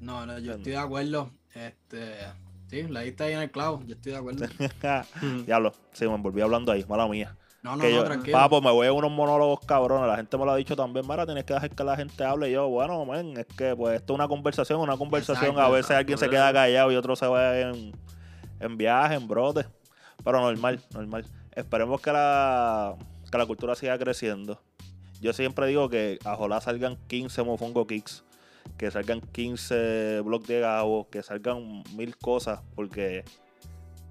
No, 0.00 0.24
no, 0.24 0.38
yo 0.38 0.52
estoy 0.52 0.72
de 0.72 0.78
acuerdo. 0.78 1.30
Este, 1.52 2.14
sí, 2.68 2.82
la 2.84 3.00
diste 3.00 3.24
ahí 3.24 3.32
en 3.32 3.40
el 3.40 3.50
clavo, 3.50 3.82
yo 3.86 3.96
estoy 3.96 4.12
de 4.12 4.18
acuerdo. 4.18 4.46
Diablo, 5.46 5.72
sí, 5.92 6.06
me 6.06 6.16
volví 6.16 6.40
hablando 6.40 6.70
ahí, 6.70 6.84
mala 6.88 7.08
mía. 7.08 7.36
No, 7.64 7.76
no, 7.76 7.88
no, 7.88 8.04
tranquilo. 8.04 8.36
Papo, 8.36 8.60
me 8.60 8.70
voy 8.70 8.86
a 8.86 8.92
unos 8.92 9.10
monólogos 9.10 9.60
cabrones. 9.60 10.06
La 10.06 10.16
gente 10.16 10.36
me 10.36 10.44
lo 10.44 10.52
ha 10.52 10.56
dicho 10.56 10.76
también. 10.76 11.06
Mara, 11.06 11.24
tienes 11.24 11.44
que 11.44 11.54
dejar 11.54 11.70
que 11.70 11.82
la 11.82 11.96
gente 11.96 12.22
hable. 12.22 12.50
Y 12.50 12.52
yo, 12.52 12.68
bueno, 12.68 13.04
man, 13.06 13.36
es 13.38 13.46
que 13.46 13.74
pues 13.74 13.96
esto 13.96 14.12
es 14.12 14.18
una 14.18 14.28
conversación, 14.28 14.80
una 14.80 14.96
conversación. 14.96 15.58
a 15.58 15.68
veces 15.70 15.92
alguien 15.92 16.18
se 16.18 16.28
queda 16.28 16.52
callado 16.52 16.92
y 16.92 16.96
otro 16.96 17.16
se 17.16 17.26
va 17.26 17.58
en, 17.58 17.92
en 18.60 18.76
viaje, 18.76 19.14
en 19.14 19.26
brote. 19.26 19.64
Pero 20.22 20.40
normal, 20.40 20.80
normal. 20.92 21.24
Esperemos 21.52 22.00
que 22.00 22.12
la, 22.12 22.96
que 23.32 23.38
la 23.38 23.46
cultura 23.46 23.74
siga 23.74 23.98
creciendo. 23.98 24.60
Yo 25.20 25.32
siempre 25.32 25.66
digo 25.66 25.88
que 25.88 26.18
a 26.24 26.60
salgan 26.60 26.98
15 27.08 27.42
Mofongo 27.44 27.86
Kicks 27.86 28.24
que 28.76 28.90
salgan 28.90 29.20
15 29.20 30.20
blogs 30.22 30.48
de 30.48 30.60
Gabo, 30.60 31.08
que 31.08 31.22
salgan 31.22 31.84
mil 31.94 32.16
cosas, 32.16 32.60
porque 32.74 33.24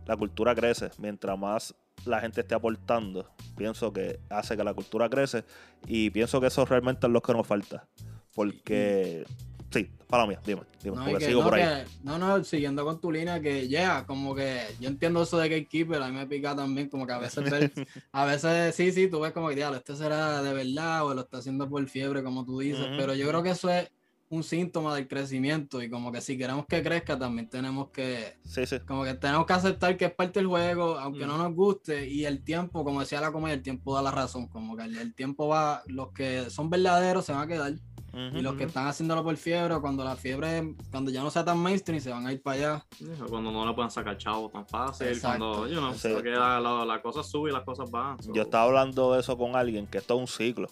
la 0.06 0.16
cultura 0.16 0.56
crece. 0.56 0.90
Mientras 0.98 1.38
más 1.38 1.76
la 2.06 2.20
gente 2.20 2.42
esté 2.42 2.56
aportando, 2.56 3.30
pienso 3.64 3.94
que 3.94 4.20
hace 4.30 4.58
que 4.58 4.64
la 4.66 4.74
cultura 4.74 5.10
crece 5.10 5.46
y 5.88 6.10
pienso 6.10 6.42
que 6.42 6.48
eso 6.48 6.66
realmente 6.66 7.08
es 7.08 7.14
lo 7.14 7.22
que 7.22 7.32
nos 7.32 7.48
falta. 7.48 7.88
Porque, 8.36 9.24
sí, 9.72 9.90
para 10.10 10.28
mí, 10.28 10.36
dime, 10.46 10.64
dime, 10.84 10.98
no, 10.98 11.06
porque 11.06 11.26
sigo 11.26 11.44
por 11.44 11.54
ahí. 11.54 11.86
no, 12.04 12.18
no, 12.18 12.44
siguiendo 12.44 12.84
con 12.84 13.00
tu 13.00 13.10
línea, 13.10 13.40
que 13.40 13.70
ya, 13.70 14.06
como 14.06 14.36
que 14.36 14.64
yo 14.82 14.90
entiendo 14.90 15.24
eso 15.24 15.38
de 15.38 15.48
gatekeeper, 15.48 16.02
a 16.02 16.10
mí 16.10 16.18
me 16.18 16.28
pica 16.28 16.54
también, 16.54 16.90
como 16.90 17.08
que 17.08 17.14
a 17.14 17.20
veces, 17.20 17.46
a 18.12 18.26
veces 18.26 18.76
sí, 18.76 18.92
sí, 18.92 19.08
tú 19.08 19.22
ves 19.22 19.32
como 19.32 19.48
que, 19.48 19.56
diablo, 19.56 19.78
este 19.78 19.96
será 19.96 20.44
de 20.44 20.54
verdad 20.54 21.06
o 21.06 21.14
lo 21.14 21.22
está 21.22 21.38
haciendo 21.38 21.70
por 21.70 21.88
fiebre, 21.88 22.22
como 22.22 22.44
tú 22.44 22.60
dices, 22.60 22.86
pero 22.98 23.16
yo 23.16 23.30
creo 23.30 23.44
que 23.44 23.52
eso 23.52 23.70
es 23.70 23.90
un 24.34 24.44
síntoma 24.44 24.96
del 24.96 25.08
crecimiento 25.08 25.82
y 25.82 25.90
como 25.90 26.12
que 26.12 26.20
si 26.20 26.38
queremos 26.38 26.66
que 26.66 26.82
crezca 26.82 27.18
también 27.20 27.48
tenemos 27.48 27.90
que 27.90 28.38
sí, 28.44 28.66
sí. 28.66 28.80
como 28.80 29.04
que 29.04 29.14
tenemos 29.14 29.46
que 29.46 29.54
aceptar 29.54 29.96
que 29.96 30.06
es 30.06 30.14
parte 30.14 30.40
del 30.40 30.48
juego 30.48 30.98
aunque 30.98 31.28
no 31.28 31.36
mm. 31.36 31.42
nos 31.42 31.54
guste 31.54 32.08
y 32.08 32.26
el 32.26 32.44
tiempo 32.44 32.84
como 32.84 33.02
decía 33.02 33.22
la 33.22 33.32
comedia 33.32 33.54
el 33.54 33.62
tiempo 33.62 33.94
da 33.94 34.02
la 34.02 34.10
razón 34.10 34.48
como 34.48 34.76
que 34.76 34.84
el, 34.86 35.14
tiempo 35.14 35.48
va 35.48 35.84
los 35.86 36.12
que 36.14 36.50
son 36.50 36.72
verdaderos 36.72 37.26
se 37.26 37.32
van 37.32 37.42
a 37.44 37.48
quedar 37.48 37.74
y 38.16 38.42
los 38.42 38.56
que 38.56 38.66
están 38.66 38.86
haciéndolo 38.86 39.24
por 39.24 39.36
fiebre 39.38 39.80
cuando 39.82 40.04
la 40.04 40.16
fiebre 40.16 40.76
cuando 40.92 41.10
ya 41.10 41.24
no 41.24 41.32
sea 41.32 41.44
tan 41.44 41.58
mainstream 41.58 42.00
se 42.00 42.12
van 42.12 42.28
a 42.28 42.32
ir 42.32 42.44
para 42.44 42.58
allá. 42.58 42.86
Cuando 43.28 43.52
no 43.52 43.66
le 43.66 43.74
puedan 43.74 43.90
sacar 43.90 44.20
chavo 44.20 44.50
tan 44.50 44.68
fácil 44.68 45.20
cuando 45.20 45.68
you 45.68 45.80
know, 45.80 45.96
la, 46.24 46.86
la, 46.86 47.02
cosa 47.02 47.24
sube 47.24 47.50
y 47.50 47.54
las 47.54 47.64
cosas 47.64 47.90
van 47.90 48.20
yo 48.32 48.44
estaba 48.44 48.66
hablando 48.66 49.14
de 49.14 49.22
eso 49.22 49.36
con 49.36 49.56
alguien 49.56 49.88
que 49.88 49.98
esto 49.98 50.14
es 50.14 50.20
un 50.20 50.28
ciclo. 50.28 50.68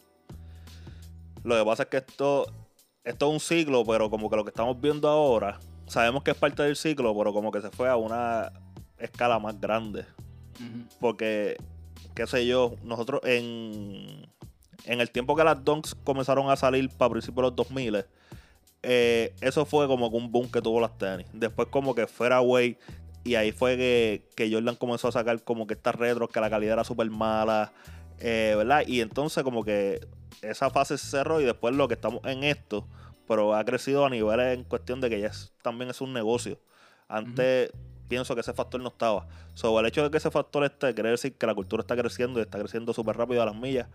Lo 1.43 1.57
que 1.57 1.65
pasa 1.65 1.83
es 1.83 1.89
que 1.89 1.97
esto 1.97 2.45
esto 3.03 3.27
es 3.27 3.33
un 3.33 3.39
ciclo, 3.39 3.83
pero 3.85 4.09
como 4.09 4.29
que 4.29 4.35
lo 4.35 4.43
que 4.43 4.49
estamos 4.49 4.79
viendo 4.79 5.07
ahora, 5.09 5.59
sabemos 5.87 6.23
que 6.23 6.31
es 6.31 6.37
parte 6.37 6.63
del 6.63 6.75
ciclo, 6.75 7.15
pero 7.17 7.33
como 7.33 7.51
que 7.51 7.61
se 7.61 7.69
fue 7.69 7.89
a 7.89 7.95
una 7.95 8.51
escala 8.97 9.39
más 9.39 9.59
grande. 9.59 10.05
Porque, 10.99 11.57
qué 12.13 12.27
sé 12.27 12.45
yo, 12.45 12.75
nosotros 12.83 13.21
en, 13.23 14.27
en 14.85 15.01
el 15.01 15.09
tiempo 15.09 15.35
que 15.35 15.43
las 15.43 15.63
donks 15.63 15.95
comenzaron 15.95 16.49
a 16.51 16.55
salir 16.55 16.89
para 16.89 17.11
principios 17.11 17.37
de 17.37 17.41
los 17.41 17.55
2000, 17.55 18.05
eh, 18.83 19.33
eso 19.41 19.65
fue 19.65 19.87
como 19.87 20.07
un 20.07 20.31
boom 20.31 20.51
que 20.51 20.61
tuvo 20.61 20.79
las 20.79 20.97
tenis. 20.97 21.27
Después 21.33 21.67
como 21.69 21.95
que 21.95 22.05
Fairway 22.05 22.77
y 23.23 23.35
ahí 23.35 23.51
fue 23.51 23.77
que, 23.77 24.27
que 24.35 24.51
Jordan 24.51 24.75
comenzó 24.75 25.07
a 25.07 25.11
sacar 25.11 25.43
como 25.43 25.67
que 25.67 25.73
estas 25.73 25.95
retros, 25.95 26.29
que 26.29 26.39
la 26.39 26.49
calidad 26.49 26.73
era 26.73 26.83
súper 26.83 27.09
mala, 27.09 27.71
eh, 28.19 28.53
¿verdad? 28.57 28.83
Y 28.87 29.01
entonces 29.01 29.43
como 29.43 29.63
que 29.63 29.99
esa 30.41 30.69
fase 30.69 30.97
se 30.97 31.07
cerró 31.07 31.41
y 31.41 31.45
después 31.45 31.75
lo 31.75 31.87
que 31.87 31.95
estamos 31.95 32.21
en 32.25 32.43
esto, 32.43 32.87
pero 33.27 33.55
ha 33.55 33.63
crecido 33.63 34.05
a 34.05 34.09
niveles 34.09 34.57
en 34.57 34.63
cuestión 34.63 35.01
de 35.01 35.09
que 35.09 35.19
ya 35.19 35.31
también 35.61 35.89
es 35.89 36.01
un 36.01 36.13
negocio. 36.13 36.59
Antes 37.07 37.71
pienso 38.07 38.35
que 38.35 38.41
ese 38.41 38.53
factor 38.53 38.81
no 38.81 38.89
estaba. 38.89 39.27
Sobre 39.53 39.81
el 39.81 39.85
hecho 39.87 40.03
de 40.03 40.11
que 40.11 40.17
ese 40.17 40.31
factor 40.31 40.63
esté, 40.63 40.93
quiere 40.93 41.09
decir 41.09 41.37
que 41.37 41.45
la 41.45 41.55
cultura 41.55 41.81
está 41.81 41.95
creciendo 41.95 42.39
y 42.39 42.43
está 42.43 42.59
creciendo 42.59 42.93
súper 42.93 43.17
rápido 43.17 43.41
a 43.41 43.45
las 43.45 43.55
millas. 43.55 43.87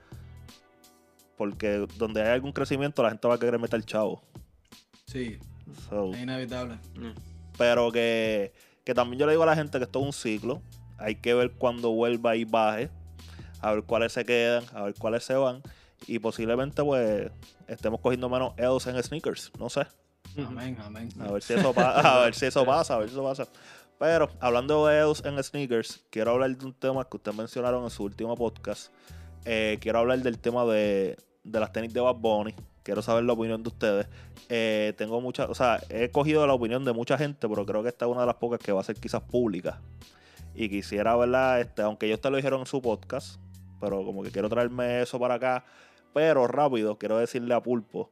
Porque 1.37 1.87
donde 1.97 2.23
hay 2.23 2.29
algún 2.29 2.53
crecimiento, 2.53 3.03
la 3.03 3.11
gente 3.11 3.29
va 3.29 3.35
a 3.35 3.39
querer 3.39 3.59
meter 3.59 3.83
chavo. 3.85 4.23
Sí. 5.07 5.39
es 6.13 6.19
inevitable. 6.19 6.77
Mm. 6.95 7.13
Pero 7.59 7.91
que, 7.93 8.53
que 8.85 8.95
también 8.95 9.21
yo 9.21 9.27
le 9.27 9.33
digo 9.33 9.43
a 9.43 9.47
la 9.47 9.57
gente 9.57 9.79
que 9.79 9.85
esto 9.85 10.01
es 10.01 10.07
un 10.07 10.13
ciclo. 10.13 10.63
Hay 10.99 11.17
que 11.17 11.35
ver 11.35 11.53
cuando 11.53 11.91
vuelva 11.91 12.37
y 12.37 12.45
baje. 12.45 12.91
A 13.61 13.73
ver 13.73 13.85
cuáles 13.85 14.13
se 14.13 14.25
quedan, 14.25 14.65
a 14.73 14.83
ver 14.83 14.95
cuáles 14.99 15.25
se 15.25 15.35
van 15.35 15.63
y 16.07 16.19
posiblemente 16.19 16.83
pues 16.83 17.31
estemos 17.67 18.01
cogiendo 18.01 18.29
menos 18.29 18.55
L's 18.57 18.87
en 18.87 19.03
sneakers, 19.03 19.53
no 19.59 19.69
sé. 19.69 19.87
Amén, 20.39 20.77
amén. 20.81 21.09
A 21.21 21.33
ver 21.33 21.43
si 21.43 21.55
eso, 21.55 21.73
a 21.77 22.21
ver 22.25 22.35
si 22.35 22.47
eso 22.47 22.65
pasa, 22.65 22.95
a 22.95 22.99
ver 22.99 23.09
si 23.09 23.15
eso 23.15 23.25
pasa. 23.25 23.47
Pero 23.99 24.29
hablando 24.41 24.87
de 24.87 25.01
L's 25.01 25.25
en 25.25 25.43
sneakers, 25.43 26.05
quiero 26.11 26.33
hablar 26.33 26.57
de 26.57 26.67
un 26.67 26.75
tema 26.75 27.05
que 27.09 27.17
ustedes 27.17 27.37
mencionaron 27.37 27.85
en 27.85 27.91
su 27.91 28.05
último 28.05 28.37
podcast. 28.37 28.93
Eh, 29.45 29.79
quiero 29.81 30.01
hablar 30.01 30.19
del 30.19 30.39
tema 30.39 30.65
de, 30.67 31.17
de, 31.45 31.61
las 31.61 31.73
tenis 31.73 31.95
de 31.95 32.01
Bad 32.01 32.17
Bunny. 32.17 32.55
Quiero 32.83 33.01
saber 33.01 33.25
la 33.25 33.33
opinión 33.33 33.63
de 33.63 33.69
ustedes. 33.69 34.07
Eh, 34.49 34.93
tengo 34.99 35.21
mucha, 35.21 35.47
o 35.47 35.55
sea, 35.55 35.81
he 35.89 36.11
cogido 36.11 36.47
la 36.47 36.53
opinión 36.53 36.85
de 36.85 36.93
mucha 36.93 37.17
gente, 37.17 37.49
pero 37.49 37.65
creo 37.65 37.83
que 37.83 37.89
esta 37.89 38.05
es 38.05 38.11
una 38.11 38.21
de 38.21 38.27
las 38.27 38.37
pocas 38.37 38.61
que 38.61 38.73
va 38.73 38.81
a 38.81 38.85
ser 38.85 38.97
quizás 38.97 39.23
pública. 39.23 39.81
Y 40.55 40.69
quisiera, 40.69 41.17
¿verdad? 41.17 41.61
Este, 41.61 41.83
aunque 41.83 42.07
ellos 42.07 42.21
te 42.21 42.31
lo 42.31 42.37
dijeron 42.37 42.61
en 42.61 42.67
su 42.67 42.83
podcast, 42.83 43.41
pero 43.81 44.05
como 44.05 44.23
que 44.23 44.31
quiero 44.31 44.49
traerme 44.49 45.03
eso 45.03 45.19
para 45.19 45.35
acá 45.35 45.65
pero 46.17 46.47
rápido, 46.47 46.97
quiero 46.97 47.19
decirle 47.19 47.53
a 47.53 47.63
Pulpo. 47.63 48.11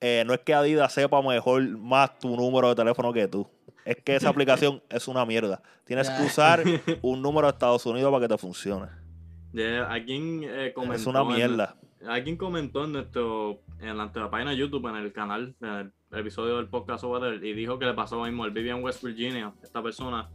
Eh, 0.00 0.22
no 0.24 0.34
es 0.34 0.38
que 0.42 0.54
Adidas 0.54 0.92
sepa 0.92 1.20
mejor 1.20 1.66
más 1.76 2.16
tu 2.20 2.36
número 2.36 2.68
de 2.68 2.76
teléfono 2.76 3.12
que 3.12 3.26
tú. 3.26 3.44
Es 3.84 3.96
que 4.04 4.14
esa 4.14 4.28
aplicación 4.30 4.80
es 4.88 5.08
una 5.08 5.26
mierda. 5.26 5.60
Tienes 5.84 6.08
que 6.08 6.22
usar 6.22 6.62
un 7.02 7.20
número 7.20 7.48
de 7.48 7.54
Estados 7.54 7.84
Unidos 7.86 8.12
para 8.12 8.22
que 8.22 8.32
te 8.32 8.38
funcione. 8.38 8.86
alguien 9.88 10.44
eh, 10.44 10.72
comentó 10.72 10.94
es 10.94 11.06
una 11.08 11.24
mierda. 11.24 11.74
alguien 12.06 12.36
comentó 12.36 12.84
en 12.84 12.92
nuestro 12.92 13.58
en 13.80 13.98
la, 13.98 14.30
página 14.30 14.52
de 14.52 14.56
YouTube, 14.56 14.86
en 14.86 14.94
el 14.94 15.12
canal, 15.12 15.56
en 15.60 15.92
el 16.12 16.18
episodio 16.20 16.58
del 16.58 16.68
podcast 16.68 17.02
over 17.02 17.44
y 17.44 17.52
dijo 17.52 17.80
que 17.80 17.86
le 17.86 17.94
pasó 17.94 18.14
lo 18.14 18.26
mismo. 18.26 18.44
Él 18.44 18.52
vivía 18.52 18.76
en 18.76 18.84
West 18.84 19.02
Virginia, 19.02 19.52
esta 19.60 19.82
persona, 19.82 20.28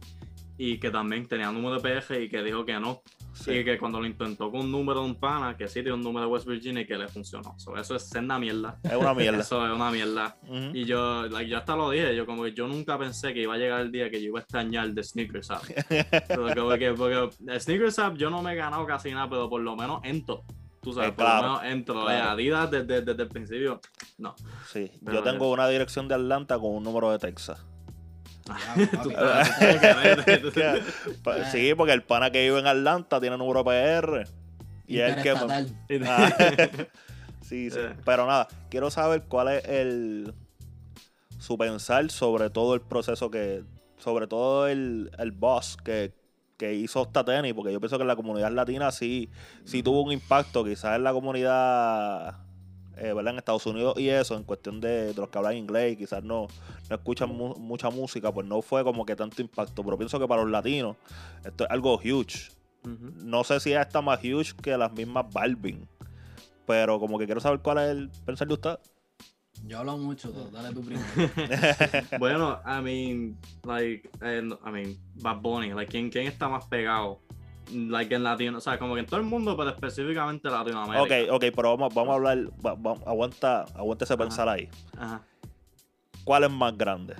y 0.58 0.76
que 0.76 0.90
también 0.90 1.26
tenía 1.26 1.48
un 1.48 1.62
número 1.62 1.80
de 1.80 1.98
PG 1.98 2.24
y 2.24 2.28
que 2.28 2.42
dijo 2.42 2.66
que 2.66 2.78
no, 2.78 3.00
y 3.46 3.64
que 3.64 3.78
cuando 3.78 4.00
lo 4.00 4.06
intentó 4.06 4.50
con 4.50 4.60
un 4.60 4.72
número 4.72 5.00
de 5.00 5.06
un 5.06 5.14
pana, 5.14 5.56
que 5.56 5.66
sí 5.68 5.74
tiene 5.74 5.92
un 5.92 6.02
número 6.02 6.26
de 6.26 6.32
West 6.32 6.46
Virginia 6.46 6.82
y 6.82 6.86
que 6.86 6.96
le 6.96 7.08
funcionó. 7.08 7.56
eso 7.56 7.96
es 7.96 8.08
ser 8.08 8.22
una 8.22 8.38
mierda. 8.38 8.78
Es 8.82 8.94
una 8.94 9.14
mierda. 9.14 9.38
eso 9.40 9.66
es 9.66 9.72
una 9.72 9.90
mierda. 9.90 10.36
Y 10.72 10.84
yo, 10.84 11.26
like, 11.28 11.50
yo 11.50 11.58
hasta 11.58 11.76
lo 11.76 11.90
dije, 11.90 12.14
yo 12.14 12.26
como 12.26 12.44
que 12.44 12.52
yo 12.52 12.68
nunca 12.68 12.98
pensé 12.98 13.32
que 13.32 13.42
iba 13.42 13.54
a 13.54 13.58
llegar 13.58 13.80
el 13.80 13.92
día 13.92 14.10
que 14.10 14.20
yo 14.20 14.28
iba 14.28 14.38
a 14.38 14.42
extrañar 14.42 14.90
de 14.90 15.02
Sneakers 15.02 15.50
App. 15.50 15.62
porque, 16.64 16.92
porque 16.92 17.60
Sneakers 17.60 17.98
App 17.98 18.16
yo 18.16 18.30
no 18.30 18.42
me 18.42 18.52
he 18.52 18.56
ganado 18.56 18.86
casi 18.86 19.10
nada, 19.10 19.28
pero 19.28 19.48
por 19.48 19.60
lo 19.60 19.76
menos 19.76 20.00
entro. 20.04 20.44
Tú 20.80 20.92
sabes, 20.92 21.12
por 21.12 21.24
lo 21.24 21.42
menos 21.42 21.64
entro. 21.64 22.08
Adidas 22.08 22.70
desde, 22.70 23.02
desde, 23.02 23.22
el 23.22 23.28
principio, 23.28 23.80
no. 24.18 24.34
Sí, 24.66 24.90
yo 25.00 25.22
tengo 25.22 25.50
una 25.52 25.68
dirección 25.68 26.08
de 26.08 26.16
Atlanta 26.16 26.58
con 26.58 26.74
un 26.74 26.82
número 26.82 27.10
de 27.12 27.18
Texas. 27.18 27.64
sí, 31.52 31.74
porque 31.76 31.92
el 31.92 32.02
pana 32.02 32.30
que 32.30 32.42
vive 32.42 32.58
en 32.58 32.66
Atlanta 32.66 33.20
tiene 33.20 33.38
número 33.38 33.64
PR. 33.64 34.26
Y 34.86 34.98
es 34.98 35.16
el 35.16 35.22
que. 35.22 35.30
Ah, 36.06 36.32
sí, 37.40 37.70
sí. 37.70 37.78
Eh. 37.78 37.94
Pero 38.04 38.26
nada, 38.26 38.48
quiero 38.70 38.90
saber 38.90 39.22
cuál 39.28 39.48
es 39.48 39.64
el. 39.66 40.34
Su 41.38 41.56
pensar 41.58 42.10
sobre 42.10 42.50
todo 42.50 42.74
el 42.74 42.80
proceso 42.80 43.30
que. 43.30 43.62
Sobre 43.98 44.26
todo 44.26 44.66
el, 44.66 45.12
el 45.18 45.30
boss 45.30 45.76
que, 45.84 46.12
que 46.56 46.74
hizo 46.74 47.02
esta 47.02 47.24
tenis, 47.24 47.54
porque 47.54 47.72
yo 47.72 47.78
pienso 47.78 47.98
que 47.98 48.02
en 48.02 48.08
la 48.08 48.16
comunidad 48.16 48.50
latina 48.50 48.90
sí, 48.90 49.30
sí 49.64 49.80
tuvo 49.82 50.02
un 50.02 50.10
impacto, 50.10 50.64
quizás 50.64 50.96
en 50.96 51.04
la 51.04 51.12
comunidad 51.12 52.38
eh, 52.96 53.12
¿verdad? 53.12 53.32
en 53.32 53.38
Estados 53.38 53.66
Unidos 53.66 53.98
y 53.98 54.08
eso, 54.08 54.36
en 54.36 54.44
cuestión 54.44 54.80
de, 54.80 55.14
los 55.14 55.28
que 55.28 55.38
hablan 55.38 55.56
inglés 55.56 55.94
y 55.94 55.96
quizás 55.96 56.22
no, 56.22 56.46
no 56.88 56.96
escuchan 56.96 57.30
mucha 57.34 57.90
música, 57.90 58.32
pues 58.32 58.46
no 58.46 58.62
fue 58.62 58.84
como 58.84 59.06
que 59.06 59.16
tanto 59.16 59.40
impacto. 59.42 59.82
Pero 59.82 59.96
pienso 59.98 60.18
que 60.18 60.28
para 60.28 60.42
los 60.42 60.50
latinos 60.50 60.96
esto 61.44 61.64
es 61.64 61.70
algo 61.70 61.94
huge. 61.96 62.50
No 62.84 63.44
sé 63.44 63.60
si 63.60 63.72
está 63.72 64.02
más 64.02 64.20
huge 64.20 64.54
que 64.60 64.76
las 64.76 64.92
mismas 64.92 65.26
Balvin, 65.32 65.88
pero 66.66 66.98
como 66.98 67.18
que 67.18 67.26
quiero 67.26 67.40
saber 67.40 67.60
cuál 67.60 67.78
es 67.78 67.90
el 67.90 68.10
pensar 68.24 68.48
de 68.48 68.54
usted. 68.54 68.78
Yo 69.64 69.78
hablo 69.78 69.96
mucho, 69.96 70.32
dale 70.50 70.74
tu 70.74 70.82
primero. 70.82 71.06
bueno, 72.18 72.60
I 72.66 72.82
mean, 72.82 73.38
like, 73.64 74.10
eh, 74.20 74.42
I 74.42 74.70
mean, 74.70 74.98
Bad 75.14 75.40
Bunny, 75.40 75.72
like, 75.72 75.90
¿quién, 75.90 76.10
¿quién 76.10 76.26
está 76.26 76.48
más 76.48 76.66
pegado? 76.66 77.20
Like 77.72 78.14
en 78.14 78.22
Latino, 78.22 78.58
o 78.58 78.60
sea, 78.60 78.78
como 78.78 78.94
que 78.94 79.00
en 79.00 79.06
todo 79.06 79.20
el 79.20 79.26
mundo, 79.26 79.56
pero 79.56 79.70
específicamente 79.70 80.48
Latinoamérica. 80.50 81.02
Ok, 81.02 81.34
ok, 81.36 81.44
pero 81.54 81.76
vamos, 81.76 81.94
vamos 81.94 82.12
a 82.12 82.14
hablar, 82.14 82.38
aguanta, 83.06 83.64
aguanta 83.74 84.04
ese 84.04 84.16
pensar 84.16 84.48
ahí. 84.48 84.68
Ajá. 84.96 85.22
¿Cuál 86.24 86.44
es 86.44 86.50
más 86.50 86.76
grande? 86.76 87.16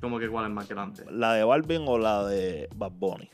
¿Cómo 0.00 0.18
que 0.18 0.28
cuál 0.28 0.46
es 0.46 0.50
más 0.50 0.68
grande? 0.68 1.04
¿La 1.10 1.34
de 1.34 1.44
Balvin 1.44 1.84
o 1.86 1.98
la 1.98 2.24
de 2.26 2.68
Bad 2.74 2.92
Bunny? 2.92 3.30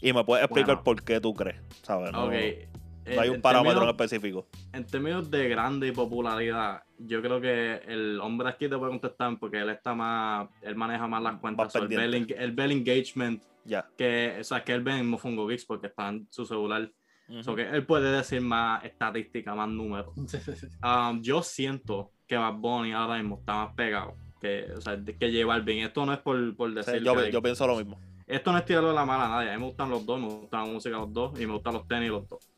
Y 0.00 0.12
me 0.12 0.24
puedes 0.24 0.44
explicar 0.44 0.82
por 0.82 1.02
qué 1.02 1.20
tú 1.20 1.32
crees, 1.32 1.60
¿sabes? 1.82 2.12
No, 2.12 2.28
hay 2.28 3.28
un 3.28 3.40
parámetro 3.40 3.88
específico. 3.88 4.46
En 4.72 4.86
términos 4.86 5.30
de 5.30 5.48
grande 5.48 5.88
y 5.88 5.92
popularidad, 5.92 6.82
yo 6.98 7.20
creo 7.20 7.40
que 7.40 7.82
el 7.86 8.20
hombre 8.20 8.48
aquí 8.48 8.68
te 8.68 8.76
puede 8.76 8.90
contestar 8.90 9.36
porque 9.38 9.58
él 9.58 9.70
está 9.70 9.94
más, 9.94 10.48
él 10.62 10.76
maneja 10.76 11.06
más 11.06 11.22
las 11.22 11.36
cuentas. 11.36 11.74
el, 11.74 12.52
bell, 12.52 12.72
engagement 12.72 13.42
ya. 13.64 13.88
Que, 13.96 14.38
o 14.40 14.44
sea, 14.44 14.64
que 14.64 14.72
él 14.72 14.82
ve 14.82 14.98
en 14.98 15.08
Mofongo 15.08 15.46
Geeks 15.46 15.64
porque 15.64 15.88
está 15.88 16.08
en 16.08 16.26
su 16.30 16.44
celular. 16.44 16.90
Uh 17.28 17.54
que 17.54 17.62
él 17.62 17.86
puede 17.86 18.10
decir 18.10 18.40
más 18.40 18.84
estadística, 18.84 19.54
más 19.54 19.68
números. 19.68 20.12
Um, 20.82 21.22
yo 21.22 21.42
siento 21.42 22.12
que 22.26 22.36
Bad 22.36 22.54
Bunny 22.54 22.92
ahora 22.92 23.16
mismo 23.16 23.38
está 23.38 23.54
más 23.54 23.74
pegado 23.74 24.16
que, 24.42 24.72
o 24.76 24.80
sea, 24.80 24.98
que 25.04 25.30
lleva 25.30 25.54
el 25.54 25.62
bien. 25.62 25.86
Esto 25.86 26.04
no 26.04 26.12
es 26.12 26.18
por, 26.18 26.56
por 26.56 26.74
decir. 26.74 27.02
yo, 27.02 27.28
yo, 27.28 27.40
pienso 27.40 27.66
lo 27.66 27.76
mismo. 27.76 27.98
Esto 28.26 28.50
no 28.50 28.58
es 28.58 28.64
tirarlo 28.64 28.88
de 28.88 28.94
la 28.94 29.06
mala 29.06 29.26
a 29.26 29.28
nadie. 29.28 29.50
A 29.50 29.54
mí 29.54 29.60
me 29.60 29.66
gustan 29.66 29.88
los 29.88 30.04
dos, 30.04 30.20
me 30.20 30.26
gustan 30.26 30.66
la 30.66 30.72
música 30.72 30.96
los 30.96 31.12
dos 31.12 31.40
y 31.40 31.46
me 31.46 31.52
gustan 31.52 31.74
los 31.74 31.86
tenis 31.86 32.10
los 32.10 32.28
dos. 32.28 32.50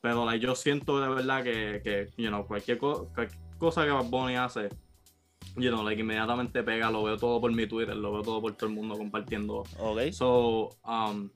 Pero 0.00 0.24
like, 0.24 0.44
yo 0.44 0.54
siento 0.54 1.00
de 1.00 1.08
verdad 1.08 1.42
que, 1.42 1.80
que 1.82 2.08
you 2.16 2.28
know, 2.28 2.46
cualquier, 2.46 2.78
cualquier 2.78 3.30
cosa 3.58 3.84
que 3.84 3.90
Bad 3.90 4.04
Bunny 4.04 4.36
hace 4.36 4.68
you 5.56 5.70
know, 5.70 5.82
like 5.82 6.00
inmediatamente 6.00 6.62
pega, 6.62 6.90
lo 6.90 7.02
veo 7.02 7.16
todo 7.16 7.40
por 7.40 7.52
mi 7.52 7.66
Twitter, 7.66 7.96
lo 7.96 8.12
veo 8.12 8.22
todo 8.22 8.40
por 8.40 8.52
todo 8.54 8.68
el 8.68 8.74
mundo 8.74 8.96
compartiendo. 8.96 9.64
Ok. 9.78 10.12
So, 10.12 10.70
um, 10.84 11.30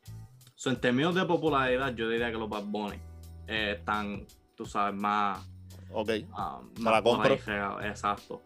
so 0.55 0.71
en 0.71 0.81
términos 0.81 1.15
de 1.15 1.25
popularidad, 1.25 1.95
yo 1.95 2.09
diría 2.09 2.31
que 2.31 2.39
los 2.39 2.49
Bad 2.49 2.65
Bunny 2.65 2.99
eh, 3.47 3.77
están, 3.79 4.27
tú 4.55 4.67
sabes, 4.67 4.95
más. 4.95 5.47
Ok. 5.93 6.11
Um, 6.29 6.83
más 6.83 6.93
la 6.93 7.03
compro. 7.03 7.35
exacto. 7.83 8.43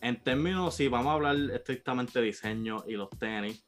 En 0.00 0.20
términos, 0.22 0.74
si 0.74 0.88
vamos 0.88 1.08
a 1.08 1.12
hablar 1.14 1.36
estrictamente 1.52 2.20
de 2.20 2.26
diseño 2.26 2.84
y 2.86 2.92
los 2.92 3.08
tenis, 3.10 3.64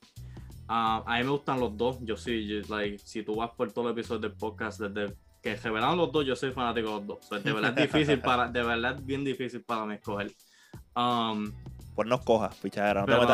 um, 0.69 1.03
a 1.07 1.17
mí 1.19 1.25
me 1.25 1.31
gustan 1.31 1.59
los 1.59 1.77
dos. 1.77 1.99
Yo 2.03 2.17
sí, 2.17 2.63
like, 2.69 2.99
si 2.99 3.23
tú 3.23 3.37
vas 3.37 3.51
por 3.51 3.73
todo 3.73 3.87
el 3.89 3.93
episodio 3.93 4.21
del 4.29 4.33
podcast, 4.33 4.81
desde 4.81 5.17
que 5.43 5.55
revelaron 5.57 5.97
los 5.97 6.11
dos, 6.11 6.27
yo 6.27 6.35
soy 6.35 6.51
fanático 6.51 6.89
de 6.89 6.95
los 6.95 7.07
dos. 7.07 7.43
de 7.43 7.53
verdad 7.53 7.79
es 7.79 7.93
difícil 7.93 8.21
para, 8.21 8.49
de 8.49 8.63
verdad 8.63 8.97
es 8.97 9.07
bien 9.07 9.25
difícil 9.25 9.63
para 9.63 9.87
mí 9.87 9.95
escoger. 9.95 10.33
Um, 10.97 11.53
pues 11.95 12.09
no 12.09 12.21
cojas, 12.21 12.55
fichadera. 12.57 13.07
No, 13.07 13.07
te 13.07 13.27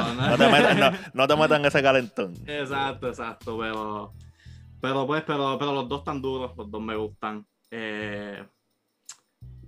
metas, 0.49 1.15
no, 1.15 1.27
te 1.27 1.37
metas, 1.37 1.59
en 1.59 1.65
ese 1.67 1.83
calentón. 1.83 2.35
Exacto, 2.47 3.09
exacto. 3.09 3.59
Pero, 3.59 4.13
pero 4.81 5.07
pues, 5.07 5.25
pero, 5.27 5.57
pero 5.59 5.73
los 5.73 5.89
dos 5.89 6.01
están 6.01 6.23
duros, 6.23 6.53
los 6.57 6.71
dos 6.71 6.81
me 6.81 6.97
gustan. 6.97 7.45
Eh, 7.71 8.45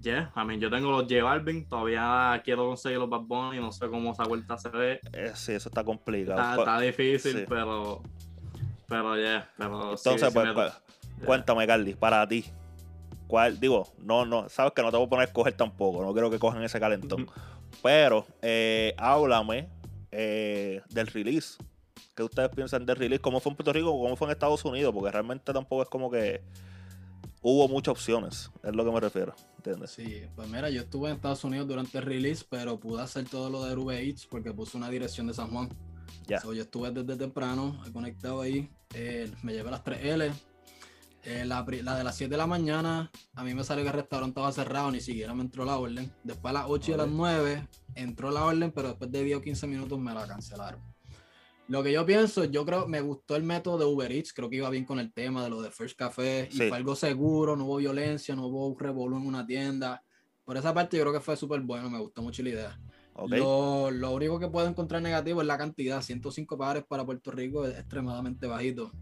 yeah, 0.00 0.32
I 0.36 0.44
mean, 0.44 0.60
yo 0.60 0.70
tengo 0.70 0.90
los 0.90 1.02
J 1.02 1.24
Balvin, 1.24 1.68
todavía 1.68 2.40
quiero 2.44 2.66
conseguir 2.66 2.98
los 2.98 3.08
Bad 3.08 3.22
Bunny, 3.22 3.58
no 3.58 3.72
sé 3.72 3.88
cómo 3.88 4.12
esa 4.12 4.24
vuelta 4.24 4.56
se 4.58 4.68
ve. 4.68 5.00
Eh, 5.12 5.32
sí, 5.34 5.52
eso 5.52 5.68
está 5.68 5.82
complicado. 5.82 6.40
Está, 6.40 6.76
pues, 6.76 6.96
difícil, 6.96 7.46
pero, 7.48 8.00
pero 8.86 9.16
yeah, 9.16 9.50
pero 9.56 9.92
Entonces, 9.92 10.32
pues, 10.32 10.52
pues 10.52 10.72
cuéntame, 11.24 11.66
Carly, 11.66 11.94
para 11.94 12.28
ti, 12.28 12.44
¿cuál, 13.26 13.58
digo, 13.58 13.88
no, 13.98 14.24
no, 14.24 14.48
sabes 14.48 14.72
que 14.72 14.82
no 14.82 14.90
te 14.90 14.98
voy 14.98 15.06
a 15.06 15.08
poner 15.08 15.22
a 15.22 15.26
escoger 15.26 15.54
tampoco, 15.54 16.04
no 16.04 16.12
quiero 16.12 16.30
que 16.30 16.38
cojan 16.38 16.62
ese 16.62 16.78
calentón. 16.78 17.26
Pero 17.82 18.26
eh, 18.42 18.94
háblame 18.96 19.68
eh, 20.10 20.80
del 20.90 21.06
release. 21.08 21.58
¿Qué 22.14 22.22
ustedes 22.22 22.50
piensan 22.50 22.86
del 22.86 22.96
release? 22.96 23.20
¿Cómo 23.20 23.40
fue 23.40 23.50
en 23.50 23.56
Puerto 23.56 23.72
Rico 23.72 23.90
o 23.90 24.02
cómo 24.02 24.16
fue 24.16 24.28
en 24.28 24.32
Estados 24.32 24.64
Unidos? 24.64 24.94
Porque 24.94 25.10
realmente 25.10 25.52
tampoco 25.52 25.82
es 25.82 25.88
como 25.88 26.10
que 26.10 26.42
hubo 27.42 27.68
muchas 27.68 27.92
opciones, 27.92 28.50
es 28.62 28.74
lo 28.74 28.84
que 28.84 28.90
me 28.90 29.00
refiero. 29.00 29.34
¿Entiendes? 29.56 29.90
Sí, 29.90 30.22
pues 30.34 30.48
mira, 30.48 30.70
yo 30.70 30.82
estuve 30.82 31.10
en 31.10 31.16
Estados 31.16 31.44
Unidos 31.44 31.68
durante 31.68 31.98
el 31.98 32.04
release, 32.04 32.44
pero 32.48 32.78
pude 32.78 33.02
hacer 33.02 33.28
todo 33.28 33.50
lo 33.50 33.64
de 33.64 33.76
Uber 33.76 33.98
Eats 33.98 34.26
porque 34.26 34.52
puse 34.52 34.76
una 34.76 34.88
dirección 34.88 35.26
de 35.26 35.34
San 35.34 35.50
Juan. 35.50 35.68
Ya. 36.26 36.40
yo 36.42 36.52
estuve 36.52 36.90
desde 36.90 37.16
temprano, 37.16 37.82
he 37.86 37.92
conectado 37.92 38.40
ahí, 38.40 38.70
eh, 38.94 39.30
me 39.42 39.52
llevé 39.52 39.70
las 39.70 39.84
3L, 39.84 40.32
eh, 41.24 41.44
la, 41.44 41.62
de 41.62 41.82
las 42.04 42.16
7 42.16 42.30
de 42.30 42.36
la 42.36 42.46
mañana, 42.46 43.10
a 43.34 43.44
mí 43.44 43.54
me 43.54 43.64
salió 43.64 43.84
que 43.84 43.90
el 43.90 43.96
restaurante 43.96 44.32
estaba 44.32 44.52
cerrado, 44.52 44.90
ni 44.90 45.00
siquiera 45.00 45.34
me 45.34 45.42
entró 45.42 45.64
la 45.64 45.78
orden. 45.78 46.12
Después 46.22 46.50
a 46.50 46.60
las 46.60 46.64
8 46.68 46.90
y 46.90 46.94
a 46.94 46.96
las 46.98 47.08
9 47.08 47.68
entró 47.94 48.30
la 48.30 48.44
orden, 48.44 48.72
pero 48.72 48.88
después 48.88 49.10
de 49.10 49.24
10 49.24 49.38
o 49.38 49.40
15 49.40 49.66
minutos 49.66 49.98
me 49.98 50.12
la 50.12 50.26
cancelaron. 50.26 50.82
Lo 51.66 51.82
que 51.82 51.92
yo 51.92 52.04
pienso, 52.04 52.44
yo 52.44 52.66
creo, 52.66 52.86
me 52.86 53.00
gustó 53.00 53.36
el 53.36 53.42
método 53.42 53.78
de 53.78 53.84
Uber 53.86 54.12
Eats, 54.12 54.34
creo 54.34 54.50
que 54.50 54.56
iba 54.56 54.68
bien 54.68 54.84
con 54.84 54.98
el 54.98 55.12
tema 55.14 55.42
de 55.42 55.48
lo 55.48 55.62
de 55.62 55.70
First 55.70 55.98
Café, 55.98 56.48
y 56.52 56.56
fue 56.56 56.76
algo 56.76 56.94
seguro, 56.94 57.56
no 57.56 57.64
hubo 57.64 57.76
violencia, 57.76 58.36
no 58.36 58.46
hubo 58.46 58.66
un 58.66 58.78
revolú 58.78 59.16
en 59.16 59.26
una 59.26 59.46
tienda. 59.46 60.02
Por 60.44 60.58
esa 60.58 60.74
parte 60.74 60.98
yo 60.98 61.04
creo 61.04 61.14
que 61.14 61.20
fue 61.20 61.38
súper 61.38 61.62
bueno, 61.62 61.88
me 61.88 61.98
gustó 61.98 62.20
mucho 62.20 62.42
la 62.42 62.50
idea. 62.50 62.80
Lo, 63.28 63.90
lo, 63.90 64.10
único 64.10 64.38
que 64.38 64.48
puedo 64.48 64.66
encontrar 64.66 65.00
negativo 65.00 65.40
es 65.40 65.46
la 65.46 65.56
cantidad, 65.56 66.02
105 66.02 66.58
pares 66.58 66.84
para 66.84 67.06
Puerto 67.06 67.30
Rico 67.30 67.64
es 67.64 67.78
extremadamente 67.78 68.46
bajito. 68.46 68.92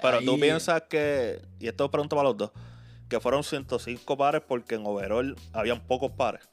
Pero 0.00 0.20
tú 0.22 0.38
piensas 0.38 0.82
que, 0.88 1.40
y 1.58 1.68
esto 1.68 1.84
es 1.84 1.90
pregunta 1.90 2.16
para 2.16 2.28
los 2.28 2.36
dos, 2.36 2.50
que 3.08 3.20
fueron 3.20 3.42
105 3.42 4.16
pares 4.16 4.42
porque 4.46 4.76
en 4.76 4.86
overall 4.86 5.36
habían 5.52 5.80
pocos 5.80 6.12
pares. 6.12 6.48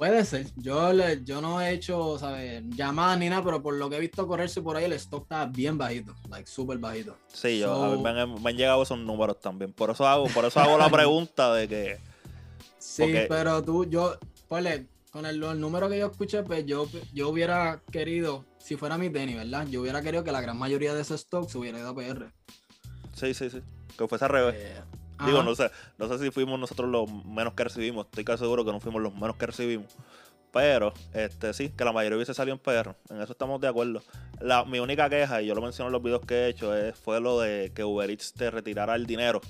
Puede 0.00 0.24
ser. 0.24 0.46
Yo, 0.56 0.94
le, 0.94 1.22
yo 1.24 1.42
no 1.42 1.60
he 1.60 1.72
hecho, 1.72 2.18
¿sabes? 2.18 2.62
Llamadas 2.70 3.18
ni 3.18 3.28
nada, 3.28 3.44
pero 3.44 3.62
por 3.62 3.74
lo 3.74 3.90
que 3.90 3.96
he 3.96 4.00
visto 4.00 4.26
correrse 4.26 4.62
por 4.62 4.74
ahí, 4.74 4.86
el 4.86 4.94
stock 4.94 5.24
está 5.24 5.44
bien 5.44 5.76
bajito, 5.76 6.14
like 6.30 6.48
súper 6.48 6.78
bajito. 6.78 7.18
Sí, 7.28 7.58
yo, 7.58 7.84
a 7.84 7.94
mí 7.94 8.02
me, 8.02 8.08
han, 8.08 8.56
llegado 8.56 8.82
esos 8.82 8.98
números 8.98 9.38
también. 9.40 9.74
Por 9.74 9.90
eso 9.90 10.08
hago, 10.08 10.24
por 10.28 10.46
eso 10.46 10.58
hago 10.58 10.78
la 10.78 10.88
pregunta 10.90 11.52
de 11.52 11.68
que. 11.68 11.98
Sí, 12.78 13.12
pero 13.28 13.62
tú, 13.62 13.84
yo, 13.84 14.16
pues, 14.48 14.80
con 15.10 15.26
el, 15.26 15.40
número 15.40 15.88
que 15.88 15.98
yo 15.98 16.06
escuché, 16.06 16.42
pues 16.42 16.64
yo, 16.66 16.88
yo 17.12 17.28
hubiera 17.28 17.82
querido 17.90 18.44
si 18.58 18.76
fuera 18.76 18.96
mi 18.96 19.10
tenis, 19.10 19.36
¿verdad? 19.36 19.66
Yo 19.68 19.80
hubiera 19.80 20.02
querido 20.02 20.24
que 20.24 20.32
la 20.32 20.40
gran 20.40 20.58
mayoría 20.58 20.94
de 20.94 21.02
ese 21.02 21.14
stock 21.14 21.48
se 21.48 21.58
hubiera 21.58 21.78
ido 21.78 21.88
a 21.88 21.94
PR. 21.94 22.32
Sí, 23.14 23.34
sí, 23.34 23.50
sí. 23.50 23.60
Que 23.98 24.06
fuese 24.06 24.24
al 24.24 24.30
revés. 24.30 24.54
Eh, 24.56 24.80
Digo, 25.26 25.42
no 25.42 25.54
sé, 25.54 25.70
no 25.98 26.08
sé 26.08 26.18
si 26.18 26.30
fuimos 26.30 26.58
nosotros 26.58 26.88
los 26.88 27.12
menos 27.24 27.54
que 27.54 27.64
recibimos. 27.64 28.06
Estoy 28.06 28.24
casi 28.24 28.44
seguro 28.44 28.64
que 28.64 28.72
no 28.72 28.80
fuimos 28.80 29.02
los 29.02 29.14
menos 29.14 29.36
que 29.36 29.46
recibimos. 29.46 29.86
Pero, 30.52 30.92
este, 31.12 31.52
sí, 31.52 31.68
que 31.68 31.84
la 31.84 31.92
mayoría 31.92 32.16
hubiese 32.16 32.34
salido 32.34 32.54
en 32.54 32.60
PR. 32.60 32.96
En 33.10 33.20
eso 33.20 33.32
estamos 33.32 33.60
de 33.60 33.68
acuerdo. 33.68 34.02
La, 34.40 34.64
mi 34.64 34.80
única 34.80 35.08
queja, 35.08 35.42
y 35.42 35.46
yo 35.46 35.54
lo 35.54 35.62
menciono 35.62 35.88
en 35.88 35.92
los 35.92 36.02
videos 36.02 36.24
que 36.26 36.34
he 36.34 36.48
hecho, 36.48 36.74
es, 36.74 36.96
fue 36.96 37.20
lo 37.20 37.40
de 37.40 37.72
que 37.74 37.84
Uber 37.84 38.10
Eats 38.10 38.32
te 38.32 38.50
retirara 38.50 38.94
el 38.94 39.06
dinero 39.06 39.40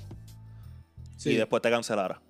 y 1.25 1.37
después 1.37 1.63
te 1.63 1.71
cancelara. 1.71 2.21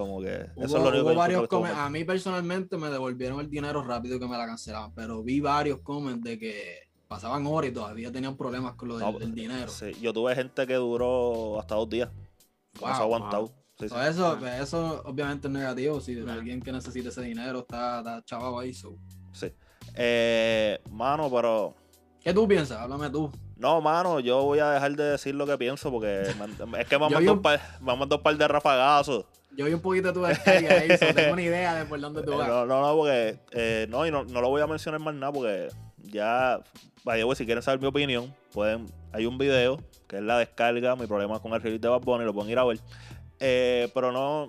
Como 0.00 0.22
que 0.22 0.46
eso 0.56 0.78
es 0.78 0.82
lo 0.82 0.88
único 0.88 1.14
varios 1.14 1.46
A 1.76 1.90
mí 1.90 2.04
personalmente 2.04 2.78
me 2.78 2.88
devolvieron 2.88 3.38
el 3.40 3.50
dinero 3.50 3.82
rápido 3.82 4.16
y 4.16 4.18
que 4.18 4.26
me 4.26 4.38
la 4.38 4.46
cancelaban, 4.46 4.94
pero 4.94 5.22
vi 5.22 5.40
varios 5.40 5.80
comments 5.80 6.24
de 6.24 6.38
que 6.38 6.88
pasaban 7.06 7.46
horas 7.46 7.70
y 7.70 7.74
todavía 7.74 8.10
tenían 8.10 8.34
problemas 8.34 8.76
con 8.76 8.88
lo 8.88 8.96
del, 8.96 9.34
dinero. 9.34 9.68
Sí, 9.68 9.92
yo 10.00 10.14
tuve 10.14 10.34
gente 10.34 10.66
que 10.66 10.74
duró 10.74 11.60
hasta 11.60 11.74
dos 11.74 11.90
días. 11.90 12.08
Wow, 12.80 12.90
eso 12.92 13.02
aguantado. 13.02 13.52
eso, 13.78 14.36
pues, 14.38 14.60
eso 14.60 15.02
obviamente 15.04 15.48
es 15.48 15.52
negativo. 15.52 16.00
Si 16.00 16.18
alguien 16.18 16.62
que 16.62 16.72
necesita 16.72 17.10
ese 17.10 17.20
dinero 17.20 17.58
está, 17.58 17.98
está 17.98 18.24
chavado 18.24 18.58
ahí. 18.58 18.72
So. 18.72 18.96
Sí. 19.32 19.52
Eh, 19.96 20.80
mano, 20.90 21.30
pero. 21.30 21.74
¿Qué 22.22 22.32
tú 22.32 22.48
piensas? 22.48 22.78
Háblame 22.78 23.10
tú. 23.10 23.30
No, 23.56 23.82
mano, 23.82 24.20
yo 24.20 24.42
voy 24.44 24.60
a 24.60 24.70
dejar 24.70 24.96
de 24.96 25.04
decir 25.04 25.34
lo 25.34 25.46
que 25.46 25.58
pienso 25.58 25.90
porque 25.90 26.22
es 26.22 26.88
que 26.88 26.96
vamos, 26.96 27.22
a 27.28 27.32
un 27.32 27.42
par, 27.42 27.60
vamos 27.80 28.08
a 28.10 28.22
par 28.22 28.34
de 28.34 28.48
rafagazos 28.48 29.26
yo 29.60 29.66
vi 29.66 29.74
un 29.74 29.80
poquito 29.80 30.08
de 30.08 30.14
tu 30.14 30.22
descarga 30.22 30.72
ahí, 30.72 30.88
so 30.96 31.14
tengo 31.14 31.34
una 31.34 31.42
idea 31.42 31.74
de 31.74 31.84
por 31.84 32.00
dónde 32.00 32.22
tú 32.22 32.34
vas. 32.34 32.48
No, 32.48 32.64
no, 32.64 32.80
no, 32.80 32.96
porque 32.96 33.36
eh, 33.50 33.86
no, 33.90 34.06
y 34.06 34.10
no, 34.10 34.24
no 34.24 34.40
lo 34.40 34.48
voy 34.48 34.62
a 34.62 34.66
mencionar 34.66 35.00
más 35.00 35.14
nada 35.14 35.30
porque 35.30 35.68
ya, 35.98 36.62
vaya, 37.04 37.26
pues, 37.26 37.36
si 37.36 37.44
quieren 37.44 37.62
saber 37.62 37.78
mi 37.78 37.86
opinión, 37.86 38.34
pueden, 38.54 38.86
hay 39.12 39.26
un 39.26 39.36
video 39.36 39.78
que 40.08 40.16
es 40.16 40.22
la 40.22 40.38
descarga, 40.38 40.96
mi 40.96 41.06
problema 41.06 41.40
con 41.40 41.52
el 41.52 41.60
release 41.60 41.82
de 41.82 41.88
Bad 41.88 42.00
Bunny, 42.00 42.24
lo 42.24 42.32
pueden 42.32 42.50
ir 42.50 42.58
a 42.58 42.64
ver. 42.64 42.78
Eh, 43.38 43.90
pero 43.92 44.12
no, 44.12 44.48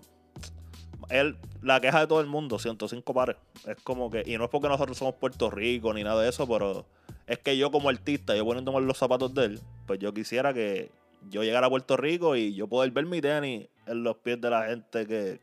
él, 1.10 1.36
la 1.62 1.82
queja 1.82 2.00
de 2.00 2.08
todo 2.08 2.22
el 2.22 2.28
mundo, 2.28 2.58
105 2.58 3.14
pares. 3.14 3.36
Es 3.68 3.76
como 3.84 4.10
que, 4.10 4.24
y 4.26 4.38
no 4.38 4.46
es 4.46 4.50
porque 4.50 4.70
nosotros 4.70 4.98
somos 4.98 5.16
Puerto 5.16 5.52
Rico 5.52 5.94
ni 5.94 6.06
nada 6.06 6.22
de 6.22 6.30
eso, 6.30 6.48
pero 6.48 6.86
es 7.28 7.38
que 7.40 7.58
yo 7.58 7.70
como 7.70 7.90
artista, 7.90 8.34
yo 8.34 8.46
poniéndome 8.46 8.80
los 8.80 8.98
zapatos 8.98 9.34
de 9.34 9.44
él, 9.44 9.60
pues 9.88 10.00
yo 10.00 10.14
quisiera 10.14 10.54
que 10.54 10.90
yo 11.30 11.44
llegara 11.44 11.68
a 11.68 11.70
Puerto 11.70 11.98
Rico 11.98 12.38
y 12.38 12.56
yo 12.56 12.68
poder 12.68 12.92
ver 12.92 13.06
mi 13.08 13.20
tenis 13.20 13.68
en 13.92 14.04
los 14.04 14.18
pies 14.18 14.40
de 14.42 14.50
la 14.50 14.68
gente 14.68 15.06
que 15.06 15.42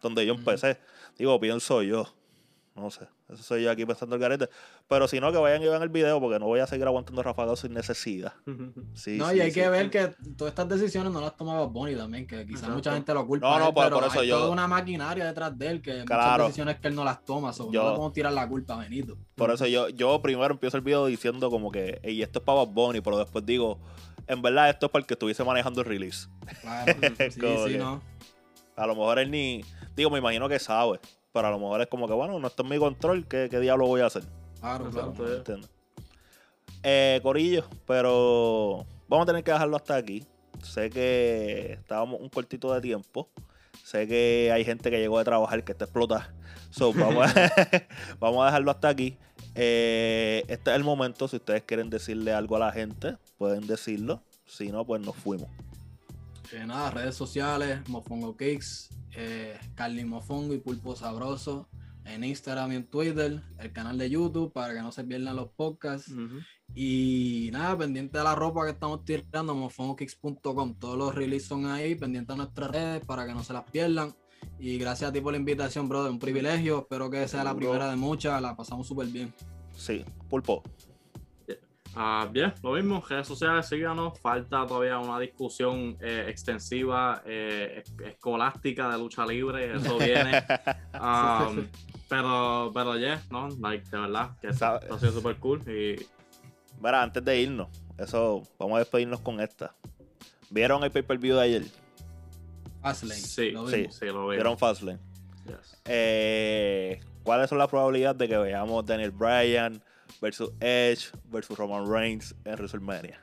donde 0.00 0.26
yo 0.26 0.34
empecé. 0.34 0.78
Digo, 1.16 1.38
pienso 1.40 1.82
yo. 1.82 2.06
No 2.74 2.90
sé. 2.90 3.06
Eso 3.28 3.42
soy 3.42 3.62
yo 3.64 3.70
aquí 3.70 3.84
pensando 3.84 4.16
el 4.16 4.20
garete. 4.20 4.48
Pero 4.88 5.06
si 5.06 5.20
no, 5.20 5.30
que 5.30 5.38
vayan 5.38 5.62
y 5.62 5.66
vean 5.66 5.82
el 5.82 5.90
video 5.90 6.18
porque 6.20 6.38
no 6.38 6.46
voy 6.46 6.60
a 6.60 6.66
seguir 6.66 6.86
aguantando 6.86 7.22
rafagados 7.22 7.60
sin 7.60 7.74
necesidad. 7.74 8.32
Sí, 8.94 9.18
no, 9.18 9.32
y 9.32 9.40
hay 9.40 9.52
que 9.52 9.68
ver 9.68 9.90
que 9.90 10.14
todas 10.36 10.52
estas 10.52 10.68
decisiones 10.68 11.12
no 11.12 11.20
las 11.20 11.36
tomaba 11.36 11.66
Bonnie 11.66 11.96
también, 11.96 12.26
que 12.26 12.46
quizás 12.46 12.70
mucha 12.70 12.94
gente 12.94 13.12
lo 13.12 13.26
culpa. 13.26 13.46
No, 13.46 13.66
no, 13.66 13.74
por, 13.74 13.84
pero 13.84 14.06
eso 14.06 14.20
hay 14.20 14.30
toda 14.30 14.50
una 14.50 14.66
maquinaria 14.66 15.26
detrás 15.26 15.56
de 15.56 15.66
él 15.66 15.82
que 15.82 16.00
muchas 16.00 16.38
decisiones 16.38 16.78
que 16.80 16.88
él 16.88 16.94
no 16.94 17.04
las 17.04 17.24
toma. 17.24 17.52
So, 17.52 17.70
yo, 17.70 17.82
no 17.82 17.88
le 17.88 17.94
podemos 17.94 18.12
tirar 18.14 18.32
la 18.32 18.48
culpa 18.48 18.74
a 18.74 18.78
Benito. 18.78 19.18
Por 19.34 19.50
eso 19.50 19.66
yo, 19.66 19.88
yo 19.90 20.20
primero 20.22 20.54
empiezo 20.54 20.78
el 20.78 20.82
video 20.82 21.06
diciendo 21.06 21.50
como 21.50 21.70
que, 21.70 22.00
y 22.04 22.22
esto 22.22 22.38
es 22.38 22.44
para 22.44 22.62
Bonnie, 22.64 23.02
pero 23.02 23.18
después 23.18 23.44
digo, 23.44 23.80
en 24.26 24.42
verdad 24.42 24.70
esto 24.70 24.86
es 24.86 24.92
para 24.92 25.02
el 25.02 25.06
que 25.06 25.14
estuviese 25.14 25.44
manejando 25.44 25.80
el 25.80 25.86
release. 25.86 26.28
Claro, 26.60 26.94
sí, 27.30 27.40
sí, 27.40 27.76
no. 27.78 28.00
A 28.76 28.86
lo 28.86 28.94
mejor 28.94 29.18
él 29.18 29.30
ni, 29.30 29.64
digo, 29.94 30.10
me 30.10 30.18
imagino 30.18 30.48
que 30.48 30.58
sabe. 30.58 31.00
Pero 31.32 31.48
a 31.48 31.50
lo 31.50 31.58
mejor 31.58 31.80
es 31.80 31.86
como 31.86 32.06
que, 32.06 32.12
bueno, 32.12 32.38
no 32.38 32.46
está 32.46 32.62
en 32.62 32.68
mi 32.68 32.78
control, 32.78 33.26
¿qué, 33.26 33.48
qué 33.50 33.58
diablo 33.58 33.86
voy 33.86 34.02
a 34.02 34.06
hacer? 34.06 34.22
Claro, 34.60 34.90
claro. 34.90 35.14
Entiendo. 35.36 35.68
Eh, 36.82 37.20
Corillo, 37.22 37.64
pero 37.86 38.86
vamos 39.08 39.24
a 39.24 39.26
tener 39.26 39.44
que 39.44 39.52
dejarlo 39.52 39.76
hasta 39.76 39.96
aquí. 39.96 40.24
Sé 40.62 40.90
que 40.90 41.72
estábamos 41.72 42.20
un 42.20 42.28
cortito 42.28 42.72
de 42.72 42.80
tiempo. 42.80 43.28
Sé 43.82 44.06
que 44.06 44.50
hay 44.52 44.64
gente 44.64 44.90
que 44.90 44.98
llegó 44.98 45.18
de 45.18 45.24
trabajar 45.24 45.64
que 45.64 45.72
está 45.72 45.84
explotada. 45.84 46.34
So, 46.70 46.92
vamos, 46.92 47.26
a, 47.26 47.52
vamos 48.20 48.42
a 48.42 48.46
dejarlo 48.46 48.70
hasta 48.70 48.88
aquí. 48.88 49.16
Eh, 49.54 50.44
este 50.48 50.70
es 50.70 50.76
el 50.76 50.84
momento. 50.84 51.28
Si 51.28 51.36
ustedes 51.36 51.62
quieren 51.62 51.90
decirle 51.90 52.32
algo 52.32 52.56
a 52.56 52.60
la 52.60 52.72
gente, 52.72 53.16
pueden 53.38 53.66
decirlo. 53.66 54.22
Si 54.46 54.70
no, 54.70 54.84
pues 54.84 55.00
nos 55.02 55.16
fuimos. 55.16 55.48
Eh, 56.52 56.66
nada, 56.66 56.90
redes 56.90 57.14
sociales, 57.14 57.80
Mofongo 57.88 58.36
Cakes, 58.36 58.90
eh, 59.14 59.58
Carly 59.74 60.04
Mofongo 60.04 60.52
y 60.52 60.58
Pulpo 60.58 60.94
Sabroso 60.94 61.68
en 62.04 62.24
Instagram 62.24 62.72
y 62.72 62.76
en 62.76 62.86
Twitter, 62.86 63.42
el 63.58 63.72
canal 63.72 63.96
de 63.96 64.10
YouTube 64.10 64.52
para 64.52 64.74
que 64.74 64.82
no 64.82 64.92
se 64.92 65.04
pierdan 65.04 65.36
los 65.36 65.50
podcasts. 65.50 66.12
Y 66.74 67.50
nada, 67.52 67.76
pendiente 67.76 68.18
de 68.18 68.24
la 68.24 68.34
ropa 68.34 68.64
que 68.64 68.72
estamos 68.72 69.04
tirando, 69.04 69.54
mofongokicks.com. 69.54 70.74
Todos 70.74 70.98
los 70.98 71.14
releases 71.14 71.48
son 71.48 71.66
ahí, 71.66 71.94
pendiente 71.94 72.32
de 72.32 72.38
nuestras 72.38 72.70
redes 72.70 73.04
para 73.04 73.26
que 73.26 73.34
no 73.34 73.44
se 73.44 73.52
las 73.52 73.64
pierdan. 73.70 74.14
Y 74.58 74.78
gracias 74.78 75.10
a 75.10 75.12
ti 75.12 75.20
por 75.20 75.32
la 75.32 75.38
invitación, 75.38 75.88
brother. 75.88 76.10
Un 76.10 76.18
privilegio. 76.18 76.80
Espero 76.80 77.10
que 77.10 77.26
sea 77.28 77.44
la 77.44 77.54
primera 77.54 77.90
de 77.90 77.96
muchas. 77.96 78.40
La 78.40 78.56
pasamos 78.56 78.86
súper 78.86 79.06
bien. 79.08 79.32
Sí, 79.76 80.04
Pulpo. 80.28 80.62
Ah, 81.94 82.26
bien, 82.30 82.54
lo 82.62 82.72
mismo, 82.72 83.04
redes 83.06 83.26
sociales, 83.26 83.66
síganos. 83.66 84.18
Falta 84.18 84.66
todavía 84.66 84.98
una 84.98 85.18
discusión 85.18 85.96
eh, 86.00 86.24
extensiva, 86.28 87.22
eh, 87.26 87.82
escolástica 88.06 88.88
de 88.88 88.98
lucha 88.98 89.26
libre. 89.26 89.76
Eso 89.76 89.98
viene. 89.98 90.42
Um, 91.02 91.66
pero, 92.08 92.70
pero, 92.72 92.96
yeah, 92.96 93.20
no, 93.28 93.48
like, 93.60 93.90
de 93.90 93.98
verdad, 93.98 94.36
que 94.40 94.48
está, 94.48 94.76
ha 94.76 94.98
sido 95.00 95.10
súper 95.10 95.36
cool. 95.38 95.60
Y... 95.68 95.96
Mira, 96.80 97.02
antes 97.02 97.24
de 97.24 97.40
irnos, 97.40 97.68
eso, 97.98 98.42
vamos 98.56 98.76
a 98.76 98.78
despedirnos 98.80 99.18
con 99.20 99.40
esta. 99.40 99.74
¿Vieron 100.48 100.84
el 100.84 100.92
pay-per-view 100.92 101.34
de 101.34 101.42
ayer? 101.42 101.62
Fastlane. 102.82 103.20
Sí, 103.20 103.50
lo 103.50 103.68
sí, 103.68 103.86
sí, 103.90 104.06
lo 104.06 104.28
vi. 104.28 104.36
¿Vieron 104.36 104.58
Fastlane? 104.58 104.98
Eh, 105.86 107.00
¿Cuáles 107.22 107.48
son 107.48 107.58
las 107.58 107.68
probabilidades 107.68 108.18
de 108.18 108.28
que 108.28 108.36
veamos 108.36 108.84
Daniel 108.84 109.10
Bryan? 109.10 109.82
versus 110.20 110.50
Edge 110.60 111.10
versus 111.30 111.56
Roman 111.58 111.86
Reigns 111.86 112.34
en 112.44 112.54
WrestleMania. 112.54 113.20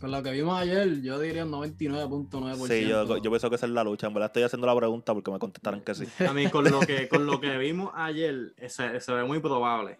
Con 0.00 0.12
lo 0.12 0.22
que 0.22 0.30
vimos 0.30 0.56
ayer, 0.56 1.00
yo 1.02 1.18
diría 1.18 1.44
un 1.44 1.50
99.9%. 1.50 2.68
Sí, 2.68 2.86
yo, 2.86 3.18
yo 3.18 3.30
pienso 3.30 3.50
que 3.50 3.56
esa 3.56 3.66
es 3.66 3.72
la 3.72 3.82
lucha. 3.82 4.06
En 4.06 4.14
verdad 4.14 4.28
estoy 4.28 4.44
haciendo 4.44 4.66
la 4.66 4.76
pregunta 4.76 5.12
porque 5.12 5.30
me 5.30 5.40
contestaron 5.40 5.80
que 5.80 5.94
sí. 5.94 6.04
A 6.24 6.32
mí, 6.32 6.48
con 6.48 6.70
lo 6.70 6.78
que, 6.80 7.08
con 7.08 7.26
lo 7.26 7.40
que 7.40 7.56
vimos 7.58 7.90
ayer, 7.94 8.54
se, 8.68 9.00
se 9.00 9.12
ve 9.12 9.24
muy 9.24 9.40
probable. 9.40 9.98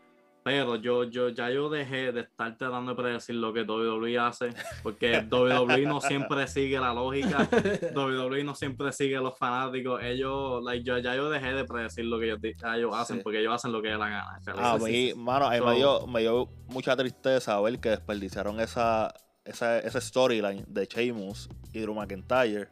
Pero 0.49 0.77
yo, 0.77 1.05
yo, 1.05 1.29
ya 1.29 1.51
yo 1.51 1.69
dejé 1.69 2.13
de 2.13 2.21
estar 2.21 2.57
tratando 2.57 2.93
de 2.95 2.97
predecir 2.97 3.35
lo 3.35 3.53
que 3.53 3.63
WWE 3.63 4.19
hace, 4.19 4.51
porque 4.83 5.27
WWE 5.31 5.87
no 5.87 6.01
siempre 6.01 6.47
sigue 6.49 6.81
la 6.81 6.95
lógica, 6.95 7.49
WWE 7.95 8.45
no 8.45 8.55
siempre 8.55 8.93
sigue 8.93 9.17
a 9.17 9.21
los 9.21 9.37
fanáticos. 9.37 10.03
Ellos, 10.03 10.63
like, 10.65 10.85
yo, 10.85 10.99
ya 10.99 11.15
yo 11.15 11.29
dejé 11.29 11.53
de 11.53 11.65
predecir 11.65 12.07
lo 12.07 12.19
que 12.19 12.37
ellos, 12.75 12.95
hacen, 12.95 13.23
porque 13.23 13.41
ellos 13.41 13.55
hacen 13.55 13.73
lo 13.73 13.83
que 13.83 13.89
les 13.89 13.99
la 13.99 14.09
gana. 14.09 14.41
A 14.57 14.79
mí, 14.79 15.13
mano, 15.15 15.51
me, 15.51 15.75
dio, 15.75 16.07
me 16.07 16.21
dio 16.21 16.49
mucha 16.69 16.97
tristeza 16.97 17.61
ver 17.61 17.79
que 17.79 17.91
desperdiciaron 17.91 18.61
esa, 18.61 19.13
esa, 19.45 19.79
esa 19.81 20.01
storyline 20.01 20.65
de 20.67 20.87
Sheamus 20.87 21.49
y 21.73 21.81
Drew 21.81 21.95
McIntyre 21.95 22.69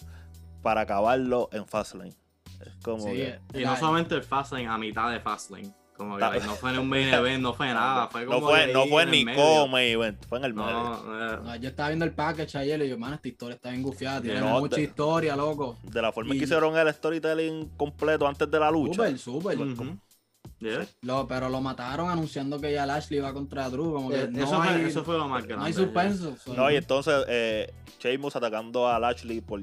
para 0.62 0.82
acabarlo 0.82 1.48
en 1.52 1.66
Fastlane. 1.66 2.14
Es 2.60 2.74
como 2.82 3.12
y 3.12 3.64
no 3.64 3.76
solamente 3.76 4.14
el 4.14 4.22
Fastlane, 4.22 4.66
a 4.66 4.78
mitad 4.78 5.10
de 5.10 5.20
Fastlane. 5.20 5.74
Como 5.96 6.16
que 6.16 6.40
no 6.40 6.54
fue 6.56 6.70
en 6.72 6.78
un 6.78 6.88
main 6.88 7.08
event, 7.08 7.42
no 7.42 7.54
fue 7.54 7.68
nada. 7.68 8.08
Fue 8.08 8.26
como 8.26 8.40
no 8.40 8.46
fue, 8.46 8.72
no 8.72 8.86
fue 8.86 9.06
ni 9.06 9.24
como 9.24 9.78
event, 9.78 10.24
fue 10.26 10.38
en 10.38 10.44
el 10.44 10.54
medio. 10.54 10.72
No, 10.72 11.56
yo 11.56 11.68
estaba 11.68 11.88
viendo 11.88 12.04
el 12.04 12.12
package 12.12 12.56
ayer 12.56 12.82
y 12.82 12.88
yo, 12.88 12.98
man, 12.98 13.14
esta 13.14 13.28
historia 13.28 13.54
está 13.56 13.70
bien 13.70 13.82
gufiada, 13.82 14.20
tiene 14.20 14.42
mucha 14.42 14.80
historia, 14.80 15.36
loco. 15.36 15.78
De 15.82 16.02
la 16.02 16.12
forma 16.12 16.32
en 16.32 16.38
que 16.38 16.44
hicieron 16.44 16.76
el 16.76 16.92
storytelling 16.92 17.70
completo 17.76 18.26
antes 18.26 18.50
de 18.50 18.60
la 18.60 18.70
lucha. 18.70 19.16
Súper, 19.16 19.18
súper. 19.18 19.58
pero 21.28 21.48
lo 21.48 21.60
mataron 21.60 22.10
anunciando 22.10 22.60
que 22.60 22.72
ya 22.72 22.84
Lashley 22.84 23.18
iba 23.18 23.32
contra 23.32 23.70
Drew. 23.70 23.94
Como 23.94 24.10
que 24.10 24.22
eh, 24.22 24.28
no 24.28 24.44
eso, 24.44 24.60
hay, 24.60 24.80
fue, 24.80 24.88
eso 24.88 25.04
fue 25.04 25.16
lo 25.16 25.28
más 25.28 25.44
grande. 25.46 25.60
No 25.60 25.64
hay 25.64 25.72
suspenso. 25.72 26.36
No, 26.54 26.70
y 26.70 26.76
entonces 26.76 27.24
eh, 27.28 27.72
Sheamus 27.98 28.36
atacando 28.36 28.88
a 28.88 28.98
Lashley 28.98 29.40
por 29.40 29.62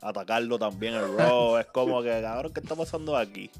atacarlo 0.00 0.58
también 0.58 0.94
el 0.94 1.16
Raw. 1.16 1.56
es 1.60 1.66
como 1.66 2.02
que, 2.02 2.20
cabrón, 2.20 2.52
¿qué 2.52 2.60
está 2.60 2.74
pasando 2.74 3.16
aquí? 3.16 3.50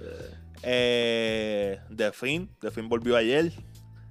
Eh. 0.00 0.34
Eh, 0.62 1.80
The 1.94 2.12
Fin, 2.12 2.50
The 2.60 2.70
Fin 2.70 2.88
volvió 2.88 3.16
ayer. 3.16 3.52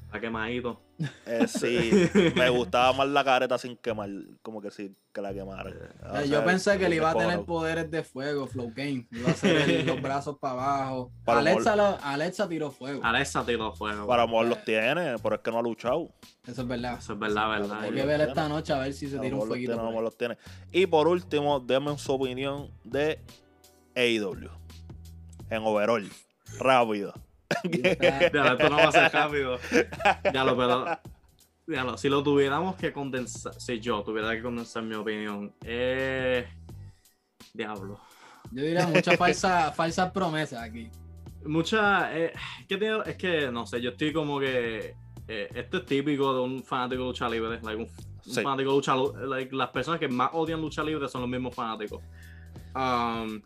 Está 0.06 0.20
quemadito. 0.20 0.82
Eh, 1.26 1.48
sí, 1.48 2.10
me 2.36 2.50
gustaba 2.50 2.92
más 2.94 3.08
la 3.08 3.24
careta 3.24 3.58
sin 3.58 3.78
quemar, 3.78 4.10
como 4.42 4.60
que 4.60 4.72
sí, 4.72 4.94
que 5.14 5.22
la 5.22 5.34
quemara. 5.34 5.70
Eh, 5.70 6.28
yo 6.28 6.44
pensé 6.44 6.78
que 6.78 6.90
le 6.90 6.96
iba 6.96 7.12
a 7.12 7.16
tener 7.16 7.44
poderes 7.44 7.90
de 7.90 8.04
fuego, 8.04 8.48
Flow 8.48 8.74
Game. 8.76 9.08
Iba 9.12 9.30
a 9.30 9.32
hacer 9.32 9.86
los 9.86 10.02
brazos 10.02 10.38
para 10.40 10.54
abajo. 10.54 11.12
Alexa, 11.26 11.74
Alexa 12.02 12.50
tiró 12.50 12.72
fuego. 12.72 13.02
Alexa 13.04 13.46
tiró 13.46 13.72
fuego. 13.74 14.08
Para 14.08 14.24
amor 14.24 14.48
los 14.48 14.64
tiene, 14.66 15.16
pero 15.22 15.36
es 15.36 15.42
que 15.42 15.52
no 15.52 15.60
ha 15.60 15.62
luchado. 15.62 16.10
Eso 16.46 16.64
es 16.64 16.68
verdad. 16.68 16.98
Eso 16.98 17.14
es 17.14 17.20
verdad, 17.20 17.50
verdad. 17.50 17.82
Hay 17.82 17.92
que 17.94 18.06
ver 18.06 18.22
esta 18.22 18.50
noche 18.50 18.74
a 18.74 18.80
ver 18.80 18.94
si 18.94 19.08
se 19.08 19.20
tira 19.20 19.36
un 19.36 19.48
fueguito. 19.48 19.80
Tiene, 19.80 20.02
los 20.02 20.18
tiene. 20.18 20.38
Y 20.72 20.88
por 20.88 21.08
último, 21.08 21.60
denme 21.60 21.98
su 21.98 22.12
opinión 22.12 22.72
de 22.84 23.20
AEW 23.96 24.59
en 25.50 25.64
overall 25.64 26.10
rápido. 26.58 27.14
ya, 27.64 28.20
esto 28.20 28.70
no 28.70 28.78
va 28.78 28.89
a 28.89 28.91
ser 28.91 29.12
rápido. 29.12 29.60
Ya 30.34 30.43
lo, 30.43 30.58
pero. 30.58 31.97
si 31.97 32.10
lo 32.10 32.24
tuviéramos 32.24 32.76
que 32.76 32.93
condensar, 32.93 33.54
si 33.60 33.80
yo 33.80 34.02
tuviera 34.04 34.36
que 34.36 34.41
condensar 34.41 34.84
mi 34.84 34.95
opinión, 34.95 35.54
eh, 35.64 36.47
diablo. 37.54 38.00
Yo 38.52 38.64
diría 38.64 38.88
muchas 38.88 39.18
falsas 39.18 39.76
falsa 39.76 40.12
promesas 40.12 40.62
aquí. 40.62 40.89
Mucha, 41.45 42.16
eh, 42.18 42.34
es 43.06 43.16
que 43.16 43.50
no 43.52 43.66
sé, 43.66 43.82
yo 43.82 43.91
estoy 43.91 44.12
como 44.12 44.39
que 44.39 44.95
eh, 45.28 45.47
esto 45.54 45.78
es 45.78 45.86
típico 45.86 46.34
de 46.34 46.41
un 46.41 46.64
fanático 46.64 47.04
de 47.04 47.08
lucha 47.08 47.30
libre, 47.30 47.60
like 47.62 47.82
un, 47.82 47.88
fanático 48.43 48.72
de 48.72 48.76
lucha 48.76 48.95
like, 49.28 49.56
las 49.56 49.70
personas 49.70 50.00
que 50.00 50.08
más 50.08 50.32
odian 50.34 50.60
lucha 50.60 50.84
libre 50.84 51.08
son 51.08 51.22
los 51.22 51.30
mismos 51.30 51.56
fanáticos. 51.56 52.04
Um, 52.80 53.41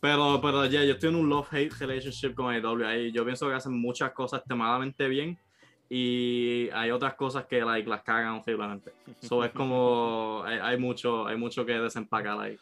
pero, 0.00 0.40
pero 0.42 0.66
ya, 0.66 0.82
yo 0.82 0.94
estoy 0.94 1.10
en 1.10 1.14
un 1.14 1.28
love-hate 1.28 1.72
relationship 1.78 2.34
con 2.34 2.52
AEW. 2.52 3.12
Yo 3.12 3.24
pienso 3.24 3.48
que 3.48 3.54
hacen 3.54 3.78
muchas 3.80 4.10
cosas 4.10 4.40
extremadamente 4.40 5.06
bien 5.06 5.38
y 5.88 6.68
hay 6.70 6.90
otras 6.90 7.14
cosas 7.14 7.46
que 7.46 7.60
like, 7.60 7.88
las 7.88 8.02
cagan 8.02 8.40
horriblemente. 8.40 8.90
So 9.20 9.44
es 9.44 9.52
como 9.52 10.42
hay, 10.46 10.76
mucho, 10.76 11.24
hay 11.24 11.36
mucho 11.36 11.64
que 11.64 11.74
desempacar 11.74 12.40
ahí. 12.40 12.58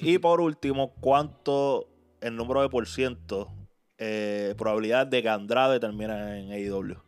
Y 0.00 0.18
por 0.18 0.40
último, 0.40 0.94
¿cuánto 1.00 1.88
el 2.20 2.36
número 2.36 2.62
de 2.62 2.68
por 2.68 2.86
ciento 2.86 3.52
eh, 3.98 4.54
probabilidad 4.56 5.08
de 5.08 5.20
que 5.20 5.28
Andrade 5.28 5.80
termine 5.80 6.42
en 6.42 6.52
AEW? 6.52 7.05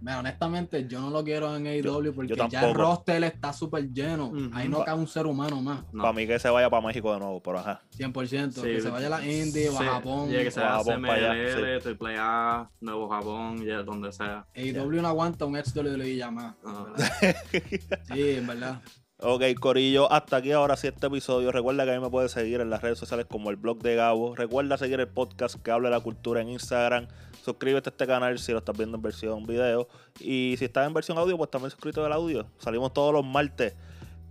Mira, 0.00 0.20
honestamente, 0.20 0.86
yo 0.86 1.00
no 1.00 1.10
lo 1.10 1.24
quiero 1.24 1.54
en 1.56 1.66
AEW 1.66 2.14
porque 2.14 2.34
ya 2.50 2.68
el 2.68 2.74
roster 2.74 3.24
está 3.24 3.52
súper 3.52 3.90
lleno. 3.92 4.32
Ahí 4.52 4.68
no 4.68 4.84
cae 4.84 4.94
un 4.94 5.08
ser 5.08 5.26
humano 5.26 5.60
más. 5.60 5.84
Para 5.96 6.12
mí 6.12 6.26
que 6.26 6.38
se 6.38 6.48
vaya 6.48 6.70
para 6.70 6.86
México 6.86 7.12
de 7.12 7.20
nuevo, 7.20 7.42
pero 7.42 7.58
ajá. 7.58 7.82
100%. 7.96 8.62
que 8.62 8.80
se 8.80 8.90
vaya 8.90 9.06
a 9.08 9.10
la 9.10 9.26
India 9.26 9.70
o 9.72 9.80
a 9.80 9.84
Japón. 9.84 10.30
que 10.30 10.50
se 10.50 10.60
vaya 10.60 10.78
a 10.78 10.84
CMLL, 10.84 11.82
Triple 11.82 12.16
A, 12.18 12.70
Nuevo 12.80 13.08
Japón, 13.08 13.64
ya 13.64 13.82
donde 13.82 14.12
sea. 14.12 14.46
AEW 14.54 15.02
no 15.02 15.08
aguanta 15.08 15.44
un 15.44 15.56
ex 15.56 15.74
WWE 15.74 16.16
ya 16.16 16.30
más. 16.30 16.54
sí, 18.12 18.30
en 18.30 18.46
verdad. 18.46 18.80
Ok, 19.20 19.42
Corillo, 19.58 20.10
hasta 20.12 20.36
aquí 20.36 20.52
ahora 20.52 20.76
sí 20.76 20.86
este 20.86 21.08
episodio. 21.08 21.50
Recuerda 21.50 21.84
que 21.84 21.90
a 21.90 21.94
mí 21.96 22.00
me 22.00 22.08
puedes 22.08 22.30
seguir 22.30 22.60
en 22.60 22.70
las 22.70 22.82
redes 22.82 23.00
sociales 23.00 23.26
como 23.28 23.50
el 23.50 23.56
blog 23.56 23.82
de 23.82 23.96
Gabo. 23.96 24.36
Recuerda 24.36 24.78
seguir 24.78 25.00
el 25.00 25.08
podcast 25.08 25.56
que 25.56 25.72
habla 25.72 25.88
de 25.88 25.96
la 25.96 26.00
cultura 26.00 26.40
en 26.40 26.50
Instagram. 26.50 27.08
Suscríbete 27.44 27.88
a 27.88 27.92
este 27.92 28.06
canal 28.06 28.38
si 28.38 28.52
lo 28.52 28.58
estás 28.58 28.76
viendo 28.76 28.96
en 28.96 29.02
versión 29.02 29.46
video. 29.46 29.88
Y 30.20 30.56
si 30.58 30.64
estás 30.66 30.86
en 30.86 30.94
versión 30.94 31.18
audio, 31.18 31.36
pues 31.36 31.50
también 31.50 31.70
suscríbete 31.70 32.00
al 32.00 32.12
audio. 32.12 32.46
Salimos 32.58 32.92
todos 32.92 33.12
los 33.12 33.24
martes. 33.24 33.74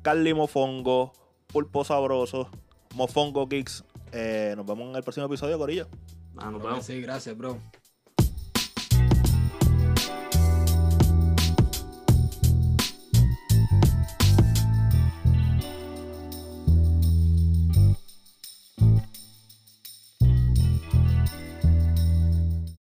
Carly 0.02 0.34
Mofongo, 0.34 1.14
Pulpo 1.48 1.84
Sabroso, 1.84 2.50
Mofongo 2.96 3.48
Kicks. 3.50 3.84
Eh, 4.12 4.54
nos 4.56 4.66
vemos 4.66 4.90
en 4.90 4.96
el 4.96 5.04
próximo 5.04 5.26
episodio, 5.26 5.58
Corillo. 5.58 5.88
Ah, 6.38 6.52
nos 6.52 6.62
vemos. 6.62 6.86
Sí, 6.86 7.02
gracias, 7.02 7.38
bro. 7.38 7.58